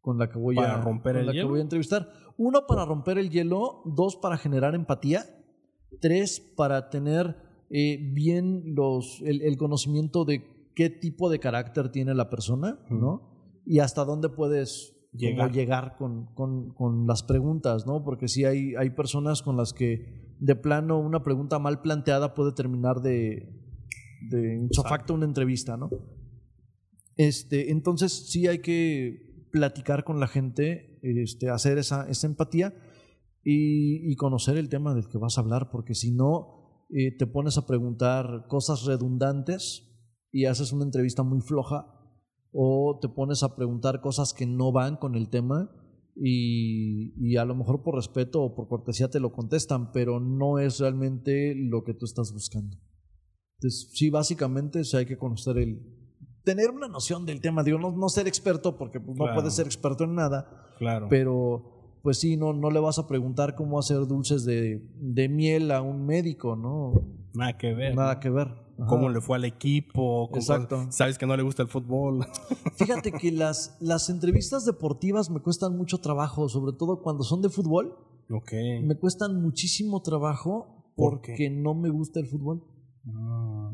con 0.00 0.18
la 0.18 0.30
que 0.30 0.38
voy 0.38 0.56
a 0.56 0.80
romper 0.80 1.16
el 1.16 1.26
la 1.26 1.32
hielo? 1.32 1.46
que 1.46 1.50
voy 1.50 1.58
a 1.58 1.62
entrevistar. 1.64 2.12
Uno 2.36 2.68
para 2.68 2.84
romper 2.84 3.18
el 3.18 3.28
hielo, 3.28 3.82
dos 3.86 4.14
para 4.14 4.36
generar 4.36 4.76
empatía, 4.76 5.24
tres 6.00 6.38
para 6.38 6.90
tener 6.90 7.36
eh, 7.70 7.98
bien 8.12 8.76
los, 8.76 9.20
el 9.22 9.56
conocimiento 9.56 10.24
de 10.24 10.70
qué 10.76 10.90
tipo 10.90 11.28
de 11.28 11.40
carácter 11.40 11.88
tiene 11.90 12.14
la 12.14 12.30
persona, 12.30 12.78
¿no? 12.88 13.62
Y 13.64 13.80
hasta 13.80 14.04
dónde 14.04 14.28
puedes 14.28 14.95
llegar, 15.16 15.52
llegar 15.52 15.96
con, 15.96 16.26
con, 16.34 17.06
las 17.06 17.22
preguntas, 17.22 17.86
¿no? 17.86 18.04
Porque 18.04 18.28
sí 18.28 18.44
hay, 18.44 18.74
hay 18.76 18.90
personas 18.90 19.42
con 19.42 19.56
las 19.56 19.72
que 19.72 20.34
de 20.38 20.56
plano 20.56 20.98
una 20.98 21.22
pregunta 21.22 21.58
mal 21.58 21.80
planteada 21.80 22.34
puede 22.34 22.52
terminar 22.52 23.00
de, 23.00 23.48
de 24.28 24.68
facto 24.88 25.14
una 25.14 25.24
entrevista, 25.24 25.76
¿no? 25.76 25.90
Este, 27.16 27.70
entonces 27.70 28.28
sí 28.30 28.46
hay 28.46 28.58
que 28.58 29.48
platicar 29.50 30.04
con 30.04 30.20
la 30.20 30.26
gente, 30.26 30.98
este, 31.02 31.48
hacer 31.48 31.78
esa, 31.78 32.08
esa 32.08 32.26
empatía 32.26 32.74
y, 33.42 34.14
conocer 34.16 34.56
el 34.56 34.68
tema 34.68 34.94
del 34.94 35.08
que 35.08 35.18
vas 35.18 35.38
a 35.38 35.40
hablar, 35.40 35.70
porque 35.70 35.94
si 35.94 36.10
no 36.10 36.84
eh, 36.90 37.16
te 37.16 37.26
pones 37.26 37.56
a 37.58 37.66
preguntar 37.66 38.46
cosas 38.48 38.84
redundantes 38.84 39.84
y 40.32 40.46
haces 40.46 40.72
una 40.72 40.84
entrevista 40.84 41.22
muy 41.22 41.40
floja 41.40 41.95
o 42.52 42.98
te 43.00 43.08
pones 43.08 43.42
a 43.42 43.54
preguntar 43.54 44.00
cosas 44.00 44.32
que 44.32 44.46
no 44.46 44.72
van 44.72 44.96
con 44.96 45.14
el 45.14 45.28
tema 45.28 45.70
y, 46.14 47.36
a 47.36 47.44
lo 47.44 47.54
mejor 47.54 47.82
por 47.82 47.94
respeto 47.96 48.42
o 48.42 48.54
por 48.54 48.68
cortesía 48.68 49.08
te 49.08 49.20
lo 49.20 49.32
contestan, 49.32 49.92
pero 49.92 50.18
no 50.20 50.58
es 50.58 50.80
realmente 50.80 51.54
lo 51.54 51.84
que 51.84 51.92
tú 51.92 52.06
estás 52.06 52.32
buscando. 52.32 52.76
Entonces, 53.58 53.90
sí, 53.92 54.10
básicamente 54.10 54.84
sí 54.84 54.96
hay 54.96 55.06
que 55.06 55.18
conocer 55.18 55.58
el... 55.58 55.82
Tener 56.44 56.70
una 56.70 56.88
noción 56.88 57.26
del 57.26 57.40
tema, 57.40 57.62
digo, 57.62 57.78
no, 57.78 57.90
no 57.90 58.08
ser 58.08 58.28
experto, 58.28 58.78
porque 58.78 59.00
pues, 59.00 59.18
no 59.18 59.26
puedes 59.34 59.54
ser 59.54 59.66
experto 59.66 60.04
en 60.04 60.14
nada, 60.14 60.72
claro. 60.78 61.08
pero 61.10 61.98
pues 62.02 62.20
sí, 62.20 62.36
no, 62.36 62.52
no 62.52 62.70
le 62.70 62.78
vas 62.78 63.00
a 63.00 63.08
preguntar 63.08 63.56
cómo 63.56 63.80
hacer 63.80 64.06
dulces 64.06 64.44
de, 64.44 64.80
de 64.94 65.28
miel 65.28 65.72
a 65.72 65.82
un 65.82 66.06
médico, 66.06 66.54
¿no? 66.54 66.94
Nada 67.34 67.58
que 67.58 67.74
ver. 67.74 67.96
Nada 67.96 68.20
que 68.20 68.30
ver 68.30 68.65
cómo 68.88 69.08
le 69.08 69.20
fue 69.20 69.36
al 69.36 69.44
equipo, 69.44 70.30
Exacto. 70.34 70.86
sabes 70.90 71.18
que 71.18 71.26
no 71.26 71.36
le 71.36 71.42
gusta 71.42 71.62
el 71.62 71.68
fútbol. 71.68 72.26
Fíjate 72.76 73.12
que 73.12 73.32
las, 73.32 73.76
las 73.80 74.10
entrevistas 74.10 74.64
deportivas 74.64 75.30
me 75.30 75.40
cuestan 75.40 75.76
mucho 75.76 75.98
trabajo, 75.98 76.48
sobre 76.48 76.76
todo 76.76 77.02
cuando 77.02 77.24
son 77.24 77.42
de 77.42 77.48
fútbol. 77.48 77.96
Ok. 78.30 78.52
Me 78.82 78.96
cuestan 78.96 79.40
muchísimo 79.40 80.02
trabajo 80.02 80.92
porque 80.96 81.50
no 81.50 81.74
me 81.74 81.90
gusta 81.90 82.20
el 82.20 82.26
fútbol. 82.26 82.64
Ah. 83.06 83.70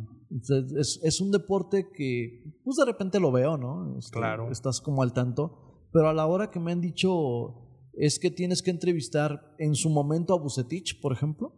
Es, 0.79 1.01
es, 1.03 1.21
un 1.21 1.31
deporte 1.31 1.91
que, 1.95 2.43
pues 2.65 2.77
de 2.77 2.85
repente 2.85 3.21
lo 3.21 3.33
veo, 3.33 3.59
¿no? 3.59 3.99
Este, 3.99 4.19
claro. 4.19 4.51
Estás 4.51 4.81
como 4.81 5.03
al 5.03 5.13
tanto. 5.13 5.89
Pero 5.93 6.09
a 6.09 6.15
la 6.15 6.27
hora 6.27 6.51
que 6.51 6.59
me 6.59 6.73
han 6.73 6.81
dicho 6.81 7.55
es 7.93 8.19
que 8.19 8.31
tienes 8.31 8.63
que 8.63 8.71
entrevistar 8.71 9.55
en 9.59 9.75
su 9.75 9.91
momento 9.91 10.35
a 10.35 10.39
Bucetich, 10.39 11.01
por 11.01 11.13
ejemplo. 11.13 11.55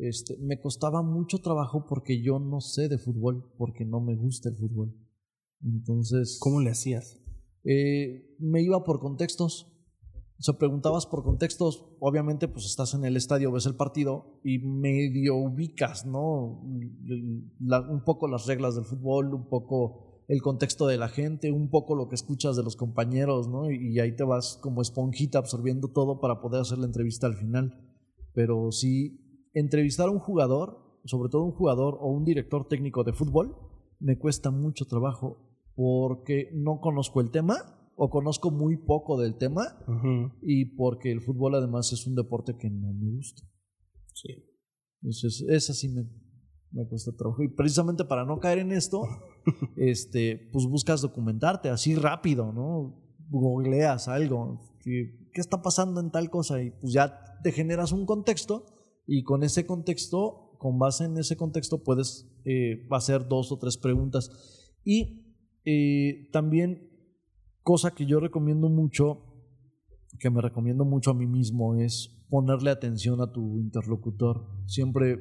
Este, 0.00 0.36
me 0.38 0.60
costaba 0.60 1.02
mucho 1.02 1.38
trabajo 1.38 1.86
porque 1.88 2.22
yo 2.22 2.38
no 2.38 2.60
sé 2.60 2.88
de 2.88 2.98
fútbol, 2.98 3.52
porque 3.58 3.84
no 3.84 4.00
me 4.00 4.16
gusta 4.16 4.48
el 4.48 4.56
fútbol. 4.56 4.94
Entonces... 5.62 6.38
¿Cómo 6.40 6.60
le 6.60 6.70
hacías? 6.70 7.20
Eh, 7.64 8.36
me 8.38 8.62
iba 8.62 8.84
por 8.84 9.00
contextos. 9.00 9.74
O 10.38 10.42
sea, 10.42 10.56
preguntabas 10.56 11.04
por 11.06 11.24
contextos, 11.24 11.84
obviamente 11.98 12.46
pues 12.46 12.64
estás 12.64 12.94
en 12.94 13.04
el 13.04 13.16
estadio, 13.16 13.50
ves 13.50 13.66
el 13.66 13.74
partido 13.74 14.40
y 14.44 14.60
medio 14.60 15.34
ubicas, 15.34 16.06
¿no? 16.06 16.62
un 16.62 18.02
poco 18.04 18.28
las 18.28 18.46
reglas 18.46 18.76
del 18.76 18.84
fútbol, 18.84 19.34
un 19.34 19.48
poco 19.48 20.22
el 20.28 20.40
contexto 20.40 20.86
de 20.86 20.96
la 20.96 21.08
gente, 21.08 21.50
un 21.50 21.70
poco 21.70 21.96
lo 21.96 22.08
que 22.08 22.14
escuchas 22.14 22.54
de 22.54 22.62
los 22.62 22.76
compañeros, 22.76 23.48
¿no? 23.48 23.68
Y, 23.68 23.94
y 23.94 23.98
ahí 23.98 24.14
te 24.14 24.22
vas 24.22 24.58
como 24.62 24.80
esponjita 24.80 25.38
absorbiendo 25.38 25.88
todo 25.88 26.20
para 26.20 26.40
poder 26.40 26.60
hacer 26.60 26.78
la 26.78 26.86
entrevista 26.86 27.26
al 27.26 27.34
final. 27.34 27.76
Pero 28.32 28.70
sí, 28.70 29.27
entrevistar 29.58 30.08
a 30.08 30.12
un 30.12 30.18
jugador, 30.18 31.00
sobre 31.04 31.28
todo 31.30 31.44
un 31.44 31.52
jugador 31.52 31.98
o 32.00 32.08
un 32.08 32.24
director 32.24 32.66
técnico 32.68 33.04
de 33.04 33.12
fútbol, 33.12 33.56
me 34.00 34.18
cuesta 34.18 34.50
mucho 34.50 34.86
trabajo 34.86 35.38
porque 35.74 36.50
no 36.54 36.80
conozco 36.80 37.20
el 37.20 37.30
tema 37.30 37.56
o 37.96 38.10
conozco 38.10 38.50
muy 38.50 38.76
poco 38.76 39.20
del 39.20 39.36
tema 39.36 39.62
y 40.42 40.76
porque 40.76 41.10
el 41.10 41.20
fútbol 41.20 41.56
además 41.56 41.92
es 41.92 42.06
un 42.06 42.14
deporte 42.14 42.56
que 42.56 42.70
no 42.70 42.92
me 42.92 43.10
gusta. 43.10 43.42
Sí. 44.14 44.34
Entonces, 45.02 45.44
esa 45.48 45.74
sí 45.74 45.88
me, 45.88 46.04
me 46.70 46.86
cuesta 46.86 47.12
trabajo. 47.16 47.42
Y 47.42 47.48
precisamente 47.48 48.04
para 48.04 48.24
no 48.24 48.38
caer 48.38 48.58
en 48.58 48.72
esto, 48.72 49.02
este, 49.76 50.48
pues 50.52 50.66
buscas 50.66 51.00
documentarte 51.00 51.70
así 51.70 51.94
rápido, 51.94 52.52
¿no? 52.52 53.00
Googleas 53.30 54.08
algo. 54.08 54.60
¿Qué 54.82 55.10
está 55.34 55.60
pasando 55.60 56.00
en 56.00 56.10
tal 56.10 56.30
cosa? 56.30 56.62
Y 56.62 56.70
pues 56.70 56.92
ya 56.92 57.20
te 57.42 57.52
generas 57.52 57.92
un 57.92 58.06
contexto 58.06 58.64
y 59.08 59.22
con 59.22 59.42
ese 59.42 59.64
contexto, 59.64 60.52
con 60.58 60.78
base 60.78 61.06
en 61.06 61.16
ese 61.16 61.34
contexto, 61.34 61.82
puedes 61.82 62.30
eh, 62.44 62.86
hacer 62.90 63.26
dos 63.26 63.50
o 63.50 63.58
tres 63.58 63.78
preguntas. 63.78 64.30
Y 64.84 65.34
eh, 65.64 66.28
también, 66.30 66.90
cosa 67.62 67.94
que 67.94 68.04
yo 68.04 68.20
recomiendo 68.20 68.68
mucho, 68.68 69.24
que 70.20 70.28
me 70.28 70.42
recomiendo 70.42 70.84
mucho 70.84 71.12
a 71.12 71.14
mí 71.14 71.26
mismo, 71.26 71.74
es 71.74 72.26
ponerle 72.28 72.70
atención 72.70 73.22
a 73.22 73.32
tu 73.32 73.58
interlocutor. 73.58 74.46
Siempre 74.66 75.16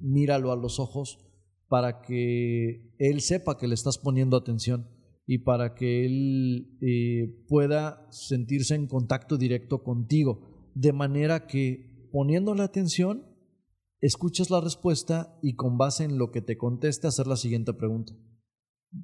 míralo 0.00 0.52
a 0.52 0.56
los 0.56 0.78
ojos 0.78 1.18
para 1.66 2.02
que 2.02 2.94
él 2.98 3.22
sepa 3.22 3.56
que 3.56 3.68
le 3.68 3.74
estás 3.74 3.96
poniendo 3.96 4.36
atención 4.36 4.86
y 5.26 5.38
para 5.38 5.74
que 5.74 6.04
él 6.04 6.76
eh, 6.82 7.46
pueda 7.48 8.06
sentirse 8.10 8.74
en 8.74 8.86
contacto 8.86 9.38
directo 9.38 9.82
contigo, 9.82 10.70
de 10.74 10.92
manera 10.92 11.46
que 11.46 12.08
poniéndole 12.12 12.62
atención 12.62 13.29
escuchas 14.00 14.50
la 14.50 14.60
respuesta 14.60 15.38
y 15.42 15.54
con 15.54 15.78
base 15.78 16.04
en 16.04 16.18
lo 16.18 16.30
que 16.30 16.42
te 16.42 16.56
conteste 16.56 17.06
hacer 17.06 17.26
la 17.26 17.36
siguiente 17.36 17.72
pregunta. 17.72 18.12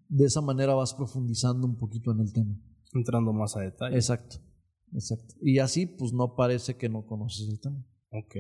De 0.09 0.25
esa 0.25 0.41
manera 0.41 0.75
vas 0.75 0.95
profundizando 0.95 1.67
un 1.67 1.77
poquito 1.77 2.13
en 2.13 2.21
el 2.21 2.33
tema. 2.33 2.57
Entrando 2.93 3.33
más 3.33 3.57
a 3.57 3.61
detalle. 3.61 3.95
Exacto, 3.95 4.37
exacto. 4.93 5.35
Y 5.41 5.59
así 5.59 5.87
pues 5.87 6.13
no 6.13 6.35
parece 6.35 6.77
que 6.77 6.89
no 6.89 7.07
conoces 7.07 7.49
el 7.49 7.61
tema. 7.61 7.85
Ok. 8.11 8.37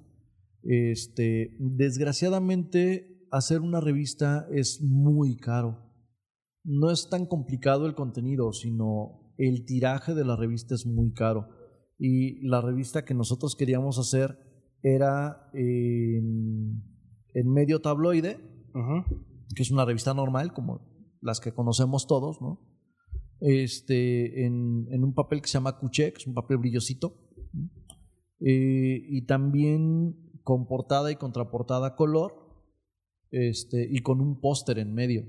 Este, 0.64 1.56
desgraciadamente, 1.60 3.28
hacer 3.32 3.62
una 3.62 3.82
revista 3.82 4.48
es 4.52 4.82
muy 4.82 5.38
caro. 5.38 5.87
No 6.68 6.92
es 6.92 7.10
tan 7.10 7.26
complicado 7.26 7.86
el 7.86 7.96
contenido, 7.96 8.52
sino 8.52 9.34
el 9.38 9.64
tiraje 9.64 10.14
de 10.14 10.26
la 10.26 10.36
revista 10.36 10.76
es 10.76 10.86
muy 10.86 11.14
caro. 11.14 11.48
Y 11.98 12.46
la 12.46 12.60
revista 12.60 13.06
que 13.06 13.14
nosotros 13.14 13.56
queríamos 13.56 13.98
hacer 14.00 14.38
era 14.84 15.50
en, 15.54 16.84
medio 17.46 17.80
tabloide, 17.80 18.38
que 19.56 19.64
es 19.64 19.72
una 19.72 19.86
revista 19.86 20.14
normal, 20.14 20.52
como 20.52 20.82
las 21.22 21.40
que 21.40 21.54
conocemos 21.54 22.06
todos, 22.06 22.42
¿no? 22.42 22.60
Este, 23.40 24.46
en, 24.46 24.88
en 24.92 25.06
un 25.06 25.14
papel 25.14 25.42
que 25.42 25.48
se 25.48 25.54
llama 25.54 25.80
Cuché, 25.80 26.12
que 26.12 26.18
es 26.18 26.28
un 26.28 26.34
papel 26.34 26.58
brillosito. 26.58 27.16
Eh, 28.42 29.06
y 29.08 29.26
también 29.26 30.42
con 30.44 30.68
portada 30.68 31.12
y 31.12 31.16
contraportada 31.16 31.96
color, 31.96 32.36
este, 33.32 33.88
y 33.90 34.00
con 34.00 34.20
un 34.20 34.42
póster 34.42 34.80
en 34.80 34.94
medio. 34.94 35.24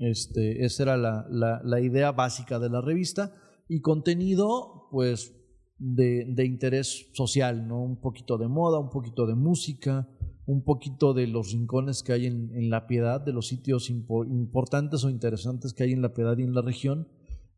Este, 0.00 0.64
esa 0.64 0.82
era 0.84 0.96
la, 0.96 1.26
la, 1.30 1.60
la, 1.62 1.80
idea 1.80 2.10
básica 2.10 2.58
de 2.58 2.70
la 2.70 2.80
revista. 2.80 3.34
Y 3.68 3.82
contenido, 3.82 4.88
pues, 4.90 5.36
de, 5.78 6.24
de 6.26 6.44
interés 6.46 7.10
social, 7.12 7.68
¿no? 7.68 7.82
Un 7.82 8.00
poquito 8.00 8.38
de 8.38 8.48
moda, 8.48 8.78
un 8.78 8.88
poquito 8.88 9.26
de 9.26 9.34
música, 9.34 10.08
un 10.46 10.64
poquito 10.64 11.12
de 11.12 11.26
los 11.26 11.52
rincones 11.52 12.02
que 12.02 12.12
hay 12.12 12.26
en, 12.26 12.70
la 12.70 12.86
piedad, 12.86 13.20
de 13.20 13.32
los 13.32 13.46
sitios 13.46 13.90
importantes 13.90 15.04
o 15.04 15.10
interesantes 15.10 15.74
que 15.74 15.84
hay 15.84 15.92
en 15.92 16.02
la 16.02 16.14
piedad 16.14 16.36
y 16.38 16.42
en 16.42 16.54
la 16.54 16.62
región. 16.62 17.06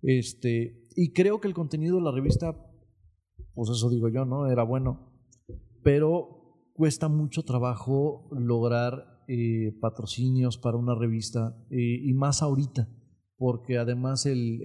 Este, 0.03 0.89
y 0.97 1.13
creo 1.13 1.41
que 1.41 1.49
el 1.49 1.55
contenido 1.55 1.97
de 1.97 2.03
la 2.03 2.11
revista, 2.11 2.57
pues 3.55 3.71
eso 3.71 3.89
digo 3.89 4.09
yo, 4.09 4.25
¿no? 4.25 4.51
Era 4.51 4.65
bueno. 4.65 5.13
Pero 5.85 6.73
cuesta 6.75 7.09
mucho 7.09 7.45
trabajo 7.45 8.29
lograr 8.33 9.12
eh, 9.33 9.73
patrocinios 9.81 10.59
para 10.59 10.77
una 10.77 10.95
revista, 10.95 11.57
eh, 11.71 12.01
y 12.03 12.13
más 12.13 12.43
ahorita, 12.43 12.89
porque 13.37 13.79
además 13.79 14.27
el, 14.27 14.61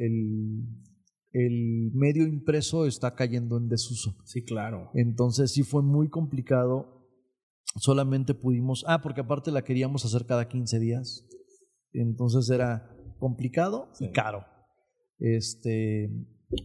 el 1.32 1.92
medio 1.94 2.28
impreso 2.28 2.86
está 2.86 3.16
cayendo 3.16 3.58
en 3.58 3.70
desuso. 3.70 4.18
Sí, 4.26 4.44
claro. 4.44 4.90
Entonces 4.94 5.52
sí 5.52 5.64
fue 5.64 5.84
muy 5.84 6.10
complicado 6.10 6.98
solamente 7.80 8.34
pudimos, 8.34 8.84
ah, 8.88 9.02
porque 9.02 9.22
aparte 9.22 9.52
la 9.52 9.64
queríamos 9.64 10.06
hacer 10.06 10.26
cada 10.26 10.48
15 10.48 10.80
días, 10.80 11.28
entonces 11.94 12.50
era 12.50 12.90
complicado 13.20 13.90
y 14.00 14.12
caro. 14.12 14.46
Este, 15.20 16.10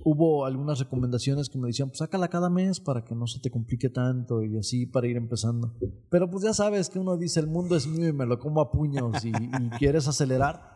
hubo 0.04 0.44
algunas 0.46 0.78
recomendaciones 0.78 1.48
que 1.48 1.58
me 1.58 1.66
decían, 1.68 1.88
pues 1.88 1.98
sácala 1.98 2.28
cada 2.28 2.50
mes 2.50 2.80
para 2.80 3.04
que 3.04 3.14
no 3.14 3.26
se 3.26 3.40
te 3.40 3.50
complique 3.50 3.88
tanto 3.88 4.42
y 4.42 4.56
así 4.56 4.86
para 4.86 5.06
ir 5.08 5.16
empezando. 5.16 5.74
Pero 6.10 6.30
pues 6.30 6.44
ya 6.44 6.54
sabes 6.54 6.88
que 6.88 6.98
uno 6.98 7.16
dice, 7.16 7.40
el 7.40 7.48
mundo 7.48 7.76
es 7.76 7.86
mío 7.86 8.08
y 8.08 8.12
me 8.12 8.26
lo 8.26 8.38
como 8.38 8.60
a 8.60 8.70
puños 8.70 9.24
y, 9.24 9.30
y 9.30 9.70
quieres 9.78 10.06
acelerar. 10.08 10.72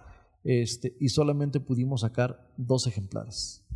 Este, 0.48 0.96
y 1.00 1.08
solamente 1.08 1.58
pudimos 1.58 2.02
sacar 2.02 2.52
dos 2.56 2.86
ejemplares. 2.86 3.66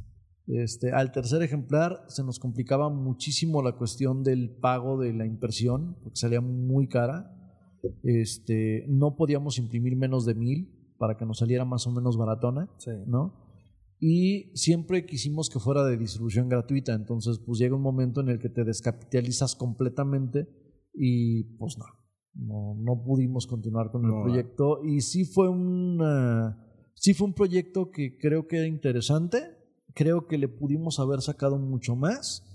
Este, 0.47 0.93
al 0.93 1.13
tercer 1.13 1.43
ejemplar 1.43 2.05
se 2.09 2.25
nos 2.25 2.39
complicaba 2.39 2.89
muchísimo 2.89 3.63
la 3.63 3.77
cuestión 3.77 4.23
del 4.23 4.51
pago 4.51 4.99
de 4.99 5.13
la 5.13 5.27
impresión, 5.27 5.97
porque 6.03 6.17
salía 6.17 6.41
muy 6.41 6.89
cara. 6.89 7.37
Este, 8.03 8.85
no 8.89 9.17
podíamos 9.17 9.59
imprimir 9.59 9.97
menos 9.97 10.25
de 10.25 10.35
mil 10.35 10.95
para 10.99 11.17
que 11.17 11.25
nos 11.25 11.39
saliera 11.39 11.65
más 11.65 11.87
o 11.87 11.93
menos 11.93 12.17
baratona, 12.17 12.69
¿no? 13.07 13.40
Y 14.01 14.51
siempre 14.55 15.05
quisimos 15.05 15.51
que 15.51 15.59
fuera 15.59 15.85
de 15.85 15.99
distribución 15.99 16.49
gratuita, 16.49 16.95
entonces 16.95 17.39
pues 17.39 17.59
llega 17.59 17.77
un 17.77 17.83
momento 17.83 18.23
en 18.23 18.31
el 18.31 18.39
que 18.39 18.49
te 18.49 18.65
descapitalizas 18.65 19.55
completamente 19.55 20.49
y 20.95 21.45
pues 21.59 21.77
no, 21.77 22.75
no, 22.79 23.03
pudimos 23.05 23.47
continuar 23.47 23.91
con 23.91 24.07
el 24.07 24.23
proyecto. 24.23 24.83
Y 24.83 25.03
sí 25.03 25.27
fue, 25.27 25.49
sí 26.95 27.13
fue 27.13 27.27
un 27.27 27.35
proyecto 27.35 27.91
que 27.91 28.17
creo 28.17 28.47
que 28.49 28.57
era 28.57 28.67
interesante, 28.67 29.39
creo 29.95 30.27
que 30.27 30.39
le 30.39 30.49
pudimos 30.49 30.99
haber 30.99 31.21
sacado 31.21 31.59
mucho 31.59 31.95
más. 31.95 32.47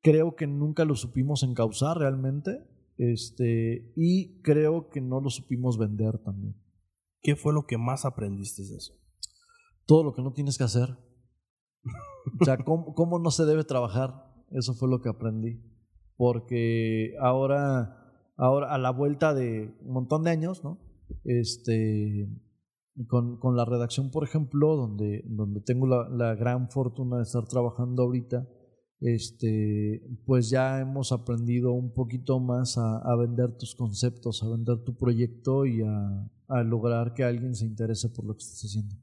Creo 0.00 0.36
que 0.36 0.46
nunca 0.46 0.84
lo 0.84 0.94
supimos 0.94 1.42
encauzar 1.42 1.98
realmente. 1.98 2.62
Este, 2.98 3.92
y 3.96 4.40
creo 4.42 4.90
que 4.90 5.00
no 5.00 5.20
lo 5.20 5.30
supimos 5.30 5.76
vender 5.76 6.18
también. 6.18 6.56
¿Qué 7.20 7.34
fue 7.34 7.52
lo 7.52 7.66
que 7.66 7.78
más 7.78 8.04
aprendiste 8.04 8.62
de 8.62 8.76
eso? 8.76 8.94
Todo 9.88 10.04
lo 10.04 10.14
que 10.14 10.20
no 10.22 10.34
tienes 10.34 10.58
que 10.58 10.64
hacer. 10.64 10.90
o 12.40 12.44
sea, 12.44 12.58
¿cómo, 12.58 12.94
cómo 12.94 13.18
no 13.18 13.30
se 13.30 13.46
debe 13.46 13.64
trabajar. 13.64 14.44
Eso 14.50 14.74
fue 14.74 14.90
lo 14.90 15.00
que 15.00 15.08
aprendí. 15.08 15.62
Porque 16.16 17.14
ahora, 17.20 17.96
ahora 18.36 18.74
a 18.74 18.76
la 18.76 18.90
vuelta 18.90 19.32
de 19.32 19.74
un 19.80 19.94
montón 19.94 20.24
de 20.24 20.30
años, 20.30 20.62
¿no? 20.62 20.78
Este, 21.24 22.28
con, 23.06 23.38
con, 23.38 23.56
la 23.56 23.64
redacción, 23.64 24.10
por 24.10 24.24
ejemplo, 24.24 24.76
donde, 24.76 25.24
donde 25.26 25.62
tengo 25.62 25.86
la, 25.86 26.06
la, 26.10 26.34
gran 26.34 26.68
fortuna 26.68 27.16
de 27.16 27.22
estar 27.22 27.46
trabajando 27.46 28.02
ahorita, 28.02 28.46
este, 29.00 30.02
pues 30.26 30.50
ya 30.50 30.80
hemos 30.80 31.12
aprendido 31.12 31.72
un 31.72 31.94
poquito 31.94 32.40
más 32.40 32.76
a, 32.76 32.98
a 32.98 33.16
vender 33.16 33.56
tus 33.56 33.74
conceptos, 33.74 34.42
a 34.42 34.48
vender 34.48 34.82
tu 34.84 34.96
proyecto 34.96 35.64
y 35.64 35.82
a, 35.82 36.30
a, 36.48 36.62
lograr 36.62 37.14
que 37.14 37.24
alguien 37.24 37.54
se 37.54 37.64
interese 37.64 38.08
por 38.10 38.26
lo 38.26 38.34
que 38.34 38.42
estás 38.42 38.64
haciendo. 38.64 38.96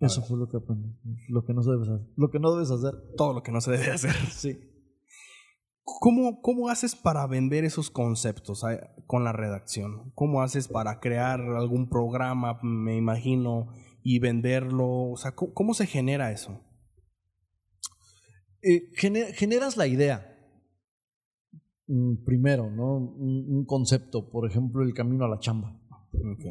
Eso 0.00 0.22
fue 0.22 0.38
lo 0.38 0.48
que 0.48 0.58
aprendí. 0.58 0.94
Lo 1.28 1.44
que 1.44 1.54
no 1.54 1.62
debes 1.62 1.88
hacer. 1.88 2.06
Lo 2.16 2.30
que 2.30 2.38
no 2.38 2.52
debes 2.52 2.70
hacer. 2.70 2.94
Todo 3.16 3.32
lo 3.32 3.42
que 3.42 3.52
no 3.52 3.60
se 3.60 3.72
debe 3.72 3.90
hacer. 3.90 4.14
Sí. 4.30 4.58
¿Cómo, 5.86 6.42
¿Cómo 6.42 6.68
haces 6.68 6.96
para 6.96 7.24
vender 7.28 7.64
esos 7.64 7.90
conceptos 7.90 8.64
con 9.06 9.22
la 9.22 9.32
redacción? 9.32 10.10
¿Cómo 10.16 10.42
haces 10.42 10.66
para 10.66 10.98
crear 10.98 11.40
algún 11.40 11.88
programa, 11.88 12.58
me 12.60 12.96
imagino, 12.96 13.68
y 14.02 14.18
venderlo? 14.18 15.12
O 15.12 15.16
sea, 15.16 15.36
¿cómo, 15.36 15.74
se 15.74 15.86
genera 15.86 16.32
eso? 16.32 16.60
Eh, 18.62 18.90
generas 18.96 19.76
la 19.76 19.86
idea. 19.86 20.36
Mm, 21.86 22.24
primero, 22.24 22.68
¿no? 22.68 22.96
Un, 22.96 23.64
concepto, 23.64 24.28
por 24.28 24.50
ejemplo, 24.50 24.82
el 24.82 24.92
camino 24.92 25.24
a 25.24 25.28
la 25.28 25.38
chamba. 25.38 25.80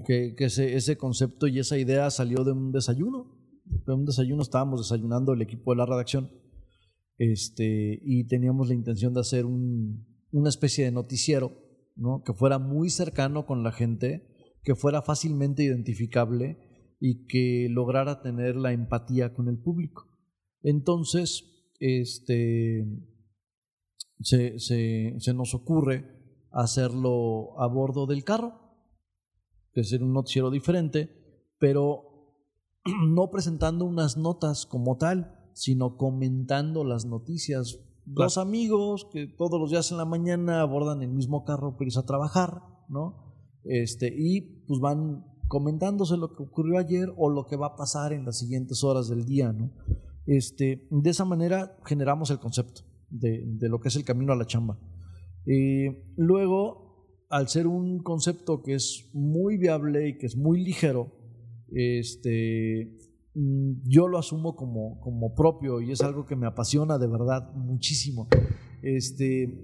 Que, 0.05 0.33
que 0.37 0.45
ese, 0.45 0.77
ese, 0.77 0.95
concepto 0.95 1.47
y 1.47 1.59
esa 1.59 1.77
idea 1.77 2.09
salió 2.09 2.45
de 2.45 2.53
un 2.53 2.71
desayuno. 2.71 3.34
Un 3.87 4.05
desayuno 4.05 4.41
estábamos 4.41 4.81
desayunando 4.81 5.33
el 5.33 5.41
equipo 5.41 5.71
de 5.71 5.77
la 5.77 5.85
redacción 5.85 6.31
este, 7.17 7.99
y 8.03 8.25
teníamos 8.27 8.67
la 8.67 8.75
intención 8.75 9.13
de 9.13 9.21
hacer 9.21 9.45
un, 9.45 10.05
una 10.31 10.49
especie 10.49 10.85
de 10.85 10.91
noticiero, 10.91 11.53
¿no? 11.95 12.23
que 12.23 12.33
fuera 12.33 12.59
muy 12.59 12.89
cercano 12.89 13.45
con 13.45 13.63
la 13.63 13.71
gente, 13.71 14.27
que 14.63 14.75
fuera 14.75 15.01
fácilmente 15.01 15.63
identificable 15.63 16.57
y 16.99 17.25
que 17.27 17.67
lograra 17.69 18.21
tener 18.21 18.55
la 18.55 18.73
empatía 18.73 19.33
con 19.33 19.47
el 19.47 19.57
público. 19.57 20.07
Entonces, 20.61 21.71
este, 21.79 22.85
se, 24.19 24.59
se, 24.59 25.15
se 25.17 25.33
nos 25.33 25.53
ocurre 25.53 26.05
hacerlo 26.51 27.59
a 27.61 27.67
bordo 27.67 28.07
del 28.07 28.23
carro, 28.23 28.59
que 29.73 29.81
es 29.81 29.91
un 29.93 30.13
noticiero 30.13 30.49
diferente, 30.49 31.09
pero 31.59 32.14
no 33.07 33.29
presentando 33.31 33.85
unas 33.85 34.17
notas 34.17 34.65
como 34.65 34.97
tal, 34.97 35.49
sino 35.53 35.97
comentando 35.97 36.83
las 36.83 37.05
noticias. 37.05 37.79
Dos 38.05 38.37
amigos 38.37 39.07
que 39.11 39.25
todos 39.25 39.59
los 39.59 39.71
días 39.71 39.91
en 39.91 39.97
la 39.97 40.05
mañana 40.05 40.61
abordan 40.61 41.01
el 41.01 41.11
mismo 41.11 41.43
carro 41.43 41.75
para 41.75 41.85
irse 41.87 41.99
a 41.99 42.05
trabajar, 42.05 42.61
¿no? 42.87 43.33
Este, 43.63 44.13
y 44.15 44.63
pues 44.67 44.79
van 44.79 45.25
comentándose 45.47 46.17
lo 46.17 46.35
que 46.35 46.43
ocurrió 46.43 46.77
ayer 46.77 47.11
o 47.17 47.29
lo 47.29 47.47
que 47.47 47.55
va 47.55 47.67
a 47.67 47.75
pasar 47.75 48.13
en 48.13 48.25
las 48.25 48.37
siguientes 48.37 48.83
horas 48.83 49.07
del 49.09 49.25
día, 49.25 49.51
¿no? 49.53 49.71
Este, 50.27 50.87
de 50.89 51.09
esa 51.09 51.25
manera 51.25 51.77
generamos 51.85 52.29
el 52.29 52.39
concepto 52.39 52.81
de, 53.09 53.43
de 53.45 53.69
lo 53.69 53.79
que 53.79 53.89
es 53.89 53.95
el 53.95 54.03
camino 54.03 54.33
a 54.33 54.35
la 54.35 54.45
chamba. 54.45 54.77
Eh, 55.45 56.13
luego, 56.17 57.25
al 57.29 57.47
ser 57.47 57.67
un 57.67 57.99
concepto 57.99 58.61
que 58.61 58.75
es 58.75 59.09
muy 59.13 59.57
viable 59.57 60.09
y 60.09 60.17
que 60.17 60.25
es 60.25 60.35
muy 60.35 60.63
ligero, 60.63 61.11
este, 61.71 62.91
Mm, 63.35 63.81
yo 63.83 64.07
lo 64.07 64.17
asumo 64.17 64.55
como, 64.55 65.01
como 65.01 65.35
propio 65.35 65.81
y 65.81 65.91
es 65.91 66.01
algo 66.01 66.25
que 66.25 66.37
me 66.37 66.47
apasiona 66.47 66.97
de 66.97 67.07
verdad 67.07 67.53
muchísimo. 67.53 68.27
Este, 68.81 69.61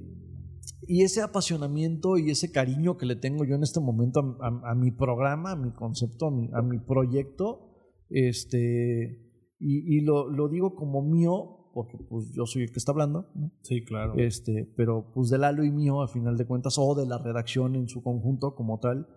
y 0.81 1.03
ese 1.03 1.21
apasionamiento 1.21 2.17
y 2.17 2.31
ese 2.31 2.51
cariño 2.51 2.97
que 2.97 3.05
le 3.05 3.15
tengo 3.15 3.45
yo 3.45 3.55
en 3.55 3.63
este 3.63 3.79
momento 3.79 4.37
a, 4.41 4.75
mi 4.75 4.91
programa, 4.91 5.51
a 5.51 5.55
mi 5.55 5.71
concepto, 5.71 6.27
a 6.27 6.61
mi, 6.61 6.79
proyecto, 6.79 7.69
este, 8.09 9.19
y, 9.57 10.01
lo, 10.01 10.29
lo, 10.29 10.49
digo 10.49 10.75
como 10.75 11.01
mío, 11.01 11.60
porque 11.73 11.97
pues 12.09 12.31
yo 12.33 12.45
soy 12.45 12.63
el 12.63 12.71
que 12.71 12.79
está 12.79 12.91
hablando, 12.91 13.27
Sí, 13.61 13.83
claro. 13.83 14.13
Este, 14.17 14.71
pero 14.75 15.11
pues 15.13 15.29
de 15.29 15.37
Lalo 15.37 15.63
y 15.63 15.71
mío, 15.71 16.01
a 16.01 16.07
final 16.07 16.37
de 16.37 16.45
cuentas, 16.45 16.75
o 16.77 16.95
de 16.95 17.05
la 17.05 17.17
redacción 17.17 17.75
en 17.75 17.87
su 17.87 18.03
conjunto 18.03 18.55
como 18.55 18.79
tal, 18.79 19.07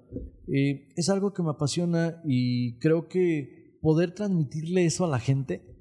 eh, 0.52 0.88
es 0.96 1.08
algo 1.08 1.32
que 1.32 1.42
me 1.42 1.50
apasiona 1.50 2.22
y 2.24 2.78
creo 2.78 3.08
que 3.08 3.78
poder 3.80 4.14
transmitirle 4.14 4.84
eso 4.84 5.04
a 5.04 5.08
la 5.08 5.18
gente 5.18 5.74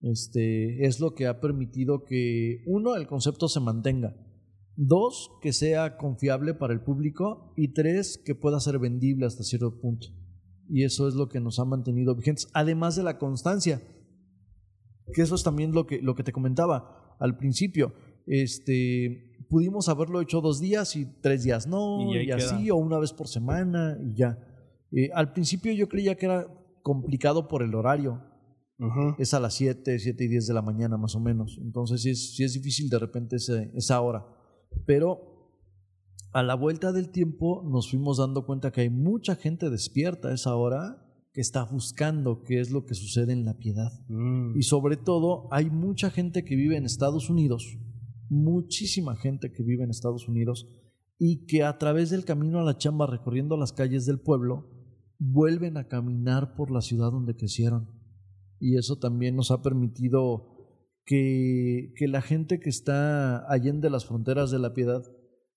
este, 0.00 0.86
es 0.86 1.00
lo 1.00 1.14
que 1.14 1.26
ha 1.26 1.40
permitido 1.40 2.04
que, 2.04 2.62
uno, 2.66 2.94
el 2.94 3.06
concepto 3.06 3.48
se 3.48 3.60
mantenga, 3.60 4.16
dos, 4.76 5.30
que 5.42 5.52
sea 5.52 5.96
confiable 5.96 6.54
para 6.54 6.72
el 6.72 6.82
público 6.82 7.52
y 7.56 7.72
tres, 7.72 8.20
que 8.24 8.34
pueda 8.34 8.60
ser 8.60 8.78
vendible 8.78 9.26
hasta 9.26 9.42
cierto 9.42 9.80
punto. 9.80 10.06
Y 10.68 10.84
eso 10.84 11.08
es 11.08 11.14
lo 11.14 11.28
que 11.28 11.40
nos 11.40 11.58
ha 11.58 11.64
mantenido 11.64 12.14
vigentes, 12.14 12.48
además 12.52 12.94
de 12.94 13.02
la 13.02 13.18
constancia, 13.18 13.82
que 15.12 15.22
eso 15.22 15.34
es 15.34 15.42
también 15.42 15.72
lo 15.72 15.86
que, 15.86 16.00
lo 16.00 16.14
que 16.14 16.22
te 16.22 16.32
comentaba 16.32 17.16
al 17.18 17.36
principio. 17.36 17.92
Este, 18.26 19.44
pudimos 19.48 19.88
haberlo 19.88 20.20
hecho 20.20 20.40
dos 20.40 20.60
días 20.60 20.96
y 20.96 21.06
tres 21.06 21.44
días 21.44 21.66
no, 21.66 22.14
y, 22.14 22.30
así, 22.30 22.70
o 22.70 22.76
una 22.76 22.98
vez 22.98 23.12
por 23.12 23.28
semana 23.28 23.98
y 24.02 24.14
ya. 24.14 24.38
Eh, 24.92 25.10
al 25.14 25.32
principio 25.32 25.72
yo 25.72 25.88
creía 25.88 26.16
que 26.16 26.26
era 26.26 26.46
complicado 26.82 27.48
por 27.48 27.62
el 27.62 27.74
horario, 27.74 28.22
es 29.18 29.34
a 29.34 29.40
las 29.40 29.54
7, 29.54 29.98
7 29.98 30.24
y 30.24 30.28
10 30.28 30.46
de 30.46 30.54
la 30.54 30.62
mañana 30.62 30.96
más 30.96 31.16
o 31.16 31.20
menos. 31.20 31.58
Entonces 31.60 32.00
sí 32.00 32.10
es, 32.10 32.38
es 32.38 32.54
difícil 32.54 32.88
de 32.88 33.00
repente 33.00 33.36
esa 33.36 34.00
hora. 34.00 34.24
Pero 34.86 35.52
a 36.32 36.42
la 36.44 36.54
vuelta 36.54 36.92
del 36.92 37.10
tiempo 37.10 37.62
nos 37.66 37.90
fuimos 37.90 38.18
dando 38.18 38.46
cuenta 38.46 38.70
que 38.70 38.82
hay 38.82 38.90
mucha 38.90 39.34
gente 39.34 39.68
despierta 39.68 40.28
a 40.28 40.34
esa 40.34 40.54
hora 40.54 41.07
que 41.32 41.40
está 41.40 41.64
buscando 41.64 42.42
qué 42.42 42.60
es 42.60 42.70
lo 42.70 42.84
que 42.84 42.94
sucede 42.94 43.32
en 43.32 43.44
la 43.44 43.58
piedad. 43.58 43.92
Mm. 44.08 44.56
Y 44.56 44.62
sobre 44.62 44.96
todo 44.96 45.48
hay 45.50 45.70
mucha 45.70 46.10
gente 46.10 46.44
que 46.44 46.56
vive 46.56 46.76
en 46.76 46.84
Estados 46.84 47.30
Unidos, 47.30 47.78
muchísima 48.28 49.16
gente 49.16 49.52
que 49.52 49.62
vive 49.62 49.84
en 49.84 49.90
Estados 49.90 50.28
Unidos 50.28 50.66
y 51.18 51.46
que 51.46 51.64
a 51.64 51.78
través 51.78 52.10
del 52.10 52.24
camino 52.24 52.60
a 52.60 52.64
la 52.64 52.78
chamba 52.78 53.06
recorriendo 53.06 53.56
las 53.56 53.72
calles 53.72 54.06
del 54.06 54.20
pueblo 54.20 54.70
vuelven 55.18 55.76
a 55.76 55.88
caminar 55.88 56.54
por 56.54 56.70
la 56.70 56.80
ciudad 56.80 57.10
donde 57.10 57.34
crecieron 57.34 57.98
y 58.60 58.76
eso 58.76 58.98
también 58.98 59.36
nos 59.36 59.50
ha 59.50 59.62
permitido 59.62 60.56
que, 61.04 61.92
que 61.96 62.08
la 62.08 62.22
gente 62.22 62.60
que 62.60 62.70
está 62.70 63.50
allende 63.50 63.90
las 63.90 64.06
fronteras 64.06 64.50
de 64.50 64.58
la 64.58 64.74
piedad 64.74 65.02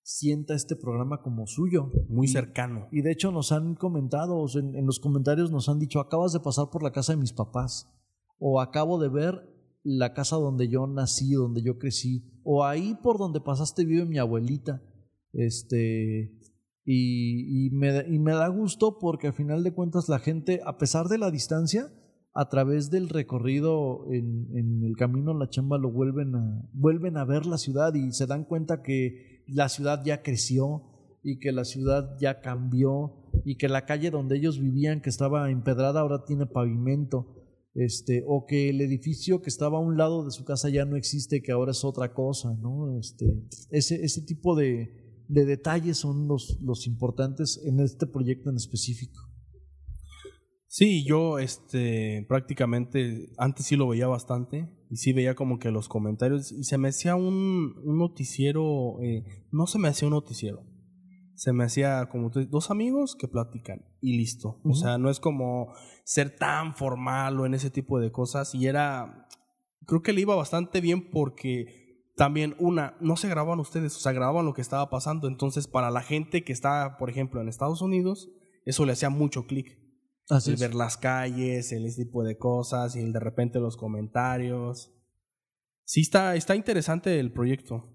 sienta 0.04 0.56
este 0.56 0.76
programa 0.76 1.22
como 1.22 1.48
suyo. 1.48 1.92
Muy 2.10 2.28
cercano. 2.28 2.88
Y 2.92 3.02
de 3.02 3.12
hecho 3.12 3.32
nos 3.32 3.52
han 3.52 3.76
comentado, 3.76 4.46
en, 4.56 4.76
en, 4.76 4.86
los 4.86 5.00
comentarios 5.00 5.52
nos 5.52 5.70
han 5.70 5.80
dicho, 5.80 6.00
acabas 6.00 6.34
de 6.34 6.40
pasar 6.40 6.70
por 6.72 6.84
la 6.84 6.92
casa 6.92 7.14
de 7.14 7.20
mis 7.20 7.34
papás, 7.34 7.88
o 8.40 8.60
acabo 8.62 9.00
de 9.00 9.10
ver 9.10 9.52
la 9.84 10.14
casa 10.14 10.36
donde 10.36 10.68
yo 10.68 10.88
nací, 10.88 11.34
donde 11.34 11.62
yo 11.62 11.78
crecí, 11.78 12.24
o 12.44 12.64
ahí 12.64 12.96
por 13.02 13.18
donde 13.18 13.42
pasaste 13.42 13.86
vive 13.86 14.06
mi 14.06 14.18
abuelita. 14.18 14.82
Este, 15.34 16.38
y, 16.84 17.68
y, 17.68 17.70
me, 17.72 18.06
y 18.08 18.20
me 18.20 18.34
da 18.34 18.48
gusto 18.48 18.98
porque 19.00 19.28
al 19.28 19.34
final 19.34 19.64
de 19.64 19.74
cuentas 19.74 20.10
la 20.10 20.20
gente, 20.20 20.62
a 20.66 20.78
pesar 20.78 21.08
de 21.08 21.18
la 21.18 21.32
distancia, 21.32 21.92
a 22.34 22.48
través 22.48 22.90
del 22.90 23.10
recorrido 23.10 24.06
en, 24.10 24.84
el 24.84 24.96
camino 24.96 25.34
la 25.34 25.50
chamba 25.50 25.78
lo 25.78 25.92
vuelven 25.92 26.36
a, 26.36 26.70
vuelven 26.74 27.18
a 27.18 27.26
ver 27.26 27.46
la 27.46 27.58
ciudad 27.58 27.94
y 27.94 28.12
se 28.14 28.26
dan 28.26 28.46
cuenta 28.46 28.82
que 28.82 29.44
la 29.48 29.68
ciudad 29.68 30.02
ya 30.06 30.22
creció 30.22 30.84
y 31.24 31.40
que 31.40 31.52
la 31.52 31.66
ciudad 31.66 32.18
ya 32.20 32.40
cambió 32.40 33.30
y 33.44 33.58
que 33.58 33.68
la 33.68 33.86
calle 33.86 34.12
donde 34.12 34.38
ellos 34.38 34.60
vivían 34.60 35.02
que 35.02 35.10
estaba 35.10 35.52
empedrada 35.52 36.00
ahora 36.00 36.24
tiene 36.26 36.46
pavimento. 36.46 37.38
Este 37.74 38.26
o 38.28 38.46
que 38.46 38.70
el 38.70 38.82
edificio 38.82 39.42
que 39.42 39.50
estaba 39.50 39.78
a 39.78 39.82
un 39.82 39.98
lado 39.98 40.26
de 40.26 40.32
su 40.32 40.44
casa 40.44 40.70
ya 40.70 40.84
no 40.84 40.98
existe 40.98 41.42
que 41.42 41.54
ahora 41.54 41.72
es 41.72 41.86
otra 41.86 42.14
cosa 42.14 42.54
no 42.62 43.00
este 43.00 43.48
ese, 43.70 44.04
ese 44.04 44.24
tipo 44.24 44.58
de, 44.58 45.24
de 45.30 45.46
detalles 45.46 45.96
son 45.96 46.28
los, 46.28 46.60
los 46.62 46.86
importantes 46.86 47.62
en 47.64 47.80
este 47.80 48.08
proyecto 48.08 48.50
en 48.50 48.58
específico 48.58 49.31
Sí, 50.74 51.04
yo 51.04 51.38
este 51.38 52.26
prácticamente 52.30 53.34
antes 53.38 53.66
sí 53.66 53.76
lo 53.76 53.90
veía 53.90 54.08
bastante 54.08 54.70
y 54.90 54.96
sí 54.96 55.12
veía 55.12 55.36
como 55.36 55.60
que 55.60 55.70
los 55.70 55.90
comentarios 55.90 56.54
y 56.54 56.64
se 56.64 56.78
me 56.78 56.88
hacía 56.88 57.16
un, 57.16 57.76
un 57.84 57.98
noticiero, 57.98 58.96
eh, 59.02 59.26
no 59.52 59.68
se 59.68 59.80
me 59.80 59.90
hacía 59.90 60.08
un 60.08 60.14
noticiero, 60.14 60.64
se 61.36 61.52
me 61.52 61.66
hacía 61.66 62.08
como 62.10 62.30
dos 62.30 62.72
amigos 62.72 63.18
que 63.20 63.28
platican 63.28 63.84
y 64.00 64.16
listo. 64.16 64.62
O 64.64 64.74
sea, 64.74 64.98
no 64.98 65.10
es 65.10 65.20
como 65.20 65.74
ser 66.06 66.38
tan 66.38 66.74
formal 66.74 67.38
o 67.42 67.46
en 67.46 67.54
ese 67.54 67.70
tipo 67.70 68.00
de 68.00 68.14
cosas 68.14 68.56
y 68.56 68.68
era, 68.68 69.28
creo 69.86 70.02
que 70.02 70.14
le 70.14 70.22
iba 70.22 70.36
bastante 70.36 70.80
bien 70.80 71.12
porque 71.12 71.66
también 72.16 72.56
una, 72.60 72.96
no 73.02 73.18
se 73.18 73.28
grababan 73.28 73.60
ustedes, 73.60 73.98
o 73.98 74.00
sea, 74.00 74.14
grababan 74.14 74.46
lo 74.46 74.54
que 74.54 74.62
estaba 74.62 74.90
pasando. 74.90 75.28
Entonces, 75.28 75.68
para 75.68 75.92
la 75.92 76.02
gente 76.02 76.46
que 76.46 76.54
está, 76.54 76.96
por 76.98 77.10
ejemplo, 77.10 77.42
en 77.42 77.50
Estados 77.50 77.82
Unidos, 77.82 78.30
eso 78.64 78.86
le 78.86 78.94
hacía 78.94 79.10
mucho 79.10 79.48
clic 79.48 79.81
el 80.46 80.56
ver 80.56 80.76
las 80.76 80.98
calles, 80.98 81.72
el 81.72 81.86
ese 81.86 82.06
tipo 82.06 82.24
de 82.24 82.38
cosas 82.38 82.96
y 82.96 83.00
el 83.00 83.12
de 83.12 83.20
repente 83.20 83.60
los 83.60 83.76
comentarios. 83.76 84.94
Sí, 85.84 86.02
está, 86.02 86.36
está 86.36 86.56
interesante 86.56 87.20
el 87.20 87.34
proyecto. 87.34 87.90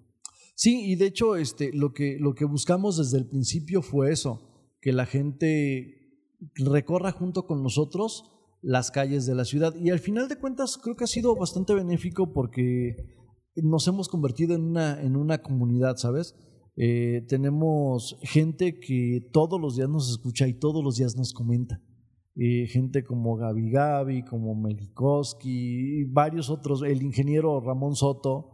Sí, 0.55 0.91
y 0.91 0.97
de 0.97 1.07
hecho, 1.07 1.37
este, 1.37 1.71
lo 1.73 1.93
que, 1.93 2.19
lo 2.19 2.35
que 2.35 2.45
buscamos 2.45 2.99
desde 2.99 3.19
el 3.19 3.27
principio 3.27 3.83
fue 3.83 4.13
eso, 4.13 4.71
que 4.81 4.93
la 4.93 5.07
gente 5.07 6.29
recorra 6.55 7.13
junto 7.13 7.47
con 7.47 7.63
nosotros 7.63 8.33
las 8.61 8.91
calles 8.91 9.27
de 9.27 9.35
la 9.35 9.45
ciudad. 9.45 9.75
Y 9.75 9.91
al 9.91 9.99
final 9.99 10.29
de 10.29 10.37
cuentas, 10.37 10.79
creo 10.79 10.97
que 10.97 11.05
ha 11.05 11.09
sido 11.09 11.35
bastante 11.37 11.75
benéfico 11.75 12.33
porque 12.33 12.97
nos 13.55 13.87
hemos 13.89 14.09
convertido 14.09 14.55
en 14.55 14.63
una, 14.63 15.01
en 15.01 15.17
una 15.17 15.39
comunidad, 15.43 15.97
¿sabes? 15.97 16.35
Eh, 16.77 17.25
tenemos 17.29 18.19
gente 18.21 18.79
que 18.79 19.27
todos 19.33 19.59
los 19.59 19.77
días 19.77 19.89
nos 19.89 20.11
escucha 20.11 20.47
y 20.47 20.53
todos 20.53 20.85
los 20.85 20.97
días 20.97 21.17
nos 21.17 21.33
comenta 21.33 21.81
gente 22.37 23.03
como 23.03 23.37
Gaby 23.37 23.71
Gaby, 23.71 24.23
como 24.25 24.55
Melikoski 24.55 26.01
y 26.01 26.05
varios 26.05 26.51
otros, 26.51 26.83
el 26.83 27.03
ingeniero 27.03 27.61
Ramón 27.61 27.97
Soto, 27.97 28.51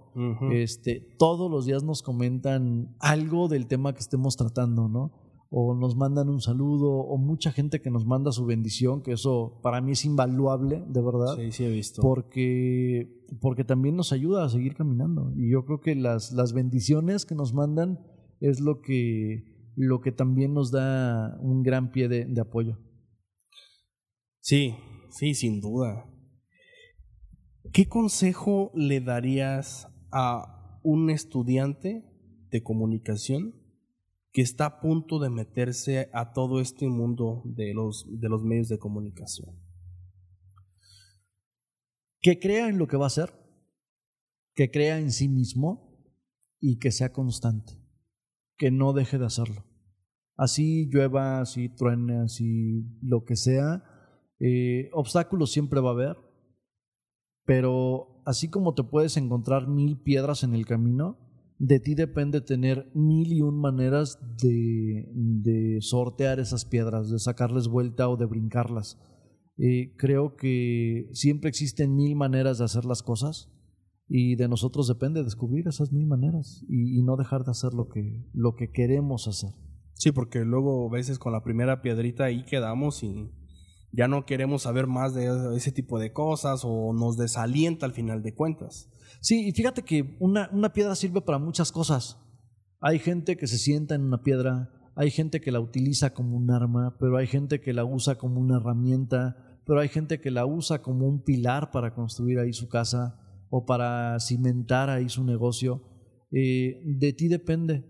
este, 0.52 1.00
todos 1.18 1.50
los 1.50 1.64
días 1.64 1.82
nos 1.82 2.02
comentan 2.02 2.94
algo 3.00 3.48
del 3.48 3.66
tema 3.66 3.92
que 3.92 4.00
estemos 4.00 4.36
tratando, 4.36 4.88
¿no? 4.88 5.12
O 5.50 5.74
nos 5.74 5.96
mandan 5.96 6.28
un 6.28 6.40
saludo, 6.40 6.90
o 6.92 7.18
mucha 7.18 7.50
gente 7.50 7.80
que 7.80 7.90
nos 7.90 8.06
manda 8.06 8.30
su 8.30 8.46
bendición, 8.46 9.02
que 9.02 9.12
eso 9.12 9.58
para 9.62 9.80
mí 9.80 9.92
es 9.92 10.04
invaluable, 10.04 10.84
de 10.88 11.02
verdad. 11.02 11.36
Sí, 11.36 11.52
sí 11.52 11.64
he 11.64 11.70
visto. 11.70 12.00
Porque, 12.02 13.26
porque 13.40 13.64
también 13.64 13.96
nos 13.96 14.12
ayuda 14.12 14.44
a 14.44 14.48
seguir 14.48 14.74
caminando. 14.74 15.32
Y 15.36 15.50
yo 15.50 15.64
creo 15.64 15.80
que 15.80 15.94
las, 15.94 16.32
las 16.32 16.52
bendiciones 16.52 17.26
que 17.26 17.34
nos 17.34 17.52
mandan 17.52 17.98
es 18.40 18.60
lo 18.60 18.80
que, 18.80 19.72
lo 19.76 20.00
que 20.00 20.12
también 20.12 20.54
nos 20.54 20.70
da 20.70 21.36
un 21.40 21.62
gran 21.62 21.90
pie 21.90 22.08
de 22.08 22.40
apoyo. 22.40 22.78
Sí, 24.43 24.74
sí, 25.11 25.34
sin 25.34 25.61
duda. 25.61 26.05
¿Qué 27.72 27.86
consejo 27.86 28.72
le 28.74 29.01
darías 29.01 29.86
a 30.11 30.80
un 30.82 31.11
estudiante 31.11 32.05
de 32.51 32.62
comunicación 32.64 33.55
que 34.32 34.43
está 34.43 34.66
a 34.66 34.80
punto 34.80 35.20
de 35.20 35.30
meterse 35.30 36.11
a 36.12 36.32
todo 36.32 36.61
este 36.61 36.88
mundo 36.88 37.43
de 37.45 37.72
los, 37.72 38.05
de 38.18 38.28
los 38.28 38.43
medios 38.43 38.68
de 38.68 38.80
comunicación? 38.80 39.57
Que 42.20 42.40
crea 42.40 42.68
en 42.68 42.78
lo 42.78 42.88
que 42.88 42.97
va 42.97 43.05
a 43.05 43.14
hacer, 43.14 43.32
que 44.57 44.72
crea 44.72 44.99
en 44.99 45.12
sí 45.12 45.28
mismo 45.28 46.05
y 46.59 46.80
que 46.80 46.90
sea 46.90 47.12
constante, 47.12 47.74
que 48.57 48.72
no 48.72 48.93
deje 48.93 49.18
de 49.18 49.26
hacerlo. 49.26 49.64
Así 50.36 50.88
llueva, 50.90 51.40
así 51.40 51.68
truene, 51.68 52.18
así 52.24 52.82
lo 53.03 53.24
que 53.24 53.36
sea, 53.36 53.84
eh, 54.40 54.90
obstáculos 54.92 55.52
siempre 55.52 55.80
va 55.80 55.90
a 55.90 55.94
haber, 55.94 56.16
pero 57.44 58.22
así 58.24 58.48
como 58.48 58.74
te 58.74 58.84
puedes 58.84 59.16
encontrar 59.16 59.68
mil 59.68 60.00
piedras 60.00 60.42
en 60.42 60.54
el 60.54 60.66
camino, 60.66 61.18
de 61.58 61.78
ti 61.78 61.94
depende 61.94 62.40
tener 62.40 62.90
mil 62.94 63.32
y 63.32 63.40
un 63.40 63.60
maneras 63.60 64.18
de, 64.42 65.08
de 65.14 65.78
sortear 65.80 66.40
esas 66.40 66.64
piedras, 66.64 67.10
de 67.10 67.18
sacarles 67.18 67.68
vuelta 67.68 68.08
o 68.08 68.16
de 68.16 68.26
brincarlas. 68.26 68.98
Eh, 69.58 69.94
creo 69.96 70.34
que 70.34 71.08
siempre 71.12 71.48
existen 71.48 71.94
mil 71.94 72.16
maneras 72.16 72.58
de 72.58 72.64
hacer 72.64 72.84
las 72.84 73.02
cosas 73.02 73.52
y 74.08 74.34
de 74.36 74.48
nosotros 74.48 74.88
depende 74.88 75.22
descubrir 75.22 75.68
esas 75.68 75.92
mil 75.92 76.06
maneras 76.06 76.64
y, 76.68 77.02
no 77.02 77.16
dejar 77.16 77.44
de 77.44 77.52
hacer 77.52 77.72
lo 77.72 77.88
que, 77.88 78.26
lo 78.32 78.54
que 78.56 78.70
queremos 78.70 79.28
hacer. 79.28 79.50
Sí, 79.94 80.10
porque 80.10 80.40
luego 80.40 80.88
a 80.88 80.92
veces 80.92 81.18
con 81.18 81.32
la 81.32 81.44
primera 81.44 81.80
piedrita 81.80 82.24
ahí 82.24 82.44
quedamos 82.44 83.02
y 83.04 83.30
ya 83.93 84.09
no 84.09 84.24
queremos 84.24 84.62
saber 84.62 84.86
más 84.86 85.14
de 85.14 85.30
ese 85.55 85.70
tipo 85.70 85.99
de 85.99 86.12
cosas 86.12 86.62
o 86.64 86.93
nos 86.95 87.16
desalienta 87.16 87.86
al 87.86 87.93
final 87.93 88.22
de 88.22 88.34
cuentas. 88.34 88.88
Sí, 89.20 89.47
y 89.47 89.53
fíjate 89.53 89.82
que 89.82 90.16
una, 90.18 90.49
una 90.53 90.72
piedra 90.72 90.95
sirve 90.95 91.20
para 91.20 91.38
muchas 91.38 91.70
cosas. 91.70 92.18
Hay 92.80 92.99
gente 92.99 93.36
que 93.36 93.47
se 93.47 93.59
sienta 93.59 93.95
en 93.95 94.03
una 94.03 94.22
piedra, 94.22 94.70
hay 94.97 95.11
gente 95.11 95.40
que 95.40 95.53
la 95.53 95.61
utiliza 95.61 96.14
como 96.14 96.36
un 96.36 96.51
arma, 96.51 96.97
pero 96.99 97.16
hay 97.18 97.26
gente 97.26 97.61
que 97.61 97.72
la 97.72 97.84
usa 97.84 98.16
como 98.16 98.40
una 98.40 98.57
herramienta, 98.57 99.61
pero 99.66 99.78
hay 99.80 99.88
gente 99.88 100.20
que 100.20 100.30
la 100.30 100.47
usa 100.47 100.82
como 100.82 101.07
un 101.07 101.22
pilar 101.22 101.70
para 101.70 101.95
construir 101.95 102.38
ahí 102.38 102.53
su 102.53 102.68
casa 102.68 103.20
o 103.51 103.66
para 103.66 104.18
cimentar 104.18 104.88
ahí 104.88 105.09
su 105.09 105.22
negocio. 105.22 105.82
Eh, 106.32 106.80
de 106.84 107.12
ti 107.12 107.28
depende, 107.28 107.84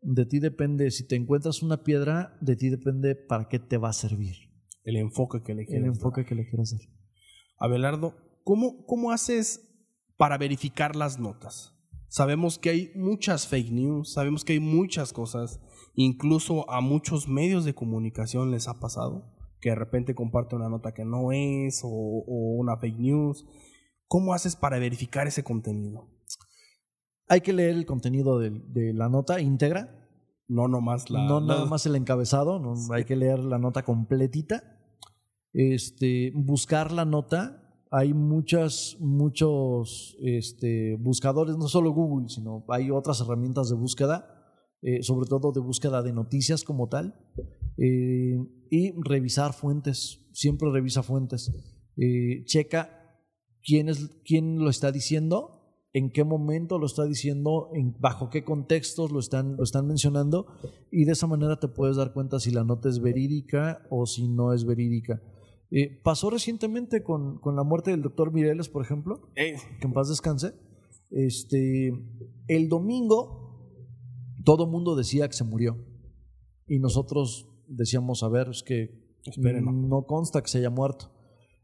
de 0.00 0.26
ti 0.26 0.40
depende, 0.40 0.90
si 0.90 1.06
te 1.06 1.14
encuentras 1.14 1.62
una 1.62 1.84
piedra, 1.84 2.36
de 2.40 2.56
ti 2.56 2.70
depende 2.70 3.14
para 3.14 3.48
qué 3.48 3.58
te 3.58 3.76
va 3.76 3.90
a 3.90 3.92
servir. 3.92 4.51
El 4.84 4.96
enfoque 4.96 5.42
que 5.42 5.54
le 5.54 5.66
quieras 5.66 5.84
El 5.84 5.94
enfoque 5.94 6.24
que 6.24 6.34
le 6.34 6.48
quieras 6.48 6.72
dar. 6.72 6.80
Abelardo, 7.58 8.14
¿cómo, 8.44 8.84
¿cómo 8.86 9.12
haces 9.12 9.68
para 10.16 10.38
verificar 10.38 10.96
las 10.96 11.18
notas? 11.18 11.74
Sabemos 12.08 12.58
que 12.58 12.70
hay 12.70 12.92
muchas 12.94 13.46
fake 13.46 13.70
news, 13.70 14.12
sabemos 14.12 14.44
que 14.44 14.54
hay 14.54 14.60
muchas 14.60 15.12
cosas, 15.12 15.60
incluso 15.94 16.68
a 16.70 16.80
muchos 16.80 17.28
medios 17.28 17.64
de 17.64 17.74
comunicación 17.74 18.50
les 18.50 18.68
ha 18.68 18.80
pasado 18.80 19.32
que 19.62 19.70
de 19.70 19.76
repente 19.76 20.14
comparte 20.14 20.56
una 20.56 20.68
nota 20.68 20.92
que 20.92 21.04
no 21.04 21.32
es 21.32 21.80
o, 21.84 21.88
una 21.88 22.76
fake 22.76 22.98
news. 22.98 23.46
¿Cómo 24.08 24.34
haces 24.34 24.56
para 24.56 24.78
verificar 24.78 25.26
ese 25.26 25.44
contenido? 25.44 26.10
Hay 27.28 27.40
que 27.40 27.54
leer 27.54 27.70
el 27.70 27.86
contenido 27.86 28.38
de, 28.40 28.92
la 28.92 29.08
nota 29.08 29.40
íntegra. 29.40 30.00
No 30.48 30.68
nomás 30.68 31.08
la. 31.08 31.24
No 31.24 31.40
nada 31.40 31.64
más 31.64 31.86
el 31.86 31.94
encabezado, 31.96 32.60
hay 32.92 33.04
que 33.04 33.16
leer 33.16 33.38
la 33.38 33.58
nota 33.58 33.84
completita. 33.84 34.71
Este, 35.52 36.32
buscar 36.34 36.92
la 36.92 37.04
nota. 37.04 37.58
Hay 37.90 38.14
muchas, 38.14 38.96
muchos 39.00 40.16
este, 40.22 40.96
buscadores, 40.96 41.56
no 41.58 41.68
solo 41.68 41.92
Google, 41.92 42.28
sino 42.28 42.64
hay 42.68 42.90
otras 42.90 43.20
herramientas 43.20 43.68
de 43.68 43.76
búsqueda 43.76 44.42
eh, 44.84 45.00
sobre 45.04 45.28
todo 45.28 45.52
de 45.52 45.60
búsqueda 45.60 46.02
de 46.02 46.12
noticias 46.12 46.64
como 46.64 46.88
tal, 46.88 47.14
eh, 47.78 48.36
y 48.68 48.92
revisar 49.00 49.52
fuentes, 49.52 50.26
siempre 50.32 50.72
revisa 50.72 51.04
fuentes, 51.04 51.52
eh, 51.96 52.42
checa 52.46 52.90
quién, 53.62 53.88
es, 53.88 54.10
quién 54.24 54.58
lo 54.58 54.68
está 54.68 54.90
diciendo, 54.90 55.86
en 55.92 56.10
qué 56.10 56.24
momento 56.24 56.80
lo 56.80 56.86
está 56.86 57.04
diciendo, 57.04 57.70
en, 57.74 57.94
bajo 58.00 58.28
qué 58.28 58.42
contextos 58.42 59.12
lo 59.12 59.20
están, 59.20 59.56
lo 59.56 59.62
están 59.62 59.86
mencionando, 59.86 60.46
y 60.90 61.04
de 61.04 61.12
esa 61.12 61.28
manera 61.28 61.60
te 61.60 61.68
puedes 61.68 61.96
dar 61.96 62.12
cuenta 62.12 62.40
si 62.40 62.50
la 62.50 62.64
nota 62.64 62.88
es 62.88 62.98
verídica 62.98 63.86
o 63.88 64.06
si 64.06 64.26
no 64.26 64.52
es 64.52 64.64
verídica. 64.64 65.22
Pasó 66.02 66.30
recientemente 66.30 67.02
con, 67.02 67.38
con, 67.38 67.56
la 67.56 67.62
muerte 67.62 67.90
del 67.90 68.02
doctor 68.02 68.32
Mireles, 68.32 68.68
por 68.68 68.84
ejemplo, 68.84 69.30
que 69.34 69.56
en 69.80 69.92
paz 69.92 70.08
descanse. 70.08 70.54
Este, 71.10 71.92
el 72.48 72.68
domingo 72.68 73.42
todo 74.44 74.64
el 74.64 74.70
mundo 74.70 74.96
decía 74.96 75.28
que 75.28 75.34
se 75.34 75.44
murió. 75.44 75.78
Y 76.66 76.78
nosotros 76.78 77.48
decíamos, 77.66 78.22
a 78.22 78.28
ver, 78.28 78.48
es 78.48 78.62
que 78.62 79.02
no 79.62 80.04
consta 80.06 80.42
que 80.42 80.48
se 80.48 80.58
haya 80.58 80.70
muerto. 80.70 81.12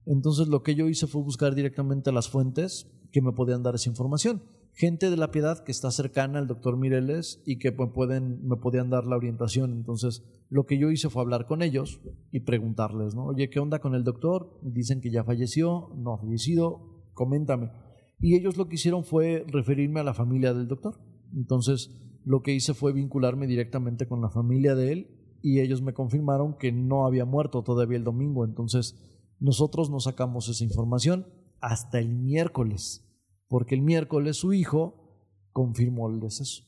Entonces 0.07 0.49
lo 0.49 0.63
que 0.63 0.75
yo 0.75 0.89
hice 0.89 1.07
fue 1.07 1.23
buscar 1.23 1.55
directamente 1.55 2.13
las 2.13 2.29
fuentes 2.29 2.91
que 3.13 3.21
me 3.21 3.33
podían 3.33 3.63
dar 3.63 3.75
esa 3.75 3.91
información. 3.91 4.43
Gente 4.79 5.11
de 5.11 5.17
la 5.17 5.33
piedad 5.33 5.65
que 5.65 5.73
está 5.73 5.91
cercana 5.91 6.39
al 6.39 6.47
doctor 6.47 6.77
Mireles 6.77 7.43
y 7.45 7.59
que 7.59 7.73
me, 7.73 7.89
pueden, 7.89 8.47
me 8.47 8.55
podían 8.55 8.91
dar 8.91 9.07
la 9.07 9.17
orientación. 9.17 9.73
Entonces 9.73 10.23
lo 10.51 10.67
que 10.67 10.79
yo 10.79 10.93
hice 10.93 11.11
fue 11.11 11.21
hablar 11.21 11.47
con 11.47 11.63
ellos 11.63 12.01
y 12.31 12.41
preguntarles, 12.41 13.17
¿no? 13.17 13.25
Oye, 13.25 13.51
¿qué 13.51 13.59
onda 13.59 13.81
con 13.81 13.97
el 13.97 14.05
doctor? 14.05 14.57
Dicen 14.63 15.01
que 15.01 15.11
ya 15.11 15.25
falleció, 15.25 15.91
no 15.97 16.15
ha 16.15 16.19
fallecido, 16.19 17.11
coméntame. 17.13 17.73
Y 18.21 18.37
ellos 18.37 18.57
lo 18.57 18.69
que 18.69 18.77
hicieron 18.77 19.03
fue 19.03 19.45
referirme 19.49 19.99
a 19.99 20.05
la 20.05 20.15
familia 20.15 20.55
del 20.55 20.69
doctor. 20.69 21.01
Entonces 21.35 21.91
lo 22.25 22.43
que 22.43 22.55
hice 22.55 22.73
fue 22.73 22.93
vincularme 22.93 23.49
directamente 23.49 24.07
con 24.07 24.21
la 24.21 24.31
familia 24.31 24.77
de 24.77 24.93
él 24.93 25.39
y 25.43 25.59
ellos 25.59 25.83
me 25.83 25.93
confirmaron 25.93 26.57
que 26.57 26.71
no 26.71 27.05
había 27.05 27.25
muerto 27.25 27.65
todavía 27.65 27.99
el 27.99 28.05
domingo. 28.05 28.45
Entonces 28.45 28.95
nosotros 29.41 29.91
no 29.91 29.99
sacamos 29.99 30.49
esa 30.49 30.63
información 30.63 31.27
hasta 31.61 31.99
el 31.99 32.15
miércoles, 32.15 33.08
porque 33.49 33.75
el 33.75 33.83
miércoles 33.83 34.37
su 34.37 34.53
hijo 34.53 35.09
confirmó 35.53 36.09
el 36.11 36.21
deceso. 36.21 36.65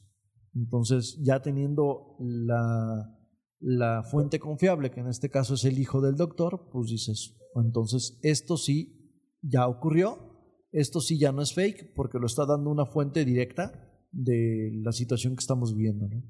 Entonces 0.55 1.19
ya 1.23 1.41
teniendo 1.41 2.17
la, 2.19 3.17
la 3.61 4.03
fuente 4.03 4.41
confiable, 4.41 4.91
que 4.91 5.01
en 5.01 5.09
este 5.09 5.31
caso 5.31 5.55
es 5.55 5.65
el 5.65 5.79
hijo 5.79 6.01
del 6.01 6.17
doctor, 6.17 6.69
pues 6.73 6.91
dices, 6.91 7.37
entonces 7.55 8.19
esto 8.23 8.57
sí 8.57 9.17
ya 9.43 9.69
ocurrió, 9.69 10.19
esto 10.73 11.01
sí 11.01 11.19
ya 11.19 11.33
no 11.33 11.43
es 11.43 11.55
fake, 11.55 11.95
porque 11.95 12.19
lo 12.19 12.27
está 12.27 12.47
dando 12.47 12.71
una 12.71 12.87
fuente 12.87 13.25
directa 13.25 13.73
de 14.13 14.71
la 14.83 14.93
situación 14.93 15.35
que 15.35 15.41
estamos 15.41 15.75
viviendo, 15.75 16.09
¿no? 16.09 16.23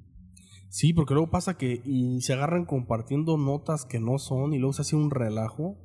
Sí, 0.69 0.93
porque 0.93 1.15
luego 1.15 1.31
pasa 1.31 1.57
que 1.59 1.83
y 1.85 2.21
se 2.21 2.33
agarran 2.33 2.65
compartiendo 2.65 3.37
notas 3.37 3.85
que 3.85 3.99
no 3.99 4.19
son 4.19 4.55
y 4.55 4.59
luego 4.59 4.73
se 4.73 4.83
hace 4.83 4.95
un 4.95 5.11
relajo 5.11 5.79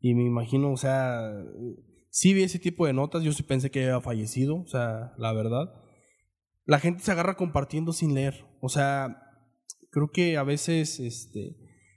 y 0.00 0.14
me 0.14 0.24
imagino, 0.24 0.72
o 0.72 0.76
sea, 0.76 1.32
sí 2.12 2.34
vi 2.34 2.42
ese 2.42 2.58
tipo 2.60 2.86
de 2.86 2.92
notas, 2.92 3.24
yo 3.24 3.32
sí 3.32 3.42
pensé 3.42 3.70
que 3.70 3.84
había 3.84 4.00
fallecido, 4.00 4.60
o 4.60 4.66
sea, 4.66 5.14
la 5.16 5.32
verdad. 5.32 5.72
La 6.64 6.78
gente 6.78 7.02
se 7.02 7.10
agarra 7.10 7.34
compartiendo 7.34 7.92
sin 7.92 8.14
leer, 8.14 8.44
o 8.60 8.68
sea, 8.68 9.16
creo 9.90 10.10
que 10.12 10.36
a 10.36 10.44
veces 10.44 11.00
este 11.00 11.56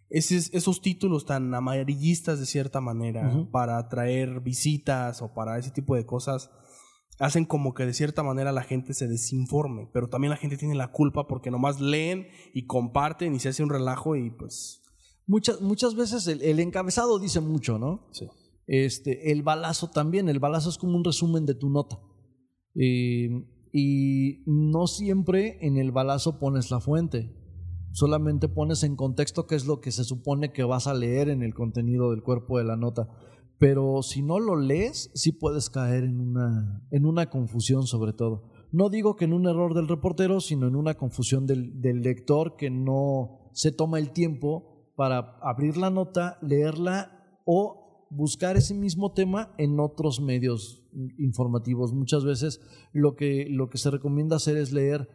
esos, 0.10 0.82
títulos 0.82 1.26
tan 1.26 1.54
amarillistas 1.54 2.40
de 2.40 2.46
cierta 2.46 2.80
manera 2.80 3.48
para 3.52 3.78
atraer 3.78 4.40
visitas 4.40 5.22
o 5.22 5.34
para 5.34 5.58
ese 5.58 5.72
tipo 5.72 5.96
de 5.96 6.06
cosas 6.06 6.50
hacen 7.20 7.46
como 7.46 7.74
que 7.74 7.86
de 7.86 7.94
cierta 7.94 8.24
manera 8.24 8.52
la 8.52 8.64
gente 8.64 8.94
se 8.94 9.08
desinforme, 9.08 9.90
pero 9.94 10.08
también 10.08 10.32
la 10.32 10.38
gente 10.38 10.58
tiene 10.58 10.76
la 10.76 10.92
culpa 10.92 11.28
porque 11.28 11.52
nomás 11.52 11.80
leen 11.80 12.28
y 12.54 12.66
comparten 12.66 13.36
y 13.36 13.40
se 13.40 13.50
hace 13.50 13.64
un 13.64 13.70
relajo 13.70 14.16
y 14.16 14.30
pues... 14.32 14.82
Muchas, 15.28 15.60
muchas 15.60 15.96
veces 15.96 16.28
el, 16.28 16.60
encabezado 16.60 17.18
dice 17.18 17.40
mucho, 17.40 17.80
¿no? 17.80 18.08
Sí. 18.12 18.28
Este, 18.68 19.32
el 19.32 19.44
balazo 19.44 19.90
también, 19.90 20.30
el 20.30 20.40
balazo 20.40 20.70
es 20.70 20.78
como 20.78 20.98
un 20.98 21.04
resumen 21.04 21.46
de 21.46 21.56
tu 21.56 21.70
nota. 21.70 22.00
Eh, 22.76 23.30
y 23.72 24.44
no 24.46 24.88
siempre 24.88 25.58
en 25.62 25.78
el 25.78 25.92
balazo 25.92 26.40
pones 26.40 26.72
la 26.72 26.80
fuente, 26.80 27.32
solamente 27.92 28.48
pones 28.48 28.84
en 28.84 28.96
contexto 28.96 29.48
qué 29.48 29.56
es 29.56 29.66
lo 29.66 29.82
que 29.82 29.92
se 29.92 30.04
supone 30.04 30.54
que 30.54 30.64
vas 30.64 30.88
a 30.88 30.94
leer 30.94 31.30
en 31.30 31.44
el 31.44 31.54
contenido 31.54 32.12
del 32.12 32.24
cuerpo 32.24 32.58
de 32.58 32.64
la 32.64 32.78
nota 32.78 33.10
pero 33.58 34.04
si 34.04 34.22
no 34.22 34.40
lo 34.40 34.56
lees, 34.56 35.12
sí 35.14 35.32
puedes 35.32 35.70
caer 35.70 36.04
en 36.04 36.20
una, 36.20 36.86
en 36.92 37.06
una 37.06 37.30
confusión 37.30 37.88
sobre 37.88 38.14
todo. 38.14 38.52
No 38.72 38.90
digo 38.90 39.16
que 39.16 39.26
en 39.26 39.34
un 39.34 39.48
error 39.48 39.74
del 39.74 39.88
reportero, 39.88 40.42
sino 40.42 40.68
en 40.68 40.76
una 40.76 40.96
confusión 40.96 41.46
del, 41.46 41.82
del 41.82 42.02
lector 42.02 42.58
que 42.58 42.70
no 42.70 43.50
se 43.54 43.72
toma 43.72 44.00
el 44.00 44.12
tiempo 44.12 44.92
para 44.98 45.38
abrir 45.42 45.78
la 45.78 45.90
nota, 45.90 46.38
leerla 46.42 47.42
o 47.46 47.85
buscar 48.16 48.58
ese 48.58 48.74
mismo 48.74 49.14
tema 49.14 49.54
en 49.58 49.80
otros 49.80 50.22
medios 50.22 50.84
informativos. 51.18 51.94
Muchas 51.94 52.24
veces 52.24 52.62
lo 52.94 53.16
que, 53.16 53.48
lo 53.50 53.70
que 53.70 53.78
se 53.78 53.92
recomienda 53.92 54.38
hacer 54.38 54.58
es 54.58 54.72
leer 54.72 55.10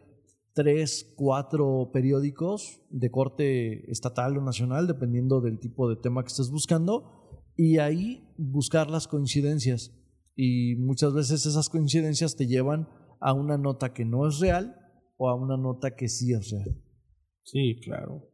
tres, 0.53 1.13
cuatro 1.17 1.89
periódicos 1.93 2.81
de 2.89 3.09
corte 3.09 3.89
estatal 3.91 4.37
o 4.37 4.41
nacional, 4.41 4.87
dependiendo 4.87 5.41
del 5.41 5.59
tipo 5.59 5.89
de 5.89 5.95
tema 5.95 6.23
que 6.23 6.27
estés 6.27 6.51
buscando, 6.51 7.49
y 7.55 7.77
ahí 7.77 8.23
buscar 8.37 8.89
las 8.89 9.07
coincidencias. 9.07 9.97
Y 10.35 10.75
muchas 10.75 11.13
veces 11.13 11.45
esas 11.45 11.69
coincidencias 11.69 12.35
te 12.35 12.47
llevan 12.47 12.87
a 13.19 13.33
una 13.33 13.57
nota 13.57 13.93
que 13.93 14.05
no 14.05 14.27
es 14.27 14.39
real 14.39 14.75
o 15.17 15.29
a 15.29 15.35
una 15.35 15.57
nota 15.57 15.95
que 15.95 16.07
sí 16.07 16.33
es 16.33 16.51
real. 16.51 16.81
Sí, 17.43 17.79
claro. 17.83 18.27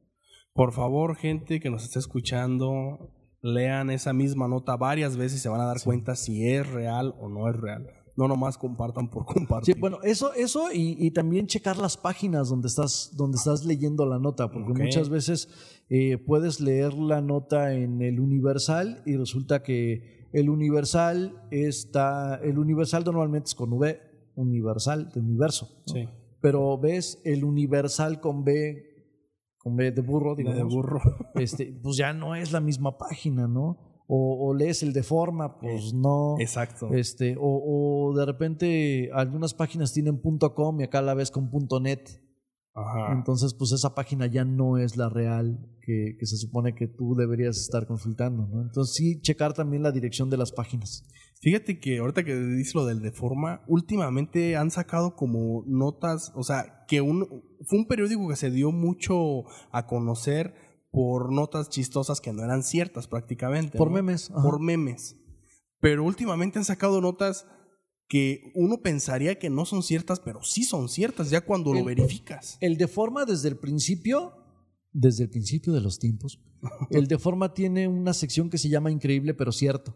Por 0.53 0.74
favor, 0.74 1.15
gente 1.15 1.59
que 1.59 1.70
nos 1.70 1.84
está 1.84 1.99
escuchando, 1.99 3.13
lean 3.47 3.89
esa 3.89 4.13
misma 4.13 4.47
nota 4.47 4.75
varias 4.75 5.17
veces 5.17 5.39
y 5.39 5.41
se 5.41 5.49
van 5.49 5.61
a 5.61 5.65
dar 5.65 5.81
cuenta 5.83 6.15
si 6.15 6.47
es 6.47 6.67
real 6.67 7.15
o 7.19 7.29
no 7.29 7.49
es 7.49 7.55
real. 7.55 7.87
No 8.15 8.27
nomás 8.27 8.57
compartan 8.57 9.09
por 9.09 9.25
compartir. 9.33 9.75
Sí, 9.75 9.79
bueno, 9.79 9.99
eso, 10.03 10.33
eso 10.33 10.69
y, 10.73 11.09
también 11.11 11.47
checar 11.47 11.77
las 11.77 11.97
páginas 11.97 12.49
donde 12.49 12.67
estás, 12.67 13.11
donde 13.15 13.37
estás 13.37 13.63
leyendo 13.63 14.05
la 14.05 14.19
nota, 14.19 14.51
porque 14.51 14.73
muchas 14.73 15.09
veces 15.09 15.49
eh, 15.89 16.17
puedes 16.17 16.59
leer 16.59 16.93
la 16.93 17.21
nota 17.21 17.73
en 17.73 18.01
el 18.01 18.19
Universal 18.19 19.01
y 19.05 19.15
resulta 19.15 19.63
que 19.63 20.27
el 20.33 20.49
Universal 20.49 21.41
está, 21.51 22.35
el 22.43 22.59
Universal 22.59 23.03
normalmente 23.03 23.47
es 23.47 23.55
con 23.55 23.73
V, 23.73 23.99
Universal, 24.35 25.09
de 25.13 25.19
universo. 25.19 25.69
Sí. 25.85 26.07
Pero 26.41 26.77
ves 26.77 27.21
el 27.23 27.43
Universal 27.43 28.19
con 28.19 28.43
B, 28.43 28.96
con 29.68 29.76
B 29.76 29.91
de 29.91 30.01
burro, 30.01 30.34
digamos. 30.36 30.57
De 30.57 30.63
burro. 30.63 31.01
Este, 31.36 31.74
pues 31.84 31.97
ya 31.97 32.13
no 32.13 32.36
es 32.36 32.51
la 32.51 32.61
misma 32.61 32.97
página, 32.97 33.47
¿no? 33.47 33.78
o, 34.09 34.53
lees 34.53 34.84
el 34.84 34.93
de 34.93 35.03
forma, 35.03 35.59
pues 35.59 35.93
no. 35.93 36.38
Exacto. 36.39 36.93
Este, 36.93 37.36
o, 37.38 38.13
de 38.15 38.26
repente 38.26 39.09
algunas 39.13 39.53
páginas 39.53 39.91
tienen 39.91 40.22
.com 40.55 40.80
y 40.80 40.84
acá 40.84 41.01
la 41.01 41.13
ves 41.13 41.30
con 41.30 41.49
.net. 41.82 42.22
Ajá. 42.78 43.11
Entonces, 43.11 43.55
pues 43.55 43.71
esa 43.71 43.95
página 43.95 44.28
ya 44.28 44.45
no 44.45 44.78
es 44.78 44.97
la 44.97 45.09
real 45.09 45.59
que, 45.82 46.15
se 46.21 46.38
supone 46.38 46.75
que 46.75 46.88
tú 46.88 47.15
deberías 47.15 47.57
estar 47.57 47.88
consultando, 47.88 48.45
¿no? 48.45 48.61
Entonces, 48.61 48.95
sí, 48.95 49.19
checar 49.21 49.53
también 49.53 49.82
la 49.82 49.91
dirección 49.91 50.30
de 50.30 50.38
las 50.38 50.51
páginas. 50.51 51.03
Fíjate 51.41 51.80
que 51.80 51.97
ahorita 51.97 52.23
que 52.23 52.36
dices 52.36 52.75
lo 52.75 52.86
del 52.86 53.01
Deforma, 53.01 53.63
últimamente 53.67 54.57
han 54.57 54.69
sacado 54.69 55.15
como 55.15 55.63
notas, 55.65 56.32
o 56.36 56.43
sea, 56.43 56.86
que 56.88 57.01
un, 57.01 57.28
fue 57.65 57.80
un 57.80 57.88
periódico 57.88 58.28
que 58.28 58.36
se 58.36 58.51
dio 58.51 58.71
mucho 58.71 59.45
a 59.71 59.88
conocer 59.88 60.53
por 60.91 61.32
notas 61.32 61.69
chistosas 61.69 62.21
que 62.21 62.34
no 62.34 62.43
eran 62.43 62.61
ciertas 62.61 63.07
prácticamente. 63.07 63.78
Por 63.78 63.89
memes. 63.89 64.30
Por 64.30 64.59
memes. 64.59 65.15
Pero 65.80 66.03
últimamente 66.03 66.59
han 66.59 66.65
sacado 66.65 67.01
notas 67.01 67.47
que 68.08 68.51
uno 68.55 68.82
pensaría 68.82 69.38
que 69.38 69.49
no 69.49 69.66
son 69.66 69.84
ciertas, 69.84 70.20
pero 70.20 70.43
sí 70.43 70.64
son 70.64 70.89
ciertas 70.89 71.30
ya 71.30 71.41
cuando 71.41 71.74
lo 71.74 71.84
verificas. 71.84 72.58
El 72.62 72.78
Deforma 72.78 73.26
desde 73.26 73.49
el 73.49 73.58
principio, 73.58 74.34
desde 74.93 75.24
el 75.24 75.30
principio 75.30 75.74
de 75.74 75.82
los 75.82 75.99
tiempos, 75.99 76.39
el 76.91 77.08
Deforma 77.08 77.53
tiene 77.53 77.88
una 77.88 78.14
sección 78.14 78.49
que 78.49 78.58
se 78.58 78.70
llama 78.70 78.91
Increíble 78.91 79.34
pero 79.34 79.51
cierto 79.51 79.95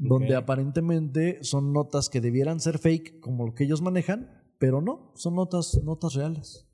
donde 0.00 0.34
aparentemente 0.34 1.44
son 1.44 1.72
notas 1.72 2.08
que 2.08 2.22
debieran 2.22 2.58
ser 2.58 2.78
fake, 2.78 3.20
como 3.20 3.46
lo 3.46 3.54
que 3.54 3.64
ellos 3.64 3.82
manejan, 3.82 4.30
pero 4.58 4.80
no, 4.80 5.12
son 5.14 5.34
notas, 5.34 5.78
notas 5.84 6.14
reales. 6.14 6.66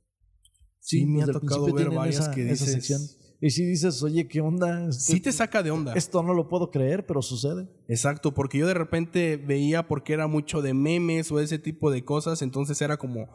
Sí, 0.79 1.05
me 1.07 1.25
ha 1.25 1.27
tocado 1.27 1.73
ver 1.73 1.91
varias 1.91 2.29
que 2.29 2.45
dices... 2.45 3.19
Y 3.41 3.51
si 3.51 3.67
dices, 3.67 4.03
oye, 4.03 4.29
¿qué 4.29 4.41
onda? 4.41 4.91
sí 4.93 5.21
te 5.21 5.31
saca 5.31 5.63
de 5.63 5.71
onda. 5.71 5.93
Esto 5.95 6.23
no 6.23 6.33
lo 6.33 6.49
puedo 6.49 6.71
creer, 6.71 7.05
pero 7.07 7.21
sucede. 7.23 7.69
Exacto, 7.89 8.33
porque 8.33 8.59
yo 8.59 8.67
de 8.67 8.75
repente 8.75 9.37
veía 9.37 9.87
porque 9.89 10.15
era 10.15 10.27
mucho 10.27 10.63
de 10.63 10.75
memes 10.75 11.31
o 11.31 11.41
ese 11.41 11.59
tipo 11.59 11.91
de 11.91 12.05
cosas, 12.05 12.41
entonces 12.43 12.81
era 12.81 12.97
como 12.97 13.29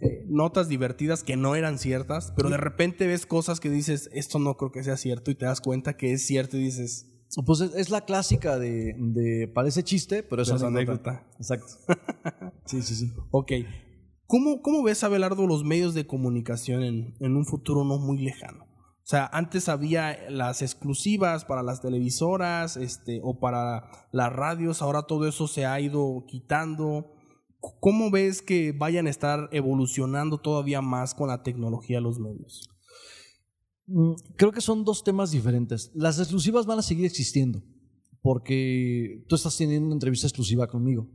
eh, 0.00 0.24
notas 0.28 0.68
divertidas 0.68 1.24
que 1.24 1.36
no 1.36 1.56
eran 1.56 1.78
ciertas, 1.78 2.32
pero 2.36 2.48
de 2.48 2.56
repente 2.56 3.06
ves 3.06 3.26
cosas 3.26 3.60
que 3.60 3.70
dices, 3.70 4.08
esto 4.12 4.38
no 4.38 4.56
creo 4.56 4.70
que 4.70 4.84
sea 4.84 4.96
cierto 4.96 5.30
y 5.30 5.34
te 5.34 5.46
das 5.46 5.60
cuenta 5.60 5.96
que 5.96 6.12
es 6.12 6.24
cierto 6.24 6.56
y 6.56 6.60
dices, 6.60 7.06
pues 7.44 7.60
es, 7.60 7.90
la 7.90 8.04
clásica 8.04 8.58
de, 8.58 9.50
parece 9.54 9.82
chiste, 9.82 10.22
pero 10.22 10.42
es 10.42 10.50
anécdota. 10.50 11.26
Exacto. 11.38 11.72
sí, 12.66 12.82
sí, 12.82 12.94
sí. 12.94 13.12
Ok. 13.30 13.52
¿Cómo, 14.26 14.62
¿Cómo, 14.62 14.82
ves, 14.84 15.02
Abelardo, 15.02 15.46
los 15.46 15.64
medios 15.64 15.92
de 15.92 16.06
comunicación 16.06 16.84
en, 16.84 17.14
en, 17.18 17.36
un 17.36 17.44
futuro 17.44 17.84
no 17.84 17.98
muy 17.98 18.18
lejano? 18.18 18.69
O 19.02 19.08
sea, 19.10 19.28
antes 19.32 19.68
había 19.68 20.30
las 20.30 20.62
exclusivas 20.62 21.44
para 21.44 21.62
las 21.62 21.80
televisoras 21.80 22.76
este, 22.76 23.20
o 23.24 23.40
para 23.40 23.90
las 24.12 24.32
radios, 24.32 24.82
ahora 24.82 25.02
todo 25.02 25.26
eso 25.26 25.48
se 25.48 25.66
ha 25.66 25.80
ido 25.80 26.24
quitando. 26.28 27.12
¿Cómo 27.80 28.10
ves 28.10 28.40
que 28.40 28.72
vayan 28.72 29.06
a 29.06 29.10
estar 29.10 29.48
evolucionando 29.52 30.38
todavía 30.38 30.80
más 30.80 31.14
con 31.14 31.28
la 31.28 31.42
tecnología 31.42 32.00
los 32.00 32.18
medios? 32.18 32.68
Mm, 33.86 34.12
creo 34.36 34.52
que 34.52 34.60
son 34.60 34.84
dos 34.84 35.02
temas 35.02 35.30
diferentes. 35.32 35.90
Las 35.94 36.18
exclusivas 36.18 36.66
van 36.66 36.78
a 36.78 36.82
seguir 36.82 37.04
existiendo 37.04 37.62
porque 38.22 39.24
tú 39.28 39.34
estás 39.34 39.56
teniendo 39.56 39.86
una 39.86 39.96
entrevista 39.96 40.26
exclusiva 40.26 40.66
conmigo, 40.66 41.08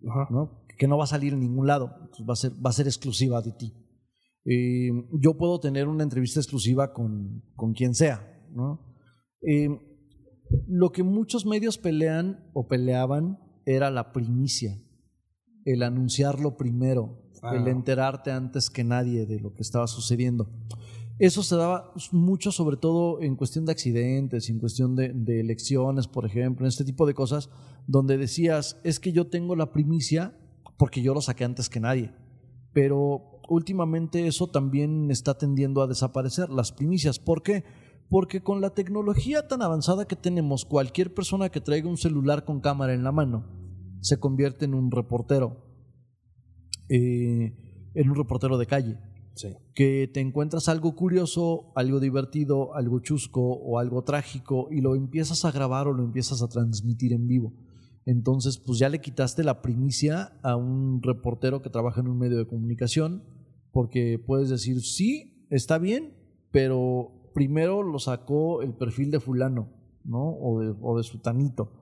¿no? 0.00 0.62
que 0.78 0.88
no 0.88 0.98
va 0.98 1.04
a 1.04 1.06
salir 1.06 1.32
en 1.32 1.40
ningún 1.40 1.66
lado, 1.66 1.94
va 2.28 2.32
a 2.32 2.36
ser, 2.36 2.52
va 2.54 2.70
a 2.70 2.72
ser 2.72 2.86
exclusiva 2.86 3.40
de 3.40 3.52
ti. 3.52 3.72
Eh, 4.44 4.90
yo 5.12 5.36
puedo 5.36 5.60
tener 5.60 5.88
una 5.88 6.02
entrevista 6.02 6.40
exclusiva 6.40 6.92
con, 6.92 7.42
con 7.54 7.72
quien 7.72 7.94
sea. 7.94 8.28
¿no? 8.52 8.80
Eh, 9.42 9.68
lo 10.66 10.92
que 10.92 11.02
muchos 11.02 11.46
medios 11.46 11.78
pelean 11.78 12.50
o 12.52 12.68
peleaban 12.68 13.38
era 13.64 13.90
la 13.90 14.12
primicia, 14.12 14.78
el 15.64 15.82
anunciarlo 15.82 16.56
primero, 16.56 17.30
el 17.52 17.68
enterarte 17.68 18.30
antes 18.30 18.70
que 18.70 18.84
nadie 18.84 19.26
de 19.26 19.40
lo 19.40 19.54
que 19.54 19.62
estaba 19.62 19.86
sucediendo. 19.86 20.48
Eso 21.18 21.42
se 21.42 21.56
daba 21.56 21.92
mucho, 22.10 22.50
sobre 22.50 22.76
todo 22.76 23.22
en 23.22 23.36
cuestión 23.36 23.64
de 23.64 23.72
accidentes, 23.72 24.48
en 24.48 24.58
cuestión 24.58 24.96
de, 24.96 25.40
elecciones, 25.40 26.08
por 26.08 26.26
ejemplo, 26.26 26.66
en 26.66 26.68
este 26.68 26.84
tipo 26.84 27.06
de 27.06 27.14
cosas, 27.14 27.48
donde 27.86 28.16
decías, 28.16 28.80
es 28.82 28.98
que 28.98 29.12
yo 29.12 29.28
tengo 29.28 29.54
la 29.54 29.72
primicia 29.72 30.36
porque 30.76 31.02
yo 31.02 31.14
lo 31.14 31.20
saqué 31.20 31.44
antes 31.44 31.68
que 31.68 31.80
nadie. 31.80 32.12
Pero 32.72 33.31
últimamente 33.48 34.26
eso 34.26 34.48
también 34.48 35.10
está 35.10 35.38
tendiendo 35.38 35.82
a 35.82 35.86
desaparecer, 35.86 36.50
las 36.50 36.72
primicias. 36.72 37.18
¿Por 37.18 37.42
qué? 37.42 37.64
Porque 38.08 38.42
con 38.42 38.60
la 38.60 38.70
tecnología 38.70 39.48
tan 39.48 39.62
avanzada 39.62 40.06
que 40.06 40.16
tenemos, 40.16 40.64
cualquier 40.64 41.14
persona 41.14 41.48
que 41.48 41.60
traiga 41.60 41.88
un 41.88 41.96
celular 41.96 42.44
con 42.44 42.60
cámara 42.60 42.94
en 42.94 43.04
la 43.04 43.12
mano 43.12 43.46
se 44.00 44.18
convierte 44.18 44.64
en 44.64 44.74
un 44.74 44.90
reportero, 44.90 45.64
eh, 46.88 47.90
en 47.94 48.10
un 48.10 48.16
reportero 48.16 48.58
de 48.58 48.66
calle 48.66 48.98
que 49.74 50.10
te 50.12 50.20
encuentras 50.20 50.68
algo 50.68 50.94
curioso, 50.94 51.72
algo 51.74 52.00
divertido, 52.00 52.74
algo 52.74 53.00
chusco 53.00 53.40
o 53.40 53.78
algo 53.78 54.04
trágico 54.04 54.68
y 54.70 54.80
lo 54.80 54.94
empiezas 54.94 55.44
a 55.44 55.52
grabar 55.52 55.88
o 55.88 55.94
lo 55.94 56.04
empiezas 56.04 56.42
a 56.42 56.48
transmitir 56.48 57.12
en 57.12 57.26
vivo. 57.26 57.52
Entonces, 58.04 58.58
pues 58.58 58.78
ya 58.78 58.88
le 58.88 59.00
quitaste 59.00 59.44
la 59.44 59.62
primicia 59.62 60.32
a 60.42 60.56
un 60.56 61.02
reportero 61.02 61.62
que 61.62 61.70
trabaja 61.70 62.00
en 62.00 62.08
un 62.08 62.18
medio 62.18 62.36
de 62.36 62.46
comunicación, 62.46 63.22
porque 63.72 64.18
puedes 64.24 64.48
decir, 64.48 64.80
sí, 64.82 65.46
está 65.50 65.78
bien, 65.78 66.14
pero 66.50 67.30
primero 67.34 67.82
lo 67.82 67.98
sacó 67.98 68.62
el 68.62 68.74
perfil 68.74 69.10
de 69.10 69.20
fulano, 69.20 69.72
¿no? 70.04 70.36
O 70.38 70.60
de, 70.60 70.74
o 70.80 70.96
de 70.96 71.02
sutanito. 71.02 71.72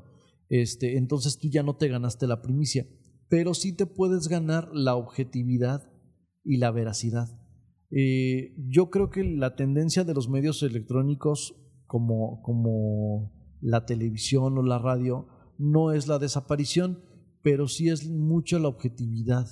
Este, 0.48 0.96
entonces 0.96 1.38
tú 1.38 1.48
ya 1.48 1.62
no 1.62 1.76
te 1.76 1.88
ganaste 1.88 2.26
la 2.26 2.42
primicia, 2.42 2.86
pero 3.28 3.54
sí 3.54 3.74
te 3.74 3.86
puedes 3.86 4.28
ganar 4.28 4.70
la 4.72 4.96
objetividad 4.96 5.90
y 6.44 6.56
la 6.56 6.70
veracidad. 6.70 7.28
Eh, 7.90 8.54
yo 8.68 8.90
creo 8.90 9.10
que 9.10 9.24
la 9.24 9.56
tendencia 9.56 10.04
de 10.04 10.14
los 10.14 10.28
medios 10.28 10.62
electrónicos 10.62 11.56
como, 11.86 12.40
como 12.42 13.32
la 13.60 13.84
televisión 13.84 14.56
o 14.58 14.62
la 14.62 14.78
radio 14.78 15.26
no 15.58 15.92
es 15.92 16.06
la 16.06 16.18
desaparición, 16.18 17.02
pero 17.42 17.68
sí 17.68 17.88
es 17.88 18.08
mucho 18.08 18.58
la 18.58 18.68
objetividad. 18.68 19.46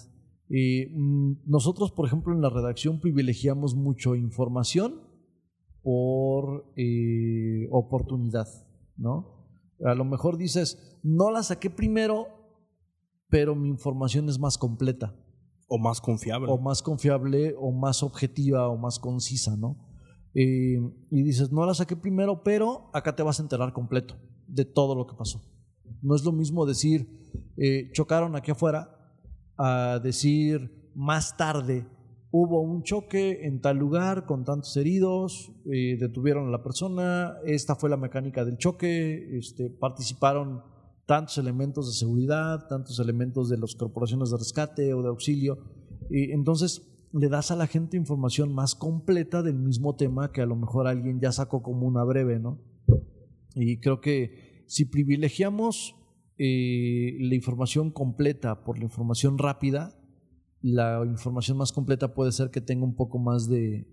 Eh, 0.51 0.91
mm, 0.95 1.43
nosotros, 1.47 1.93
por 1.93 2.07
ejemplo, 2.07 2.33
en 2.35 2.41
la 2.41 2.51
redacción 2.51 3.01
privilegiamos 3.01 3.75
mucho 3.75 4.15
información 4.15 5.03
por 5.83 6.73
eh, 6.77 7.69
oportunidad, 7.71 8.47
¿no? 8.97 9.39
A 9.85 9.95
lo 9.95 10.05
mejor 10.05 10.37
dices, 10.37 10.99
no 11.03 11.31
la 11.31 11.43
saqué 11.43 11.71
primero, 11.71 12.27
pero 13.29 13.55
mi 13.55 13.69
información 13.69 14.29
es 14.29 14.39
más 14.39 14.59
completa. 14.59 15.15
O 15.69 15.79
más 15.79 16.01
confiable. 16.01 16.51
O 16.51 16.59
más 16.59 16.83
confiable, 16.83 17.55
o 17.59 17.71
más 17.73 18.03
objetiva, 18.03 18.69
o 18.69 18.77
más 18.77 18.99
concisa, 18.99 19.57
¿no? 19.57 19.89
Eh, 20.35 20.79
y 21.11 21.23
dices, 21.23 21.53
no 21.53 21.65
la 21.65 21.75
saqué 21.75 21.97
primero, 21.97 22.43
pero 22.43 22.91
acá 22.93 23.15
te 23.15 23.23
vas 23.23 23.39
a 23.39 23.43
enterar 23.43 23.73
completo 23.73 24.17
de 24.47 24.65
todo 24.65 24.95
lo 24.95 25.07
que 25.07 25.15
pasó. 25.15 25.43
No 26.03 26.15
es 26.15 26.25
lo 26.25 26.33
mismo 26.33 26.65
decir, 26.67 27.09
eh, 27.57 27.91
chocaron 27.93 28.37
aquí 28.37 28.51
afuera, 28.51 28.98
a 29.59 30.01
decir, 30.03 30.91
más 30.95 31.37
tarde 31.37 31.87
hubo 32.31 32.61
un 32.61 32.83
choque 32.83 33.47
en 33.47 33.61
tal 33.61 33.79
lugar 33.79 34.27
con 34.27 34.45
tantos 34.45 34.77
heridos, 34.77 35.53
eh, 35.73 35.97
detuvieron 35.99 36.49
a 36.49 36.51
la 36.51 36.63
persona, 36.63 37.37
esta 37.45 37.75
fue 37.75 37.91
la 37.91 37.97
mecánica 37.97 38.45
del 38.45 38.59
choque, 38.59 39.39
este, 39.39 39.71
participaron 39.71 40.63
tantos 41.07 41.39
elementos 41.39 41.87
de 41.87 41.95
seguridad, 41.95 42.67
tantos 42.69 42.99
elementos 43.01 43.49
de 43.49 43.57
las 43.57 43.75
corporaciones 43.75 44.31
de 44.31 44.37
rescate 44.37 44.93
o 44.93 45.03
de 45.03 45.09
auxilio. 45.09 45.59
Y 46.11 46.33
entonces 46.33 46.87
le 47.13 47.29
das 47.31 47.51
a 47.51 47.57
la 47.57 47.67
gente 47.67 47.97
información 47.97 48.53
más 48.53 48.75
completa 48.75 49.43
del 49.43 49.59
mismo 49.59 49.97
tema 49.97 50.31
que 50.31 50.43
a 50.43 50.47
lo 50.47 50.57
mejor 50.57 50.87
alguien 50.87 51.19
ya 51.19 51.33
sacó 51.33 51.63
como 51.63 51.87
una 51.87 52.05
breve, 52.05 52.39
¿no? 52.39 52.59
Y 53.55 53.81
creo 53.81 54.03
que 54.03 54.65
si 54.67 54.85
privilegiamos 54.85 55.97
eh, 56.39 57.17
la 57.19 57.35
información 57.35 57.91
completa 57.91 58.63
por 58.63 58.79
la 58.79 58.85
información 58.85 59.39
rápida, 59.39 59.99
la 60.61 61.03
información 61.05 61.59
más 61.59 61.73
completa 61.73 62.15
puede 62.15 62.33
ser 62.33 62.51
que 62.51 62.61
tenga 62.61 62.85
un 62.85 62.95
poco 62.95 63.19
más 63.19 63.49
de, 63.49 63.87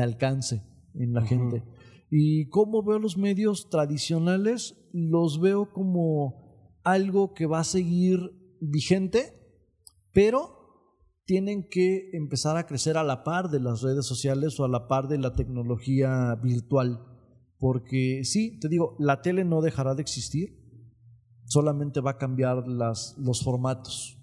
alcance 0.00 0.62
en 0.94 1.12
la 1.12 1.22
gente. 1.22 1.62
Y 2.10 2.48
cómo 2.48 2.82
veo 2.82 2.98
los 2.98 3.16
medios 3.16 3.68
tradicionales, 3.70 4.76
los 4.92 5.40
veo 5.40 5.70
como 5.70 6.78
algo 6.82 7.34
que 7.34 7.46
va 7.46 7.60
a 7.60 7.64
seguir 7.64 8.20
vigente, 8.60 9.34
pero 10.12 10.62
tienen 11.24 11.68
que 11.68 12.10
empezar 12.12 12.56
a 12.56 12.66
crecer 12.66 12.96
a 12.96 13.04
la 13.04 13.22
par 13.22 13.50
de 13.50 13.60
las 13.60 13.82
redes 13.82 14.06
sociales 14.06 14.58
o 14.58 14.64
a 14.64 14.68
la 14.68 14.88
par 14.88 15.08
de 15.08 15.18
la 15.18 15.34
tecnología 15.34 16.34
virtual. 16.42 17.06
Porque 17.58 18.22
sí, 18.24 18.58
te 18.58 18.68
digo, 18.68 18.96
la 18.98 19.22
tele 19.22 19.44
no 19.44 19.60
dejará 19.60 19.94
de 19.94 20.02
existir, 20.02 20.61
solamente 21.52 22.00
va 22.00 22.12
a 22.12 22.18
cambiar 22.18 22.66
las, 22.66 23.16
los 23.18 23.42
formatos. 23.42 24.18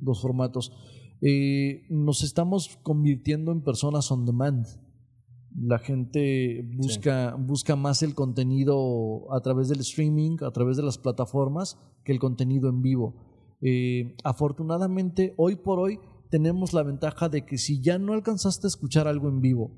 Los 0.00 0.20
formatos. 0.20 0.72
Eh, 1.20 1.86
nos 1.88 2.22
estamos 2.24 2.78
convirtiendo 2.82 3.52
en 3.52 3.62
personas 3.62 4.10
on 4.10 4.26
demand. 4.26 4.66
La 5.54 5.78
gente 5.78 6.66
busca, 6.74 7.36
busca 7.36 7.76
más 7.76 8.02
el 8.02 8.14
contenido 8.14 9.32
a 9.32 9.40
través 9.40 9.68
del 9.68 9.80
streaming, 9.80 10.38
a 10.42 10.50
través 10.50 10.76
de 10.76 10.82
las 10.82 10.98
plataformas, 10.98 11.78
que 12.04 12.12
el 12.12 12.18
contenido 12.18 12.68
en 12.68 12.82
vivo. 12.82 13.14
Eh, 13.60 14.16
afortunadamente, 14.24 15.34
hoy 15.36 15.56
por 15.56 15.78
hoy 15.78 16.00
tenemos 16.30 16.72
la 16.72 16.82
ventaja 16.82 17.28
de 17.28 17.44
que 17.44 17.58
si 17.58 17.80
ya 17.80 17.98
no 17.98 18.14
alcanzaste 18.14 18.66
a 18.66 18.68
escuchar 18.68 19.06
algo 19.06 19.28
en 19.28 19.40
vivo, 19.40 19.70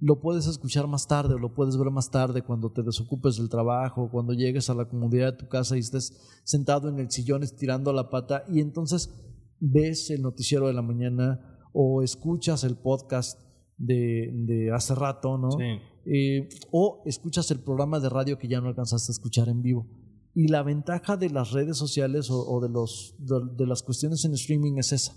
lo 0.00 0.20
puedes 0.20 0.46
escuchar 0.46 0.86
más 0.86 1.06
tarde 1.06 1.34
o 1.34 1.38
lo 1.38 1.54
puedes 1.54 1.76
ver 1.76 1.90
más 1.90 2.10
tarde 2.10 2.42
cuando 2.42 2.70
te 2.70 2.82
desocupes 2.82 3.36
del 3.36 3.48
trabajo, 3.48 4.10
cuando 4.10 4.32
llegues 4.32 4.70
a 4.70 4.74
la 4.74 4.88
comodidad 4.88 5.32
de 5.32 5.38
tu 5.38 5.48
casa 5.48 5.76
y 5.76 5.80
estés 5.80 6.40
sentado 6.44 6.88
en 6.88 6.98
el 7.00 7.10
sillón 7.10 7.42
estirando 7.42 7.92
la 7.92 8.08
pata 8.08 8.44
y 8.48 8.60
entonces 8.60 9.12
ves 9.58 10.10
el 10.10 10.22
noticiero 10.22 10.68
de 10.68 10.74
la 10.74 10.82
mañana 10.82 11.58
o 11.72 12.02
escuchas 12.02 12.62
el 12.64 12.76
podcast 12.76 13.40
de, 13.76 14.30
de 14.32 14.72
hace 14.72 14.94
rato, 14.94 15.36
¿no? 15.36 15.50
Sí. 15.52 15.64
Eh, 16.10 16.48
o 16.70 17.02
escuchas 17.04 17.50
el 17.50 17.60
programa 17.60 18.00
de 18.00 18.08
radio 18.08 18.38
que 18.38 18.48
ya 18.48 18.60
no 18.60 18.68
alcanzaste 18.68 19.10
a 19.10 19.14
escuchar 19.14 19.48
en 19.48 19.62
vivo. 19.62 19.86
Y 20.34 20.48
la 20.48 20.62
ventaja 20.62 21.16
de 21.16 21.30
las 21.30 21.52
redes 21.52 21.76
sociales 21.76 22.30
o, 22.30 22.38
o 22.38 22.60
de, 22.60 22.68
los, 22.68 23.14
de, 23.18 23.40
de 23.56 23.66
las 23.66 23.82
cuestiones 23.82 24.24
en 24.24 24.34
streaming 24.34 24.78
es 24.78 24.92
esa. 24.92 25.14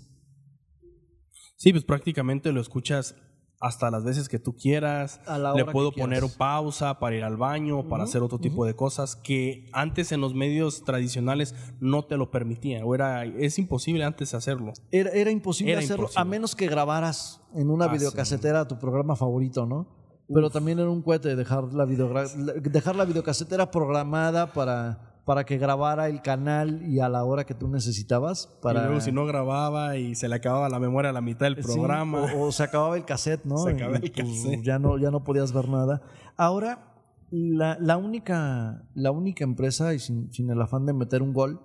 Sí, 1.56 1.70
pues 1.70 1.84
prácticamente 1.84 2.50
lo 2.52 2.60
escuchas 2.60 3.14
hasta 3.62 3.90
las 3.90 4.04
veces 4.04 4.28
que 4.28 4.38
tú 4.38 4.54
quieras. 4.56 5.20
A 5.26 5.38
la 5.38 5.54
Le 5.54 5.64
puedo 5.64 5.92
que 5.92 6.00
poner 6.02 6.24
pausa 6.36 6.98
para 6.98 7.16
ir 7.16 7.24
al 7.24 7.36
baño, 7.36 7.88
para 7.88 8.02
Ujú, 8.04 8.10
hacer 8.10 8.22
otro 8.22 8.38
tipo 8.38 8.66
de 8.66 8.74
cosas 8.74 9.16
que 9.16 9.70
antes 9.72 10.12
en 10.12 10.20
los 10.20 10.34
medios 10.34 10.84
tradicionales 10.84 11.54
no 11.80 12.04
te 12.04 12.16
lo 12.16 12.30
permitían. 12.30 12.82
O 12.84 12.94
era, 12.94 13.24
es 13.24 13.58
imposible 13.58 14.04
antes 14.04 14.34
hacerlo. 14.34 14.72
Era, 14.90 15.10
era 15.10 15.30
imposible 15.30 15.72
Era 15.72 15.80
hacerlo 15.80 16.02
imposible. 16.04 16.20
a 16.20 16.24
menos 16.24 16.54
que 16.56 16.66
grabaras 16.66 17.40
en 17.54 17.70
una 17.70 17.86
Ah, 17.86 17.92
videocasetera 17.92 18.66
tu 18.68 18.78
programa 18.78 19.16
favorito, 19.16 19.64
¿no? 19.64 19.86
Pero 20.34 20.50
también 20.50 20.78
era 20.78 20.88
un 20.90 21.02
cohete 21.02 21.36
dejar 21.36 21.64
la- 21.74 21.84
dejar 21.86 22.96
la 22.96 23.04
videocasetera 23.04 23.70
programada 23.70 24.52
para, 24.52 25.11
para 25.24 25.44
que 25.44 25.56
grabara 25.58 26.08
el 26.08 26.20
canal 26.22 26.82
y 26.82 26.98
a 27.00 27.08
la 27.08 27.24
hora 27.24 27.44
que 27.44 27.54
tú 27.54 27.68
necesitabas. 27.68 28.46
Para, 28.60 28.82
Y 28.82 28.84
luego 28.86 29.00
si 29.00 29.12
no 29.12 29.24
grababa 29.26 29.96
y 29.96 30.14
se 30.14 30.28
le 30.28 30.34
acababa 30.36 30.68
la 30.68 30.80
memoria 30.80 31.10
a 31.10 31.12
la 31.12 31.20
mitad 31.20 31.46
del 31.46 31.56
Sí, 31.56 31.62
programa. 31.62 32.22
o, 32.34 32.46
o 32.48 32.52
se 32.52 32.62
acababa 32.64 32.96
el 32.96 33.04
cassette, 33.04 33.44
¿no? 33.44 33.56
Se 33.64 33.70
acababa 33.70 33.96
el 33.98 34.10
pues, 34.10 34.12
cassette. 34.12 34.62
Ya 34.64 34.78
no, 34.78 34.98
ya 34.98 35.10
no 35.10 35.22
podías 35.22 35.52
ver 35.52 35.68
nada. 35.68 36.02
Ahora, 36.36 36.88
la, 37.30 37.78
la 37.80 37.96
única, 37.96 38.82
la 38.94 39.10
única 39.12 39.44
empresa, 39.44 39.94
y 39.94 39.98
sin, 40.00 40.32
sin 40.32 40.50
el 40.50 40.60
afán 40.60 40.86
de 40.86 40.92
meter 40.92 41.22
un 41.22 41.32
gol, 41.32 41.60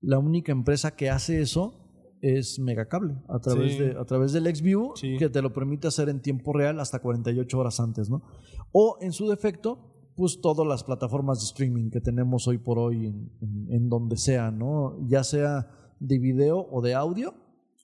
la 0.00 0.18
única 0.18 0.52
empresa 0.52 0.94
que 0.94 1.08
hace 1.10 1.40
eso 1.40 1.78
es 2.20 2.58
Megacable, 2.60 3.14
a 3.28 3.38
través, 3.40 3.72
Sí. 3.72 3.78
de, 3.80 3.98
a 3.98 4.04
través 4.04 4.32
del 4.32 4.44
XView, 4.54 4.92
Sí. 4.96 5.16
que 5.18 5.28
te 5.28 5.42
lo 5.42 5.52
permite 5.52 5.88
hacer 5.88 6.08
en 6.08 6.20
tiempo 6.20 6.52
real 6.52 6.78
hasta 6.78 7.00
48 7.00 7.58
horas 7.58 7.80
antes, 7.80 8.10
¿no? 8.10 8.22
O 8.70 8.96
en 9.00 9.12
su 9.12 9.28
defecto, 9.28 9.91
pues 10.16 10.40
todas 10.40 10.66
las 10.66 10.84
plataformas 10.84 11.40
de 11.40 11.44
streaming 11.46 11.90
que 11.90 12.00
tenemos 12.00 12.46
hoy 12.48 12.58
por 12.58 12.78
hoy 12.78 13.06
en, 13.06 13.32
en- 13.40 13.66
en 13.72 13.88
donde 13.88 14.16
sea, 14.16 14.50
¿no? 14.50 14.96
Ya 15.06 15.24
sea 15.24 15.68
de 16.00 16.18
video 16.18 16.66
o 16.70 16.80
de 16.82 16.94
audio, 16.94 17.34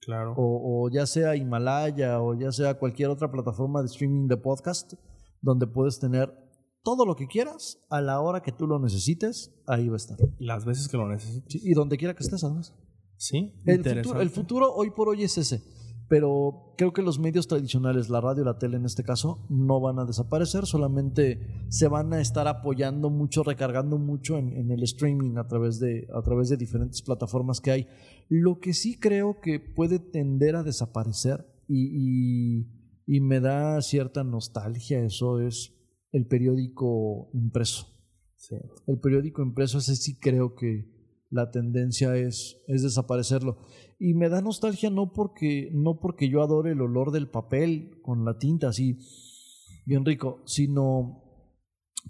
Claro. 0.00 0.32
o, 0.36 0.84
o 0.84 0.90
ya 0.90 1.06
sea 1.06 1.36
Himalaya 1.36 2.20
o 2.22 2.34
ya 2.34 2.50
sea 2.52 2.78
cualquier 2.78 3.10
otra 3.10 3.30
plataforma 3.30 3.80
de 3.82 3.86
streaming 3.86 4.26
de 4.28 4.36
podcast 4.38 4.94
donde 5.42 5.66
puedes 5.66 5.98
tener 5.98 6.32
todo 6.82 7.04
lo 7.04 7.14
que 7.16 7.26
quieras 7.26 7.78
a 7.90 8.00
la 8.00 8.20
hora 8.20 8.40
que 8.40 8.50
tú 8.52 8.66
lo 8.66 8.78
necesites, 8.78 9.52
ahí 9.66 9.88
va 9.88 9.94
a 9.94 9.96
estar. 9.98 10.16
Las 10.38 10.64
veces 10.64 10.88
que 10.88 10.96
lo 10.96 11.06
necesites. 11.08 11.62
Y 11.62 11.74
donde 11.74 11.96
quiera 11.98 12.14
que 12.14 12.22
estés, 12.22 12.42
además. 12.44 12.74
Sí, 13.16 13.52
El 13.66 13.82
futuro, 13.84 14.20
el 14.20 14.30
futuro 14.30 14.72
hoy 14.74 14.90
por 14.90 15.08
hoy 15.08 15.24
es 15.24 15.36
ese. 15.36 15.62
Pero 16.08 16.72
creo 16.78 16.92
que 16.94 17.02
los 17.02 17.18
medios 17.18 17.46
tradicionales, 17.48 18.08
la 18.08 18.20
radio 18.22 18.42
la 18.44 18.58
tele 18.58 18.78
en 18.78 18.86
este 18.86 19.04
caso, 19.04 19.46
no 19.50 19.78
van 19.80 19.98
a 19.98 20.06
desaparecer, 20.06 20.64
solamente 20.64 21.38
se 21.68 21.86
van 21.88 22.12
a 22.14 22.20
estar 22.20 22.48
apoyando 22.48 23.10
mucho, 23.10 23.42
recargando 23.42 23.98
mucho 23.98 24.38
en, 24.38 24.56
en 24.56 24.70
el 24.70 24.82
streaming 24.84 25.36
a 25.36 25.46
través, 25.46 25.78
de, 25.80 26.06
a 26.14 26.22
través 26.22 26.48
de 26.48 26.56
diferentes 26.56 27.02
plataformas 27.02 27.60
que 27.60 27.70
hay. 27.72 27.86
Lo 28.30 28.58
que 28.58 28.72
sí 28.72 28.98
creo 28.98 29.40
que 29.42 29.60
puede 29.60 29.98
tender 29.98 30.56
a 30.56 30.62
desaparecer 30.62 31.44
y, 31.68 32.60
y- 32.62 32.78
y 33.10 33.20
me 33.20 33.40
da 33.40 33.80
cierta 33.80 34.22
nostalgia 34.22 35.00
eso 35.02 35.40
es 35.40 35.74
el 36.12 36.26
periódico 36.26 37.30
impreso. 37.34 37.86
Sí. 38.36 38.56
El 38.86 38.98
periódico 39.00 39.42
impreso, 39.42 39.78
ese 39.78 39.96
sí 39.96 40.18
creo 40.18 40.54
que 40.54 40.86
la 41.30 41.50
tendencia 41.50 42.16
es, 42.16 42.56
es 42.68 42.82
desaparecerlo. 42.82 43.58
Y 43.98 44.14
me 44.14 44.28
da 44.28 44.40
nostalgia 44.40 44.90
no 44.90 45.12
porque, 45.12 45.70
no 45.72 45.98
porque 45.98 46.28
yo 46.28 46.42
adore 46.42 46.72
el 46.72 46.80
olor 46.80 47.10
del 47.10 47.28
papel 47.28 48.00
con 48.02 48.24
la 48.24 48.38
tinta 48.38 48.68
así, 48.68 48.98
bien 49.86 50.04
rico, 50.04 50.40
sino 50.44 51.24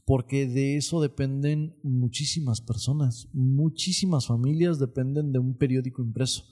porque 0.05 0.47
de 0.47 0.77
eso 0.77 1.01
dependen 1.01 1.77
muchísimas 1.83 2.61
personas, 2.61 3.29
muchísimas 3.33 4.27
familias 4.27 4.79
dependen 4.79 5.33
de 5.33 5.39
un 5.39 5.57
periódico 5.57 6.03
impreso. 6.03 6.45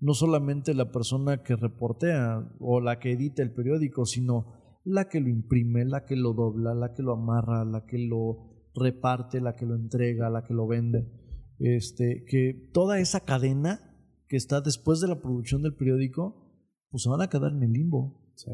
No 0.00 0.14
solamente 0.14 0.74
la 0.74 0.90
persona 0.90 1.42
que 1.42 1.56
reportea 1.56 2.50
o 2.58 2.80
la 2.80 2.98
que 2.98 3.12
edita 3.12 3.42
el 3.42 3.52
periódico, 3.52 4.06
sino 4.06 4.54
la 4.84 5.08
que 5.08 5.20
lo 5.20 5.28
imprime, 5.28 5.84
la 5.84 6.04
que 6.04 6.16
lo 6.16 6.32
dobla, 6.32 6.74
la 6.74 6.94
que 6.94 7.02
lo 7.02 7.12
amarra, 7.12 7.64
la 7.64 7.84
que 7.84 7.98
lo 7.98 8.70
reparte, 8.74 9.40
la 9.40 9.56
que 9.56 9.66
lo 9.66 9.74
entrega, 9.74 10.30
la 10.30 10.44
que 10.44 10.54
lo 10.54 10.66
vende. 10.66 11.06
Este, 11.58 12.24
que 12.24 12.70
toda 12.72 13.00
esa 13.00 13.20
cadena 13.20 13.89
que 14.30 14.36
está 14.36 14.60
después 14.60 15.00
de 15.00 15.08
la 15.08 15.20
producción 15.20 15.60
del 15.60 15.74
periódico, 15.74 16.36
pues 16.88 17.02
se 17.02 17.08
van 17.10 17.20
a 17.20 17.28
quedar 17.28 17.50
en 17.52 17.64
el 17.64 17.72
limbo 17.72 18.32
Sí. 18.36 18.52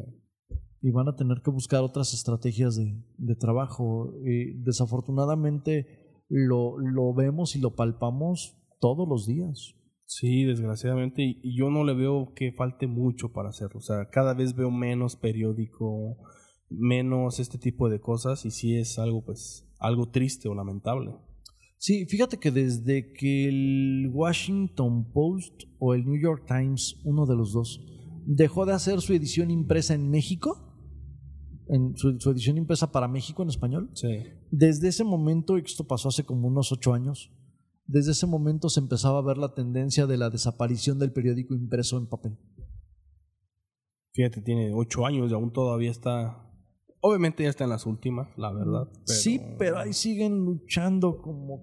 y 0.80 0.90
van 0.90 1.06
a 1.06 1.16
tener 1.16 1.42
que 1.44 1.50
buscar 1.50 1.82
otras 1.82 2.14
estrategias 2.14 2.76
de, 2.76 3.04
de 3.18 3.36
trabajo. 3.36 4.10
Y 4.24 4.54
desafortunadamente 4.62 6.24
lo, 6.28 6.78
lo 6.78 7.12
vemos 7.12 7.56
y 7.56 7.60
lo 7.60 7.74
palpamos 7.74 8.56
todos 8.80 9.06
los 9.06 9.26
días. 9.26 9.74
Sí, 10.06 10.44
desgraciadamente, 10.44 11.22
y, 11.22 11.40
y 11.42 11.58
yo 11.58 11.68
no 11.68 11.84
le 11.84 11.92
veo 11.92 12.32
que 12.34 12.52
falte 12.52 12.86
mucho 12.86 13.32
para 13.32 13.50
hacerlo. 13.50 13.78
O 13.78 13.82
sea, 13.82 14.08
cada 14.08 14.32
vez 14.34 14.54
veo 14.54 14.70
menos 14.70 15.14
periódico, 15.16 16.16
menos 16.70 17.38
este 17.38 17.58
tipo 17.58 17.88
de 17.90 18.00
cosas, 18.00 18.46
y 18.46 18.50
sí 18.50 18.76
es 18.76 18.98
algo, 18.98 19.24
pues, 19.24 19.68
algo 19.78 20.08
triste 20.10 20.48
o 20.48 20.54
lamentable. 20.54 21.12
Sí, 21.78 22.06
fíjate 22.06 22.38
que 22.38 22.50
desde 22.50 23.12
que 23.12 23.48
el 23.48 24.10
Washington 24.12 25.12
Post 25.12 25.64
o 25.78 25.94
el 25.94 26.04
New 26.04 26.18
York 26.20 26.44
Times, 26.46 26.96
uno 27.04 27.26
de 27.26 27.36
los 27.36 27.52
dos, 27.52 27.80
dejó 28.24 28.64
de 28.66 28.72
hacer 28.72 29.00
su 29.00 29.12
edición 29.12 29.50
impresa 29.50 29.94
en 29.94 30.10
México, 30.10 30.62
en 31.68 31.96
su, 31.96 32.18
su 32.18 32.30
edición 32.30 32.56
impresa 32.58 32.90
para 32.92 33.08
México 33.08 33.42
en 33.42 33.50
español, 33.50 33.90
Sí. 33.94 34.08
desde 34.50 34.88
ese 34.88 35.04
momento, 35.04 35.58
y 35.58 35.62
esto 35.62 35.86
pasó 35.86 36.08
hace 36.08 36.24
como 36.24 36.48
unos 36.48 36.72
ocho 36.72 36.94
años, 36.94 37.30
desde 37.86 38.12
ese 38.12 38.26
momento 38.26 38.68
se 38.68 38.80
empezaba 38.80 39.18
a 39.18 39.22
ver 39.22 39.36
la 39.36 39.54
tendencia 39.54 40.06
de 40.06 40.16
la 40.16 40.30
desaparición 40.30 40.98
del 40.98 41.12
periódico 41.12 41.54
impreso 41.54 41.98
en 41.98 42.06
papel. 42.08 42.36
Fíjate, 44.12 44.40
tiene 44.40 44.72
ocho 44.74 45.04
años 45.06 45.30
y 45.30 45.34
aún 45.34 45.52
todavía 45.52 45.90
está. 45.90 46.45
Obviamente 47.00 47.42
ya 47.44 47.50
está 47.50 47.64
en 47.64 47.70
las 47.70 47.86
últimas, 47.86 48.28
la 48.36 48.50
verdad. 48.52 48.88
pero- 49.06 49.18
Sí, 49.18 49.40
pero 49.58 49.78
ahí 49.78 49.92
siguen 49.92 50.38
luchando 50.44 51.20
como 51.22 51.62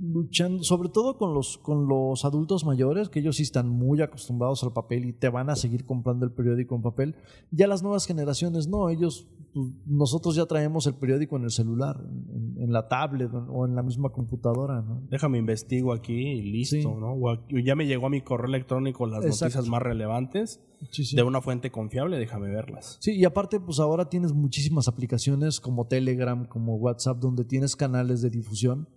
luchando, 0.00 0.62
sobre 0.64 0.88
todo 0.88 1.18
con 1.18 1.34
los 1.34 1.58
con 1.58 1.86
los 1.88 2.24
adultos 2.24 2.64
mayores, 2.64 3.08
que 3.08 3.20
ellos 3.20 3.36
sí 3.36 3.42
están 3.42 3.68
muy 3.68 4.00
acostumbrados 4.00 4.62
al 4.64 4.72
papel 4.72 5.04
y 5.04 5.12
te 5.12 5.28
van 5.28 5.50
a 5.50 5.56
seguir 5.56 5.84
comprando 5.84 6.24
el 6.24 6.32
periódico 6.32 6.74
en 6.74 6.82
papel. 6.82 7.14
Ya 7.50 7.66
las 7.66 7.82
nuevas 7.82 8.06
generaciones 8.06 8.68
no, 8.68 8.88
ellos 8.88 9.26
pues, 9.52 9.68
nosotros 9.86 10.34
ya 10.36 10.46
traemos 10.46 10.86
el 10.86 10.94
periódico 10.94 11.36
en 11.36 11.44
el 11.44 11.50
celular, 11.50 12.00
en, 12.08 12.54
en 12.62 12.72
la 12.72 12.88
tablet 12.88 13.30
o 13.34 13.66
en 13.66 13.74
la 13.74 13.82
misma 13.82 14.10
computadora, 14.10 14.80
¿no? 14.80 15.02
Déjame 15.10 15.38
investigo 15.38 15.92
aquí 15.92 16.14
y 16.14 16.42
listo, 16.42 16.76
Sí. 16.76 16.82
¿no? 16.84 17.12
O 17.14 17.30
aquí- 17.30 17.62
ya 17.64 17.74
me 17.74 17.86
llegó 17.86 18.06
a 18.06 18.10
mi 18.10 18.20
correo 18.22 18.46
electrónico 18.48 19.06
las 19.06 19.24
Exacto. 19.24 19.44
noticias 19.46 19.68
más 19.68 19.82
relevantes 19.82 20.60
Sí, 20.90 21.04
sí. 21.04 21.16
de 21.16 21.22
una 21.22 21.40
fuente 21.42 21.70
confiable, 21.70 22.16
déjame 22.18 22.48
verlas. 22.48 22.96
Sí, 23.00 23.12
y 23.12 23.24
aparte, 23.24 23.60
pues 23.60 23.80
ahora 23.80 24.08
tienes 24.08 24.32
muchísimas 24.32 24.88
aplicaciones 24.88 25.60
como 25.60 25.86
Telegram, 25.86 26.46
como 26.46 26.76
WhatsApp, 26.76 27.18
donde 27.18 27.44
tienes 27.44 27.76
canales 27.76 28.22
de 28.22 28.30
difusión 28.30 28.88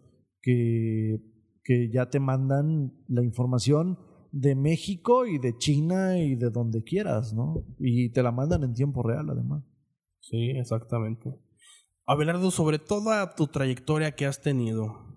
que, 0.44 1.18
que 1.64 1.89
ya 1.91 2.12
te 2.12 2.20
mandan 2.20 2.94
la 3.08 3.24
información 3.24 3.98
de 4.32 4.56
México 4.56 5.26
y 5.26 5.39
de 5.39 5.58
China 5.58 6.20
y 6.20 6.36
de 6.36 6.50
donde 6.50 6.84
quieras, 6.84 7.34
¿no? 7.34 7.66
Y 7.80 8.12
te 8.12 8.22
la 8.22 8.32
mandan 8.32 8.64
en 8.64 8.74
tiempo 8.74 9.02
real, 9.02 9.30
además. 9.30 9.64
Sí, 10.20 10.52
exactamente. 10.52 11.34
Abelardo, 12.06 12.52
sobre 12.52 12.80
toda 12.80 13.36
tu 13.36 13.48
trayectoria 13.48 14.16
que 14.16 14.26
has 14.26 14.41
tenido, 14.41 15.08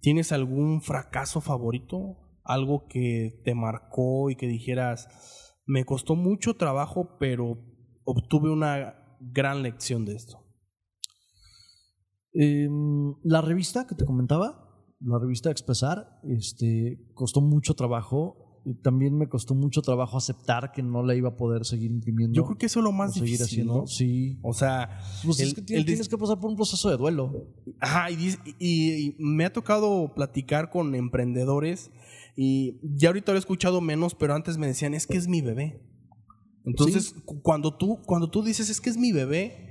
¿tienes 0.00 0.32
algún 0.32 0.82
fracaso 0.82 1.40
favorito? 1.40 2.18
Algo 2.42 2.86
que 2.88 3.40
te 3.44 3.54
marcó 3.54 4.30
y 4.30 4.36
que 4.36 4.48
dijeras, 4.48 5.54
me 5.66 5.84
costó 5.84 6.16
mucho 6.16 6.56
trabajo, 6.56 7.16
pero 7.20 7.58
obtuve 8.04 8.50
una 8.50 9.18
gran 9.20 9.62
lección 9.62 10.04
de 10.06 10.14
esto. 10.14 10.47
Em, 12.34 13.14
la 13.24 13.40
revista 13.40 13.86
que 13.86 13.94
te 13.94 14.04
comentaba, 14.04 14.64
la 15.00 15.18
revista 15.18 15.50
Expresar, 15.50 16.20
este, 16.28 16.98
costó 17.14 17.40
mucho 17.40 17.74
trabajo. 17.74 18.44
Y 18.64 18.74
también 18.74 19.16
me 19.16 19.28
costó 19.28 19.54
mucho 19.54 19.80
trabajo 19.80 20.18
aceptar 20.18 20.72
que 20.72 20.82
no 20.82 21.02
la 21.02 21.14
iba 21.14 21.30
a 21.30 21.36
poder 21.36 21.64
seguir 21.64 21.90
imprimiendo. 21.90 22.34
Yo 22.34 22.44
creo 22.44 22.58
que 22.58 22.66
eso 22.66 22.80
es 22.80 22.84
lo 22.84 22.92
más 22.92 23.14
difícil, 23.14 23.42
haciendo. 23.42 23.74
¿no? 23.78 23.86
Sí. 23.86 24.38
O 24.42 24.52
sea, 24.52 25.00
Pues 25.24 25.40
es 25.40 25.48
el- 25.50 25.54
que 25.54 25.62
tienes, 25.62 26.06
que 26.08 26.18
pasar 26.18 26.38
por 26.38 26.50
un 26.50 26.56
proceso 26.56 26.90
de 26.90 26.98
duelo. 26.98 27.46
Ajá, 27.80 28.10
y, 28.10 28.34
y- 28.58 29.06
y 29.06 29.16
me 29.20 29.46
ha 29.46 29.52
tocado 29.52 30.12
platicar 30.14 30.68
con 30.68 30.94
emprendedores 30.94 31.90
y 32.36 32.78
ya 32.82 33.08
ahorita 33.08 33.32
lo 33.32 33.36
he 33.36 33.40
escuchado 33.40 33.80
menos, 33.80 34.14
pero 34.14 34.34
antes 34.34 34.58
me 34.58 34.66
decían, 34.66 34.92
es 34.92 35.06
que 35.06 35.16
es 35.16 35.28
mi 35.28 35.40
bebé. 35.40 35.80
Entonces, 36.66 37.14
cu- 37.24 37.40
cuando, 37.40 37.74
tú, 37.74 38.00
cuando 38.04 38.28
tú 38.28 38.42
dices, 38.42 38.68
es 38.68 38.82
que 38.82 38.90
es 38.90 38.98
mi 38.98 39.12
bebé, 39.12 39.67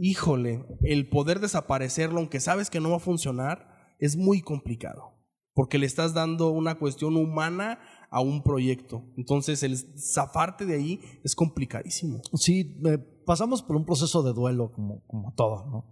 híjole, 0.00 0.64
el 0.82 1.08
poder 1.08 1.40
desaparecerlo, 1.40 2.18
aunque 2.18 2.40
sabes 2.40 2.70
que 2.70 2.80
no 2.80 2.90
va 2.90 2.96
a 2.96 3.00
funcionar, 3.00 3.68
es 3.98 4.16
muy 4.16 4.40
complicado. 4.40 5.14
Porque 5.52 5.78
le 5.78 5.86
estás 5.86 6.14
dando 6.14 6.50
una 6.50 6.76
cuestión 6.76 7.16
humana 7.16 7.78
a 8.10 8.20
un 8.20 8.42
proyecto. 8.42 9.04
Entonces, 9.16 9.62
el 9.62 9.76
zafarte 9.76 10.64
de 10.64 10.74
ahí 10.74 11.00
es 11.22 11.34
complicadísimo. 11.34 12.22
Sí, 12.34 12.80
eh, 12.86 12.98
pasamos 13.26 13.62
por 13.62 13.76
un 13.76 13.84
proceso 13.84 14.22
de 14.22 14.32
duelo, 14.32 14.72
como, 14.72 15.04
como 15.06 15.34
todo, 15.34 15.66
¿no? 15.66 15.84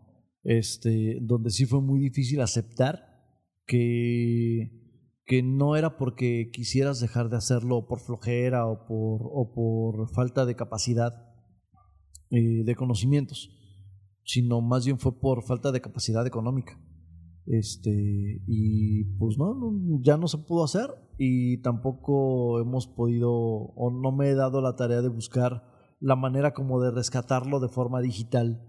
Este, 0.42 1.18
donde 1.20 1.50
sí 1.50 1.66
fue 1.66 1.82
muy 1.82 2.00
difícil 2.00 2.40
aceptar 2.40 3.04
que, 3.66 4.70
que 5.26 5.42
no 5.42 5.76
era 5.76 5.98
porque 5.98 6.50
quisieras 6.52 7.00
dejar 7.00 7.28
de 7.28 7.36
hacerlo 7.36 7.86
por 7.86 8.00
flojera 8.00 8.66
o 8.66 8.86
por, 8.86 9.20
o 9.24 9.52
por 9.52 10.09
falta 10.14 10.46
de 10.46 10.56
capacidad 10.56 11.12
eh, 12.30 12.62
de 12.64 12.74
conocimientos, 12.74 13.50
sino 14.29 14.61
más 14.61 14.85
bien 14.85 14.99
fue 14.99 15.18
por 15.18 15.43
falta 15.43 15.72
de 15.72 15.81
capacidad 15.81 16.26
económica. 16.26 16.79
Este, 17.47 18.43
y 18.47 19.05
pues 19.18 19.39
no, 19.39 19.59
ya 20.03 20.18
no 20.18 20.29
se 20.29 20.37
pudo 20.37 20.64
hacer 20.64 20.91
y 21.16 21.62
tampoco 21.62 22.61
hemos 22.61 22.87
podido 22.87 23.33
o 23.33 23.91
no 23.91 24.12
me 24.12 24.29
he 24.29 24.35
dado 24.35 24.61
la 24.61 24.76
tarea 24.76 25.01
de 25.01 25.09
buscar 25.09 25.64
la 25.99 26.14
manera 26.14 26.53
como 26.53 26.79
de 26.79 26.91
rescatarlo 26.91 27.59
de 27.59 27.70
forma 27.70 28.03
digital 28.03 28.62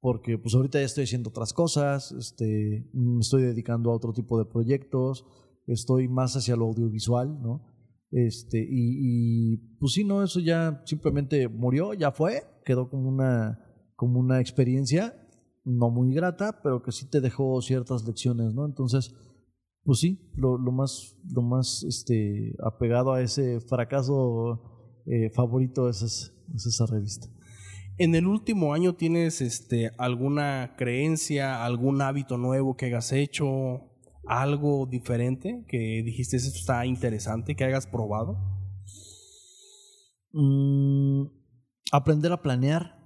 porque 0.00 0.38
pues 0.38 0.54
ahorita 0.54 0.78
ya 0.78 0.86
estoy 0.86 1.04
haciendo 1.04 1.30
otras 1.30 1.52
cosas, 1.52 2.12
este, 2.12 2.88
me 2.94 3.20
estoy 3.20 3.42
dedicando 3.42 3.90
a 3.90 3.96
otro 3.96 4.12
tipo 4.12 4.38
de 4.38 4.46
proyectos, 4.46 5.26
estoy 5.66 6.08
más 6.08 6.36
hacia 6.36 6.56
lo 6.56 6.66
audiovisual, 6.66 7.42
¿no? 7.42 7.66
Este, 8.10 8.58
y, 8.58 9.54
y 9.54 9.56
pues 9.78 9.92
sí, 9.92 10.04
no, 10.04 10.22
eso 10.22 10.40
ya 10.40 10.82
simplemente 10.86 11.48
murió, 11.48 11.94
ya 11.94 12.12
fue, 12.12 12.44
quedó 12.64 12.88
como 12.88 13.08
una, 13.08 13.58
como 14.00 14.18
una 14.18 14.40
experiencia 14.40 15.14
no 15.62 15.90
muy 15.90 16.14
grata, 16.14 16.62
pero 16.62 16.82
que 16.82 16.90
sí 16.90 17.10
te 17.10 17.20
dejó 17.20 17.60
ciertas 17.60 18.02
lecciones, 18.06 18.54
¿no? 18.54 18.64
Entonces, 18.64 19.14
pues 19.84 19.98
sí, 19.98 20.32
lo, 20.36 20.56
lo 20.56 20.72
más, 20.72 21.18
lo 21.30 21.42
más 21.42 21.82
este, 21.82 22.56
apegado 22.64 23.12
a 23.12 23.20
ese 23.20 23.60
fracaso 23.60 25.02
eh, 25.04 25.28
favorito 25.34 25.86
es, 25.90 26.00
es, 26.00 26.32
esa 26.66 26.86
revista. 26.86 27.28
¿En 27.98 28.14
el 28.14 28.26
último 28.26 28.72
año 28.72 28.94
tienes 28.94 29.42
este, 29.42 29.90
alguna 29.98 30.76
creencia, 30.78 31.62
algún 31.62 32.00
hábito 32.00 32.38
nuevo 32.38 32.78
que 32.78 32.86
hayas 32.86 33.12
hecho, 33.12 33.82
algo 34.24 34.86
diferente 34.86 35.62
que 35.68 36.02
dijiste 36.02 36.38
esto 36.38 36.58
está 36.58 36.86
interesante, 36.86 37.54
que 37.54 37.64
hayas 37.64 37.86
probado? 37.86 38.38
Mm, 40.32 41.26
aprender 41.92 42.32
a 42.32 42.40
planear. 42.40 42.99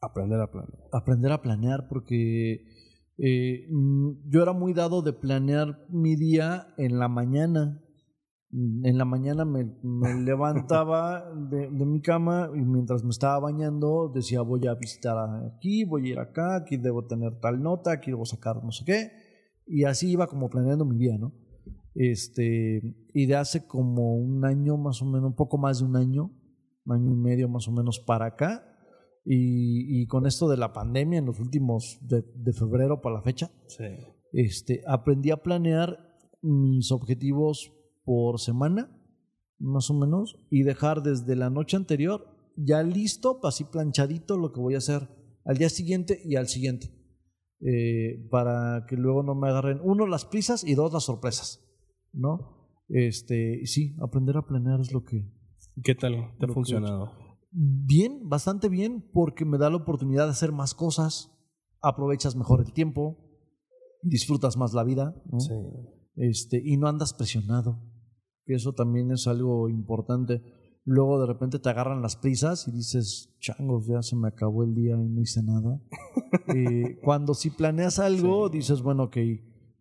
Aprender 0.00 0.40
a 0.40 0.50
planear. 0.50 0.88
Aprender 0.92 1.32
a 1.32 1.42
planear 1.42 1.88
porque 1.88 2.64
eh, 3.18 3.66
mm, 3.70 4.30
yo 4.30 4.42
era 4.42 4.52
muy 4.52 4.72
dado 4.72 5.02
de 5.02 5.12
planear 5.12 5.84
mi 5.88 6.14
día 6.14 6.68
en 6.76 6.98
la 6.98 7.08
mañana. 7.08 7.82
En 8.50 8.96
la 8.96 9.04
mañana 9.04 9.44
me, 9.44 9.76
levantaba 10.24 11.30
de, 11.34 11.68
mi 11.68 12.00
cama 12.00 12.48
y 12.54 12.60
mientras 12.60 13.04
me 13.04 13.10
estaba 13.10 13.38
bañando 13.40 14.10
decía 14.14 14.40
voy 14.40 14.66
a 14.66 14.74
visitar 14.74 15.16
aquí, 15.54 15.84
voy 15.84 16.08
a 16.08 16.12
ir 16.12 16.18
acá, 16.18 16.56
aquí 16.56 16.78
debo 16.78 17.06
tener 17.06 17.40
tal 17.40 17.60
nota, 17.60 17.92
aquí 17.92 18.10
debo 18.10 18.24
sacar 18.24 18.64
no 18.64 18.70
sé 18.72 18.84
qué. 18.84 19.10
Y 19.66 19.84
así 19.84 20.10
iba 20.10 20.28
como 20.28 20.48
planeando 20.48 20.86
mi 20.86 20.96
día, 20.96 21.18
¿no? 21.18 21.34
Este, 21.94 22.80
y 23.12 23.26
de 23.26 23.36
hace 23.36 23.66
como 23.66 24.14
un 24.14 24.44
año 24.44 24.76
más 24.76 25.02
o 25.02 25.04
menos, 25.04 25.24
un 25.24 25.34
poco 25.34 25.58
más 25.58 25.80
de 25.80 25.84
un 25.84 25.96
año, 25.96 26.30
un 26.86 26.94
año 26.94 27.10
y 27.10 27.16
medio 27.16 27.48
más 27.48 27.66
o 27.68 27.72
menos 27.72 27.98
para 27.98 28.26
acá, 28.26 28.67
y, 29.24 30.06
con 30.06 30.26
esto 30.26 30.48
de 30.48 30.56
la 30.56 30.72
pandemia 30.72 31.18
en 31.18 31.26
los 31.26 31.40
últimos, 31.40 31.98
de, 32.02 32.52
febrero 32.52 33.00
para 33.00 33.16
la 33.16 33.22
fecha, 33.22 33.50
este, 34.32 34.82
aprendí 34.86 35.30
a 35.30 35.42
planear 35.42 35.98
mis 36.40 36.92
objetivos 36.92 37.72
por 38.04 38.40
semana, 38.40 38.94
más 39.58 39.90
o 39.90 39.94
menos, 39.94 40.36
y 40.50 40.62
dejar 40.62 41.02
desde 41.02 41.36
la 41.36 41.50
noche 41.50 41.76
anterior 41.76 42.26
ya 42.56 42.82
listo, 42.82 43.40
así 43.44 43.64
planchadito 43.64 44.36
lo 44.36 44.52
que 44.52 44.60
voy 44.60 44.74
a 44.74 44.78
hacer 44.78 45.08
al 45.44 45.56
día 45.56 45.68
siguiente 45.68 46.20
y 46.24 46.36
al 46.36 46.48
siguiente. 46.48 46.90
Eh, 47.60 48.28
para 48.30 48.86
que 48.88 48.96
luego 48.96 49.22
no 49.22 49.34
me 49.34 49.48
agarren, 49.48 49.80
uno, 49.82 50.06
las 50.06 50.24
prisas 50.24 50.64
y 50.64 50.74
dos, 50.74 50.92
las 50.92 51.04
sorpresas, 51.04 51.64
¿no? 52.12 52.56
Este, 52.88 53.66
sí, 53.66 53.96
aprender 54.00 54.36
a 54.36 54.46
planear 54.46 54.80
es 54.80 54.92
lo 54.92 55.04
que... 55.04 55.28
¿Qué 55.82 55.94
tal? 55.94 56.36
¿Te 56.38 56.46
ha 56.46 56.48
funcionado? 56.48 57.27
Bien, 57.50 58.28
bastante 58.28 58.68
bien, 58.68 59.08
porque 59.12 59.44
me 59.44 59.58
da 59.58 59.70
la 59.70 59.76
oportunidad 59.76 60.24
de 60.24 60.32
hacer 60.32 60.52
más 60.52 60.74
cosas, 60.74 61.30
aprovechas 61.80 62.36
mejor 62.36 62.60
el 62.60 62.72
tiempo, 62.72 63.16
disfrutas 64.02 64.56
más 64.56 64.72
la 64.74 64.84
vida, 64.84 65.14
Sí. 65.38 65.54
Este, 66.14 66.60
y 66.64 66.76
no 66.76 66.88
andas 66.88 67.14
presionado 67.14 67.80
que 68.48 68.54
eso 68.54 68.72
también 68.72 69.12
es 69.12 69.26
algo 69.26 69.68
importante. 69.68 70.42
Luego 70.84 71.20
de 71.20 71.26
repente 71.26 71.58
te 71.58 71.68
agarran 71.68 72.00
las 72.00 72.16
prisas 72.16 72.66
y 72.66 72.72
dices, 72.72 73.36
changos, 73.40 73.86
ya 73.86 74.00
se 74.00 74.16
me 74.16 74.28
acabó 74.28 74.64
el 74.64 74.74
día 74.74 74.96
y 74.96 75.08
no 75.08 75.20
hice 75.20 75.42
nada. 75.42 75.80
Eh, 76.54 76.98
cuando 77.02 77.34
si 77.34 77.50
planeas 77.50 77.98
algo, 77.98 78.48
dices, 78.48 78.82
bueno, 78.82 79.04
ok, 79.04 79.16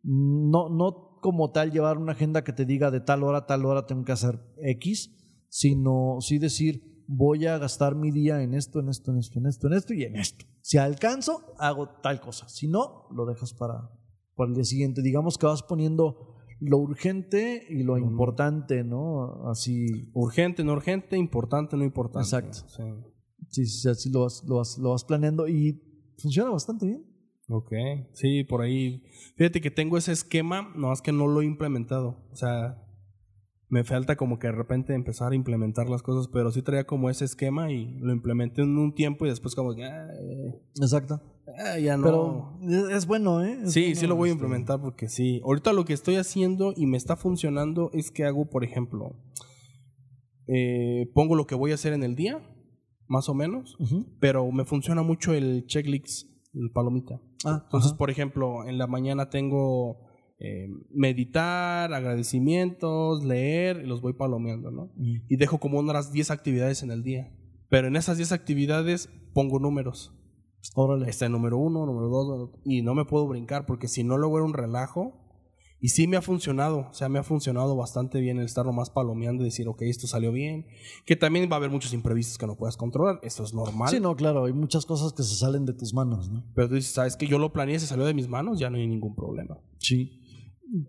no, 0.03 0.69
no 0.69 1.19
como 1.21 1.51
tal 1.51 1.71
llevar 1.71 1.97
una 1.97 2.11
agenda 2.11 2.43
que 2.43 2.53
te 2.53 2.65
diga 2.65 2.91
de 2.91 2.99
tal 2.99 3.23
hora 3.23 3.39
a 3.39 3.45
tal 3.45 3.65
hora 3.65 3.85
tengo 3.85 4.03
que 4.03 4.11
hacer 4.11 4.39
X, 4.57 5.45
sino 5.49 6.17
sí 6.19 6.39
decir, 6.39 6.96
voy 7.07 7.45
a 7.45 7.57
gastar 7.57 7.95
mi 7.95 8.11
día 8.11 8.41
en 8.41 8.53
esto, 8.53 8.79
en 8.79 8.89
esto, 8.89 9.11
en 9.11 9.19
esto, 9.19 9.39
en 9.39 9.47
esto, 9.47 9.67
en 9.67 9.73
esto 9.73 9.93
y 9.93 10.03
en 10.03 10.15
esto. 10.17 10.45
Si 10.61 10.77
alcanzo, 10.77 11.53
hago 11.57 11.89
tal 12.01 12.19
cosa. 12.19 12.47
Si 12.49 12.67
no, 12.67 13.07
lo 13.11 13.25
dejas 13.25 13.53
para, 13.53 13.89
para 14.35 14.49
el 14.49 14.55
día 14.55 14.65
siguiente. 14.65 15.01
Digamos 15.01 15.37
que 15.37 15.45
vas 15.45 15.63
poniendo 15.63 16.35
lo 16.59 16.77
urgente 16.77 17.65
y 17.69 17.83
lo 17.83 17.97
importante, 17.97 18.83
¿no? 18.83 19.49
Así. 19.49 20.11
Urgente, 20.13 20.63
no 20.63 20.73
urgente, 20.73 21.17
importante, 21.17 21.77
no 21.77 21.83
importante. 21.83 22.27
Exacto. 22.27 22.67
Sí, 23.49 23.65
sí, 23.65 23.89
así 23.89 24.09
lo 24.09 24.23
vas, 24.23 24.43
lo, 24.45 24.57
vas, 24.57 24.77
lo 24.77 24.89
vas 24.89 25.05
planeando 25.05 25.47
y 25.47 25.81
funciona 26.17 26.49
bastante 26.49 26.85
bien. 26.85 27.05
Ok, 27.49 27.71
sí, 28.13 28.43
por 28.43 28.61
ahí. 28.61 29.03
Fíjate 29.37 29.61
que 29.61 29.71
tengo 29.71 29.97
ese 29.97 30.11
esquema, 30.11 30.73
no 30.75 30.89
más 30.89 31.01
que 31.01 31.13
no 31.13 31.27
lo 31.27 31.41
he 31.41 31.45
implementado. 31.45 32.27
O 32.31 32.35
sea, 32.35 32.83
me 33.69 33.83
falta 33.83 34.15
como 34.15 34.39
que 34.39 34.47
de 34.47 34.53
repente 34.53 34.93
empezar 34.93 35.33
a 35.33 35.35
implementar 35.35 35.89
las 35.89 36.01
cosas, 36.01 36.29
pero 36.31 36.51
sí 36.51 36.61
traía 36.61 36.85
como 36.85 37.09
ese 37.09 37.25
esquema 37.25 37.71
y 37.71 37.99
lo 37.99 38.13
implementé 38.13 38.61
en 38.61 38.77
un 38.77 38.93
tiempo 38.93 39.25
y 39.25 39.29
después 39.29 39.55
como 39.55 39.75
que... 39.75 39.83
Exacto. 40.79 41.21
ya 41.81 41.97
no. 41.97 42.03
Pero 42.61 42.89
es 42.89 43.05
bueno, 43.07 43.43
¿eh? 43.43 43.59
sí, 43.65 43.95
sí 43.95 44.07
lo 44.07 44.15
voy 44.15 44.29
a 44.29 44.31
este, 44.31 44.43
implementar 44.43 44.79
porque 44.79 45.09
sí. 45.09 45.41
Ahorita 45.43 45.73
lo 45.73 45.83
que 45.83 45.93
estoy 45.93 46.15
haciendo 46.15 46.73
y 46.75 46.85
me 46.85 46.97
está 46.97 47.17
funcionando 47.17 47.89
es 47.93 48.09
que 48.11 48.23
hago, 48.23 48.49
por 48.49 48.63
ejemplo, 48.63 49.17
eh, 50.47 51.11
pongo 51.13 51.35
lo 51.35 51.45
que 51.45 51.55
voy 51.55 51.71
a 51.71 51.75
hacer 51.75 51.91
en 51.91 52.03
el 52.03 52.15
día, 52.15 52.41
más 53.07 53.27
o 53.27 53.33
menos, 53.33 53.77
pero 54.19 54.49
me 54.51 54.63
funciona 54.63 55.03
mucho 55.03 55.33
el 55.33 55.65
checklist, 55.65 56.29
el 56.53 56.71
palomita. 56.71 57.19
Ah, 57.45 57.61
Entonces, 57.65 57.93
por 57.93 58.09
ejemplo, 58.09 58.65
en 58.65 58.77
la 58.77 58.87
mañana 58.87 59.29
tengo 59.29 60.06
eh, 60.39 60.69
meditar, 60.91 61.91
agradecimientos, 61.93 63.23
leer, 63.23 63.81
y 63.83 63.87
los 63.87 64.01
voy 64.01 64.13
palomeando, 64.13 64.69
¿no? 64.69 64.91
Mm. 64.95 65.23
Y 65.27 65.35
dejo 65.37 65.59
como 65.59 65.79
unas 65.79 66.11
10 66.11 66.29
actividades 66.29 66.83
en 66.83 66.91
el 66.91 67.03
día. 67.03 67.33
Pero 67.69 67.87
en 67.87 67.95
esas 67.95 68.17
10 68.17 68.31
actividades 68.31 69.09
pongo 69.33 69.59
números. 69.59 70.13
Órale. 70.75 71.09
Está 71.09 71.25
el 71.25 71.31
número 71.31 71.57
uno, 71.57 71.85
número 71.85 72.09
dos, 72.09 72.49
y 72.65 72.81
no 72.81 72.93
me 72.93 73.05
puedo 73.05 73.27
brincar 73.27 73.65
porque 73.65 73.87
si 73.87 74.03
no 74.03 74.17
luego 74.17 74.37
era 74.37 74.45
un 74.45 74.53
relajo. 74.53 75.23
Y 75.79 75.89
sí 75.89 76.07
me 76.07 76.17
ha 76.17 76.23
funcionado, 76.23 76.87
o 76.89 76.93
sea, 76.93 77.07
me 77.07 77.19
ha 77.19 77.23
funcionado 77.23 77.75
bastante 77.75 78.19
bien 78.19 78.39
el 78.39 78.45
estar 78.45 78.65
nomás 78.65 78.89
palomeando 78.89 79.43
y 79.43 79.45
decir, 79.45 79.67
ok, 79.67 79.83
esto 79.83 80.07
salió 80.07 80.31
bien. 80.31 80.65
Que 81.05 81.15
también 81.15 81.47
va 81.51 81.55
a 81.55 81.57
haber 81.57 81.69
muchos 81.69 81.93
imprevistos 81.93 82.39
que 82.39 82.47
no 82.47 82.57
puedas 82.57 82.77
controlar, 82.77 83.19
esto 83.21 83.43
es 83.43 83.53
normal. 83.53 83.89
Sí, 83.89 83.99
no, 83.99 84.15
claro, 84.15 84.45
hay 84.45 84.53
muchas 84.53 84.87
cosas 84.87 85.13
que 85.13 85.21
se 85.21 85.35
salen 85.35 85.67
de 85.67 85.73
tus 85.73 85.93
manos, 85.93 86.31
¿no? 86.31 86.43
Pero 86.55 86.69
tú 86.69 86.73
dices, 86.73 86.93
¿sabes 86.93 87.15
que 87.15 87.27
Yo 87.27 87.37
lo 87.37 87.53
planeé, 87.53 87.79
se 87.79 87.85
salió 87.85 88.05
de 88.05 88.15
mis 88.15 88.27
manos, 88.27 88.57
ya 88.57 88.71
no 88.71 88.77
hay 88.77 88.87
ningún 88.87 89.13
problema. 89.13 89.59
Sí 89.77 90.16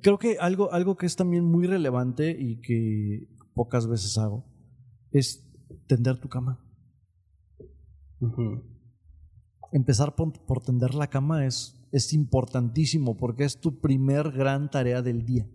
creo 0.03 0.19
que 0.19 0.39
algo, 0.39 0.73
algo 0.73 0.97
que 0.97 1.07
es 1.07 1.17
también 1.17 1.45
muy 1.45 1.67
relevante 1.67 2.37
y 2.39 2.61
que 2.61 3.29
pocas 3.55 3.87
veces 3.87 4.17
hago 4.19 4.45
es 5.11 5.45
tender 5.87 6.21
tu 6.21 6.29
cama. 6.29 6.65
Empezar 9.73 10.15
por, 10.15 10.63
tender 10.63 10.95
la 10.95 11.09
cama 11.09 11.47
es, 11.47 11.89
es 11.93 12.13
importantísimo 12.13 13.17
porque 13.17 13.45
es 13.45 13.61
tu 13.61 13.81
primer 13.81 14.33
gran 14.33 14.71
tarea 14.71 15.03
del 15.03 15.25
día. 15.25 15.49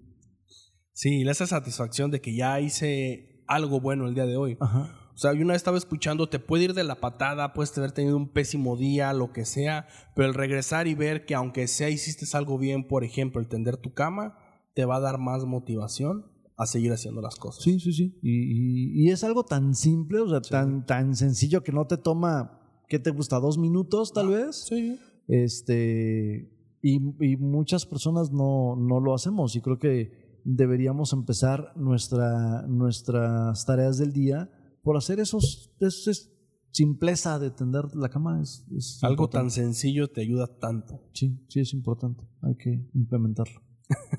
Sí, 0.93 1.23
esa 1.27 1.47
satisfacción 1.47 2.11
de 2.11 2.21
que 2.21 2.35
ya 2.35 2.59
hice 2.59 3.43
algo 3.47 3.81
bueno 3.81 4.07
el 4.07 4.13
día 4.13 4.25
de 4.25 4.37
hoy. 4.37 4.57
Ajá. 4.59 5.02
O 5.13 5.17
sea, 5.17 5.33
yo 5.33 5.41
una 5.41 5.53
vez 5.53 5.61
estaba 5.61 5.77
escuchando, 5.77 6.27
te 6.27 6.39
puede 6.39 6.65
ir 6.65 6.73
de 6.73 6.83
la 6.83 6.95
patada, 6.95 7.53
puedes 7.53 7.77
haber 7.77 7.91
tenido 7.91 8.17
un 8.17 8.29
pésimo 8.29 8.77
día, 8.77 9.13
lo 9.13 9.31
que 9.31 9.45
sea, 9.45 9.87
pero 10.15 10.27
el 10.27 10.33
regresar 10.33 10.87
y 10.87 10.95
ver 10.95 11.25
que 11.25 11.35
aunque 11.35 11.67
sea 11.67 11.89
hiciste 11.89 12.25
algo 12.35 12.57
bien, 12.57 12.87
por 12.87 13.03
ejemplo, 13.03 13.39
el 13.39 13.47
tender 13.47 13.77
tu 13.77 13.93
cama, 13.93 14.37
te 14.73 14.85
va 14.85 14.95
a 14.95 15.01
dar 15.01 15.19
más 15.19 15.45
motivación 15.45 16.25
a 16.57 16.65
seguir 16.65 16.91
haciendo 16.91 17.21
las 17.21 17.35
cosas. 17.35 17.63
Sí, 17.63 17.79
sí, 17.79 17.93
sí. 17.93 18.17
Y, 18.21 19.09
es 19.09 19.23
algo 19.23 19.43
tan 19.43 19.75
simple, 19.75 20.19
o 20.19 20.29
sea, 20.29 20.41
tan, 20.41 20.85
tan 20.85 21.15
sencillo 21.15 21.63
que 21.63 21.71
no 21.71 21.85
te 21.85 21.97
toma 21.97 22.59
¿qué 22.93 22.99
te 22.99 23.09
gusta? 23.09 23.39
¿Dos 23.39 23.57
minutos 23.57 24.13
tal 24.13 24.29
vez? 24.29 24.65
Sí. 24.67 24.99
Este, 25.27 26.47
y, 26.81 26.95
y 27.25 27.37
muchas 27.37 27.87
personas 27.87 28.31
no, 28.31 28.75
no 28.75 28.99
lo 28.99 29.15
hacemos 29.15 29.55
y 29.55 29.61
creo 29.61 29.79
que 29.79 30.39
deberíamos 30.43 31.11
empezar 31.13 31.71
nuestra, 31.75 32.67
nuestras 32.67 33.65
tareas 33.65 33.97
del 33.97 34.13
día 34.13 34.51
por 34.83 34.97
hacer 34.97 35.19
esos, 35.19 35.73
esos 35.79 36.29
simpleza 36.71 37.39
de 37.39 37.51
tender 37.51 37.85
la 37.95 38.09
cama 38.09 38.41
es, 38.41 38.65
es 38.75 38.99
Algo 39.03 39.23
importante. 39.23 39.43
tan 39.43 39.51
sencillo 39.51 40.09
te 40.09 40.21
ayuda 40.21 40.57
tanto. 40.59 41.01
Sí, 41.13 41.45
sí 41.47 41.61
es 41.61 41.73
importante. 41.73 42.23
Hay 42.41 42.55
que 42.57 42.89
implementarlo. 42.93 43.61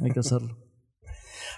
Hay 0.01 0.11
que 0.11 0.21
hacerlo. 0.21 0.59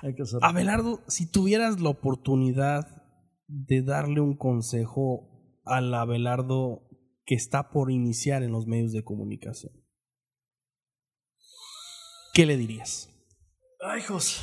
Hay 0.02 0.14
que 0.14 0.22
hacerlo. 0.22 0.44
Abelardo, 0.44 1.00
si 1.06 1.30
tuvieras 1.30 1.80
la 1.80 1.90
oportunidad 1.90 3.04
de 3.46 3.82
darle 3.82 4.20
un 4.20 4.36
consejo 4.36 5.60
al 5.64 5.92
Abelardo 5.94 6.88
que 7.24 7.34
está 7.34 7.70
por 7.70 7.90
iniciar 7.90 8.42
en 8.42 8.52
los 8.52 8.66
medios 8.66 8.92
de 8.92 9.04
comunicación, 9.04 9.72
¿qué 12.32 12.46
le 12.46 12.56
dirías? 12.56 13.10
Ay, 13.80 14.02
Jos. 14.02 14.42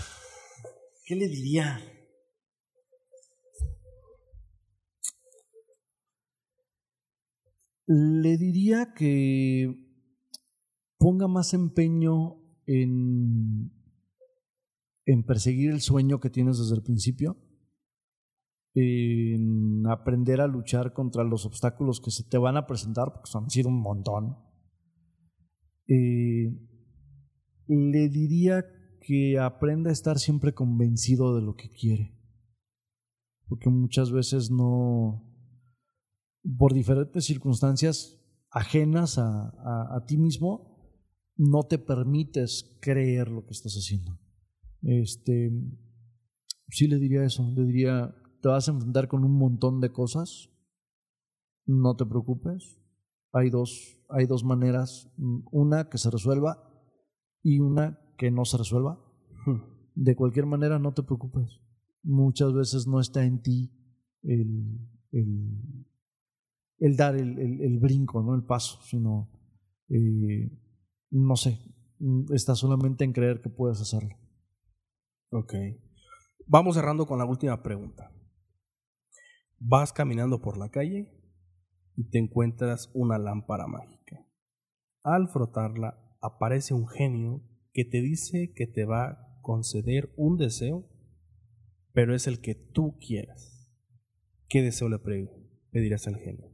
¿Qué 1.05 1.15
le 1.15 1.27
diría? 1.27 1.81
Le 7.85 8.37
diría 8.37 8.93
que 8.93 9.75
ponga 10.97 11.27
más 11.27 11.53
empeño 11.53 12.41
en, 12.65 13.71
en 15.05 15.23
perseguir 15.25 15.71
el 15.71 15.81
sueño 15.81 16.19
que 16.19 16.29
tienes 16.29 16.57
desde 16.59 16.75
el 16.75 16.83
principio, 16.83 17.37
en 18.73 19.85
aprender 19.87 20.41
a 20.41 20.47
luchar 20.47 20.93
contra 20.93 21.23
los 21.23 21.45
obstáculos 21.45 21.99
que 21.99 22.11
se 22.11 22.23
te 22.23 22.37
van 22.37 22.57
a 22.57 22.65
presentar, 22.65 23.11
porque 23.13 23.29
han 23.35 23.49
sido 23.49 23.69
un 23.69 23.81
montón. 23.81 24.37
Eh, 25.87 26.57
le 27.67 28.09
diría 28.09 28.65
que 29.01 29.37
aprenda 29.37 29.89
a 29.89 29.93
estar 29.93 30.17
siempre 30.17 30.53
convencido 30.53 31.35
de 31.35 31.41
lo 31.41 31.55
que 31.55 31.69
quiere. 31.69 32.17
Porque 33.47 33.69
muchas 33.69 34.11
veces 34.11 34.49
no, 34.49 35.32
por 36.57 36.73
diferentes 36.73 37.25
circunstancias 37.25 38.19
ajenas 38.51 39.17
a, 39.17 39.49
a, 39.49 39.95
a 39.95 40.05
ti 40.05 40.17
mismo, 40.17 40.73
no 41.35 41.63
te 41.63 41.79
permites 41.79 42.77
creer 42.81 43.29
lo 43.29 43.45
que 43.45 43.51
estás 43.51 43.73
haciendo. 43.73 44.19
Este, 44.81 45.51
sí 46.69 46.87
le 46.87 46.97
diría 46.99 47.23
eso, 47.23 47.49
le 47.55 47.65
diría, 47.65 48.13
te 48.41 48.49
vas 48.49 48.67
a 48.67 48.71
enfrentar 48.71 49.07
con 49.07 49.23
un 49.23 49.37
montón 49.37 49.79
de 49.79 49.91
cosas, 49.91 50.49
no 51.65 51.95
te 51.95 52.05
preocupes, 52.05 52.79
hay 53.31 53.49
dos, 53.49 53.99
hay 54.09 54.27
dos 54.27 54.43
maneras, 54.43 55.09
una 55.51 55.89
que 55.89 55.97
se 55.97 56.11
resuelva 56.11 56.69
y 57.41 57.59
una 57.59 57.99
que 58.17 58.31
no 58.31 58.45
se 58.45 58.57
resuelva. 58.57 58.99
De 59.95 60.15
cualquier 60.15 60.45
manera, 60.45 60.79
no 60.79 60.93
te 60.93 61.03
preocupes. 61.03 61.61
Muchas 62.03 62.53
veces 62.53 62.87
no 62.87 62.99
está 62.99 63.25
en 63.25 63.41
ti 63.41 63.71
el, 64.23 64.79
el, 65.11 65.85
el 66.79 66.95
dar 66.95 67.15
el, 67.15 67.39
el, 67.39 67.61
el, 67.61 67.79
brinco, 67.79 68.21
¿no? 68.21 68.35
el 68.35 68.43
paso, 68.43 68.81
sino, 68.83 69.29
eh, 69.89 70.51
no 71.11 71.35
sé, 71.35 71.59
está 72.33 72.55
solamente 72.55 73.03
en 73.03 73.13
creer 73.13 73.41
que 73.41 73.49
puedes 73.49 73.79
hacerlo. 73.81 74.17
Ok. 75.31 75.53
Vamos 76.45 76.75
cerrando 76.75 77.05
con 77.05 77.19
la 77.19 77.25
última 77.25 77.63
pregunta. 77.63 78.11
Vas 79.59 79.93
caminando 79.93 80.41
por 80.41 80.57
la 80.57 80.69
calle 80.69 81.11
y 81.95 82.09
te 82.09 82.19
encuentras 82.19 82.91
una 82.93 83.17
lámpara 83.17 83.65
mágica. 83.67 84.27
Al 85.03 85.29
frotarla 85.29 86.17
aparece 86.21 86.73
un 86.73 86.87
genio 86.87 87.41
que 87.71 87.85
te 87.85 88.01
dice 88.01 88.53
que 88.55 88.67
te 88.67 88.85
va 88.85 89.05
a 89.05 89.39
conceder 89.41 90.13
un 90.15 90.37
deseo, 90.37 90.89
pero 91.93 92.15
es 92.15 92.27
el 92.27 92.41
que 92.41 92.55
tú 92.55 92.97
quieras. 92.99 93.71
¿Qué 94.47 94.61
deseo 94.61 94.89
le 94.89 94.99
pedirás 95.71 96.07
al 96.07 96.17
genio? 96.17 96.52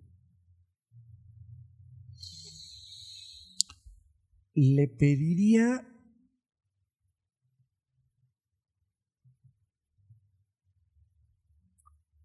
Le 4.62 4.90
pediría 4.90 5.88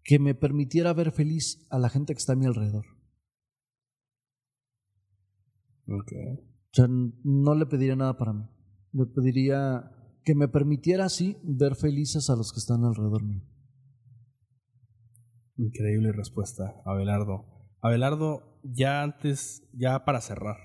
que 0.03 0.19
me 0.19 0.35
permitiera 0.35 0.91
ver 0.93 1.13
feliz 1.13 1.65
a 1.69 1.79
la 1.79 1.87
gente 1.87 2.13
que 2.13 2.17
está 2.17 2.33
a 2.33 2.35
mi 2.35 2.45
alrededor. 2.45 2.85
Okay. 5.87 6.33
O 6.33 6.73
sea, 6.73 6.87
no 6.89 7.55
le 7.55 7.67
pediría 7.67 7.95
nada 7.95 8.17
para 8.17 8.33
mí. 8.33 8.43
Le 8.91 9.05
pediría 9.05 9.91
que 10.25 10.35
me 10.35 10.49
permitiera 10.49 11.05
así 11.05 11.37
ver 11.41 11.75
felices 11.75 12.29
a 12.29 12.35
los 12.35 12.51
que 12.51 12.59
están 12.59 12.83
alrededor 12.83 13.23
mío. 13.23 13.43
Increíble 15.55 16.11
respuesta, 16.11 16.81
Abelardo. 16.85 17.45
Abelardo, 17.81 18.59
ya 18.63 19.03
antes, 19.03 19.63
ya 19.71 20.03
para 20.03 20.19
cerrar, 20.19 20.57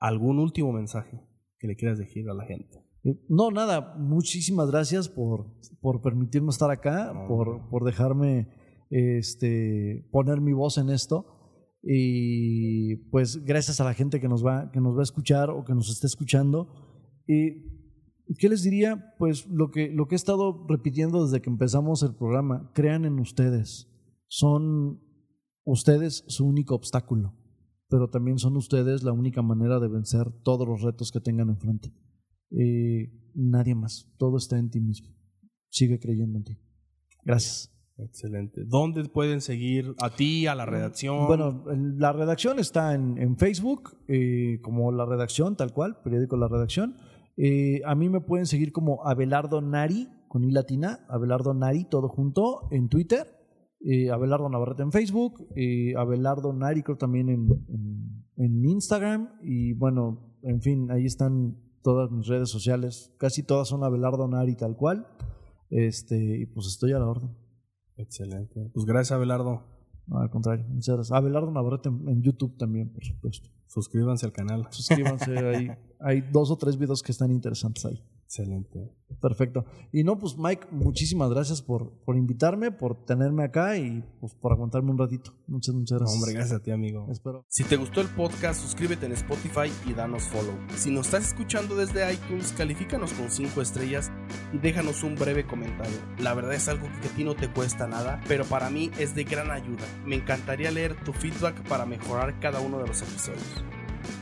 ¿algún 0.00 0.38
último 0.38 0.72
mensaje 0.72 1.20
que 1.58 1.68
le 1.68 1.76
quieras 1.76 1.98
decir 1.98 2.28
a 2.28 2.34
la 2.34 2.44
gente? 2.44 2.84
No, 3.28 3.50
nada, 3.50 3.94
muchísimas 3.98 4.70
gracias 4.70 5.08
por, 5.08 5.46
por 5.80 6.02
permitirme 6.02 6.50
estar 6.50 6.70
acá, 6.70 7.12
No. 7.14 7.26
por, 7.28 7.68
por 7.70 7.84
dejarme 7.84 8.48
este, 8.90 10.08
poner 10.10 10.40
mi 10.40 10.52
voz 10.52 10.78
en 10.78 10.90
esto. 10.90 11.34
Y 11.82 12.96
pues 13.10 13.44
gracias 13.44 13.80
a 13.80 13.84
la 13.84 13.94
gente 13.94 14.20
que 14.20 14.28
nos 14.28 14.44
va, 14.44 14.70
que 14.72 14.80
nos 14.80 14.96
va 14.96 15.00
a 15.00 15.04
escuchar 15.04 15.50
o 15.50 15.64
que 15.64 15.74
nos 15.74 15.88
esté 15.90 16.06
escuchando. 16.06 16.68
Y, 17.26 17.78
¿Qué 18.38 18.48
les 18.50 18.62
diría? 18.62 19.14
Pues 19.18 19.46
lo 19.46 19.70
que, 19.70 19.88
lo 19.88 20.06
que 20.06 20.14
he 20.14 20.16
estado 20.16 20.66
repitiendo 20.68 21.24
desde 21.24 21.40
que 21.40 21.48
empezamos 21.48 22.02
el 22.02 22.14
programa, 22.14 22.70
crean 22.74 23.06
en 23.06 23.18
ustedes. 23.20 23.88
Son 24.26 25.00
ustedes 25.64 26.24
su 26.26 26.46
único 26.46 26.74
obstáculo, 26.74 27.34
pero 27.88 28.08
también 28.08 28.38
son 28.38 28.56
ustedes 28.56 29.02
la 29.02 29.12
única 29.12 29.42
manera 29.42 29.78
de 29.80 29.88
vencer 29.88 30.30
todos 30.42 30.66
los 30.66 30.82
retos 30.82 31.10
que 31.10 31.20
tengan 31.20 31.48
enfrente. 31.48 31.92
Eh, 32.50 33.12
nadie 33.34 33.74
más, 33.74 34.10
todo 34.18 34.36
está 34.36 34.58
en 34.58 34.70
ti 34.70 34.80
mismo. 34.80 35.08
Sigue 35.70 35.98
creyendo 35.98 36.38
en 36.38 36.44
ti. 36.44 36.58
Gracias. 37.24 37.74
Excelente. 37.98 38.62
¿Dónde 38.64 39.04
pueden 39.08 39.40
seguir 39.40 39.94
a 40.00 40.10
ti, 40.10 40.46
a 40.46 40.54
la 40.54 40.66
redacción? 40.66 41.26
Bueno, 41.26 41.64
la 41.66 42.12
redacción 42.12 42.60
está 42.60 42.94
en, 42.94 43.18
en 43.18 43.36
Facebook, 43.36 43.96
eh, 44.06 44.60
como 44.62 44.92
la 44.92 45.04
redacción, 45.04 45.56
tal 45.56 45.72
cual, 45.72 46.00
periódico 46.04 46.36
La 46.36 46.46
Redacción. 46.46 46.94
Eh, 47.36 47.80
a 47.84 47.96
mí 47.96 48.08
me 48.08 48.20
pueden 48.20 48.46
seguir 48.46 48.70
como 48.72 49.04
Abelardo 49.04 49.60
Nari, 49.60 50.08
con 50.28 50.44
I 50.44 50.52
latina, 50.52 51.06
Abelardo 51.08 51.54
Nari, 51.54 51.84
todo 51.84 52.08
junto, 52.08 52.68
en 52.70 52.88
Twitter. 52.88 53.37
Eh, 53.80 54.10
Abelardo 54.10 54.48
Navarrete 54.48 54.82
en 54.82 54.92
Facebook, 54.92 55.46
eh, 55.56 55.94
Abelardo 55.96 56.52
Nari 56.52 56.82
creo 56.82 56.96
también 56.96 57.28
en, 57.28 57.48
en- 57.68 58.24
en 58.36 58.64
Instagram. 58.64 59.30
Y 59.42 59.72
bueno, 59.74 60.36
en 60.42 60.60
fin, 60.62 60.90
ahí 60.90 61.04
están 61.06 61.56
todas 61.82 62.10
mis 62.10 62.26
redes 62.26 62.50
sociales. 62.50 63.12
Casi 63.18 63.42
todas 63.42 63.68
son 63.68 63.82
Abelardo 63.84 64.26
Nari 64.28 64.54
tal 64.56 64.76
cual. 64.76 65.06
Este, 65.70 66.40
y 66.40 66.46
pues 66.46 66.66
estoy 66.66 66.92
a 66.92 66.98
la 66.98 67.06
orden. 67.08 67.30
Excelente. 67.96 68.70
Pues 68.72 68.86
gracias, 68.86 69.12
Abelardo. 69.12 69.64
No, 70.06 70.18
al 70.20 70.30
contrario, 70.30 70.64
muchas 70.68 70.94
gracias. 70.94 71.16
Abelardo 71.16 71.50
Navarrete 71.50 71.88
en, 71.90 72.08
en 72.08 72.22
YouTube 72.22 72.56
también, 72.56 72.90
por 72.92 73.04
supuesto. 73.04 73.50
Suscríbanse 73.66 74.24
al 74.24 74.32
canal. 74.32 74.66
Suscríbanse 74.70 75.36
ahí. 75.46 75.68
Hay 76.00 76.22
dos 76.32 76.50
o 76.50 76.56
tres 76.56 76.78
videos 76.78 77.02
que 77.02 77.12
están 77.12 77.30
interesantes 77.30 77.84
ahí. 77.84 78.02
Excelente. 78.28 78.92
Perfecto. 79.22 79.64
Y 79.90 80.04
no, 80.04 80.18
pues 80.18 80.36
Mike, 80.36 80.66
muchísimas 80.70 81.30
gracias 81.30 81.62
por, 81.62 81.92
por 82.04 82.14
invitarme, 82.18 82.70
por 82.70 83.06
tenerme 83.06 83.42
acá 83.42 83.78
y 83.78 84.04
pues 84.20 84.34
por 84.34 84.52
aguantarme 84.52 84.90
un 84.90 84.98
ratito. 84.98 85.32
Muchas, 85.46 85.74
muchas 85.74 85.92
No, 85.92 85.98
gracias. 86.00 86.14
hombre, 86.20 86.34
gracias 86.34 86.60
a 86.60 86.62
ti, 86.62 86.70
amigo. 86.70 87.06
Espero. 87.10 87.46
Si 87.48 87.64
te 87.64 87.76
gustó 87.76 88.02
el 88.02 88.08
podcast, 88.08 88.60
suscríbete 88.60 89.06
en 89.06 89.12
Spotify 89.12 89.72
y 89.86 89.94
danos 89.94 90.24
follow. 90.24 90.54
Si 90.76 90.90
nos 90.90 91.06
estás 91.06 91.28
escuchando 91.28 91.74
desde 91.74 92.12
iTunes, 92.12 92.52
califícanos 92.52 93.14
con 93.14 93.30
5 93.30 93.62
estrellas 93.62 94.10
y 94.52 94.58
déjanos 94.58 95.02
un 95.02 95.14
breve 95.14 95.46
comentario. 95.46 95.96
La 96.18 96.34
verdad 96.34 96.52
es 96.52 96.68
algo 96.68 96.86
que 97.00 97.08
a 97.08 97.16
ti 97.16 97.24
no 97.24 97.34
te 97.34 97.50
cuesta 97.50 97.86
nada, 97.88 98.20
pero 98.28 98.44
para 98.44 98.68
mí 98.68 98.90
es 98.98 99.14
de 99.14 99.24
gran 99.24 99.50
ayuda. 99.50 99.86
Me 100.04 100.16
encantaría 100.16 100.70
leer 100.70 101.02
tu 101.02 101.14
feedback 101.14 101.66
para 101.66 101.86
mejorar 101.86 102.38
cada 102.40 102.60
uno 102.60 102.78
de 102.78 102.88
los 102.88 103.00
episodios. 103.00 103.64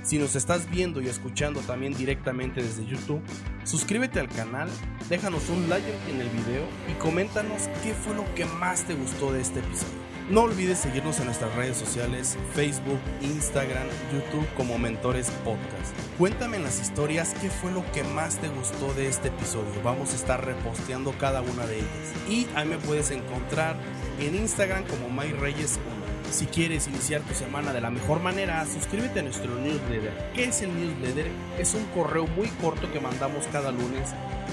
Si 0.03 0.19
nos 0.19 0.37
estás 0.37 0.71
viendo 0.71 1.01
y 1.01 1.09
escuchando 1.09 1.61
también 1.61 1.95
directamente 1.95 2.63
desde 2.63 2.87
YouTube, 2.87 3.23
suscríbete 3.65 4.21
al 4.21 4.29
canal, 4.29 4.69
déjanos 5.09 5.49
un 5.49 5.69
like 5.69 5.87
en 6.09 6.21
el 6.21 6.29
video 6.29 6.65
y 6.91 6.95
coméntanos 7.01 7.69
qué 7.83 7.95
fue 7.95 8.15
lo 8.15 8.25
que 8.35 8.45
más 8.45 8.85
te 8.85 8.95
gustó 8.95 9.33
de 9.33 9.41
este 9.41 9.61
episodio. 9.61 10.07
No 10.29 10.43
olvides 10.43 10.79
seguirnos 10.79 11.21
en 11.21 11.27
nuestras 11.27 11.55
redes 11.55 11.77
sociales, 11.77 12.37
Facebook, 12.53 12.99
Instagram, 13.21 13.87
YouTube 14.13 14.47
como 14.57 14.77
Mentores 14.77 15.31
Podcast. 15.45 15.95
Cuéntame 16.19 16.57
en 16.57 16.65
las 16.65 16.81
historias 16.81 17.33
qué 17.41 17.49
fue 17.49 17.71
lo 17.71 17.85
que 17.93 18.03
más 18.03 18.41
te 18.41 18.49
gustó 18.49 18.93
de 18.95 19.07
este 19.07 19.29
episodio. 19.29 19.71
Vamos 19.85 20.13
a 20.13 20.17
estar 20.17 20.45
reposteando 20.45 21.13
cada 21.13 21.43
una 21.43 21.65
de 21.67 21.77
ellas. 21.77 22.13
Y 22.29 22.49
ahí 22.57 22.67
me 22.67 22.79
puedes 22.79 23.13
encontrar 23.13 23.77
en 24.19 24.35
Instagram 24.35 24.85
como 24.87 25.11
MyReyes1. 25.11 25.96
Si 26.31 26.47
quieres 26.47 26.89
iniciar 26.89 27.23
tu 27.23 27.35
semana 27.35 27.73
de 27.73 27.81
la 27.81 27.91
mejor 27.91 28.21
manera, 28.21 28.65
suscríbete 28.67 29.21
a 29.21 29.23
nuestro 29.23 29.55
newsletter. 29.55 30.33
¿Qué 30.35 30.45
es 30.45 30.61
el 30.63 30.75
newsletter? 30.75 31.31
Es 31.59 31.75
un 31.75 31.85
correo 31.87 32.27
muy 32.27 32.49
corto 32.61 32.91
que 32.93 33.01
mandamos 33.01 33.47
cada 33.53 33.71
lunes 33.71 34.13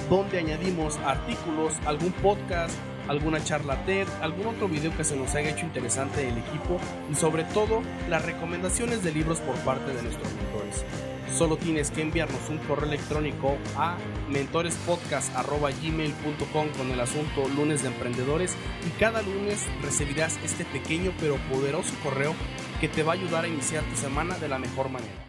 donde 0.09 0.39
añadimos 0.39 0.97
artículos, 1.05 1.73
algún 1.85 2.11
podcast, 2.13 2.75
alguna 3.07 3.43
charla 3.43 3.83
TED, 3.85 4.07
algún 4.21 4.47
otro 4.47 4.67
video 4.67 4.95
que 4.95 5.03
se 5.03 5.15
nos 5.15 5.33
haya 5.35 5.49
hecho 5.49 5.65
interesante 5.65 6.21
del 6.21 6.37
equipo 6.37 6.79
y 7.11 7.15
sobre 7.15 7.43
todo 7.43 7.81
las 8.09 8.23
recomendaciones 8.23 9.03
de 9.03 9.11
libros 9.11 9.39
por 9.39 9.55
parte 9.57 9.93
de 9.93 10.03
nuestros 10.03 10.31
mentores. 10.33 10.85
Solo 11.38 11.57
tienes 11.57 11.89
que 11.89 12.01
enviarnos 12.01 12.49
un 12.49 12.60
correo 12.60 12.88
electrónico 12.88 13.57
a 13.76 13.97
mentorespodcast.gmail.com 14.30 16.68
con 16.77 16.91
el 16.91 16.99
asunto 16.99 17.49
lunes 17.55 17.81
de 17.81 17.88
emprendedores 17.88 18.55
y 18.88 18.91
cada 18.99 19.23
lunes 19.23 19.65
recibirás 19.81 20.38
este 20.43 20.64
pequeño 20.65 21.11
pero 21.19 21.38
poderoso 21.51 21.95
correo 22.03 22.35
que 22.80 22.88
te 22.88 23.01
va 23.01 23.14
a 23.14 23.15
ayudar 23.15 23.45
a 23.45 23.47
iniciar 23.47 23.84
tu 23.85 23.95
semana 23.95 24.38
de 24.38 24.47
la 24.47 24.60
mejor 24.60 24.89
manera. 24.89 25.23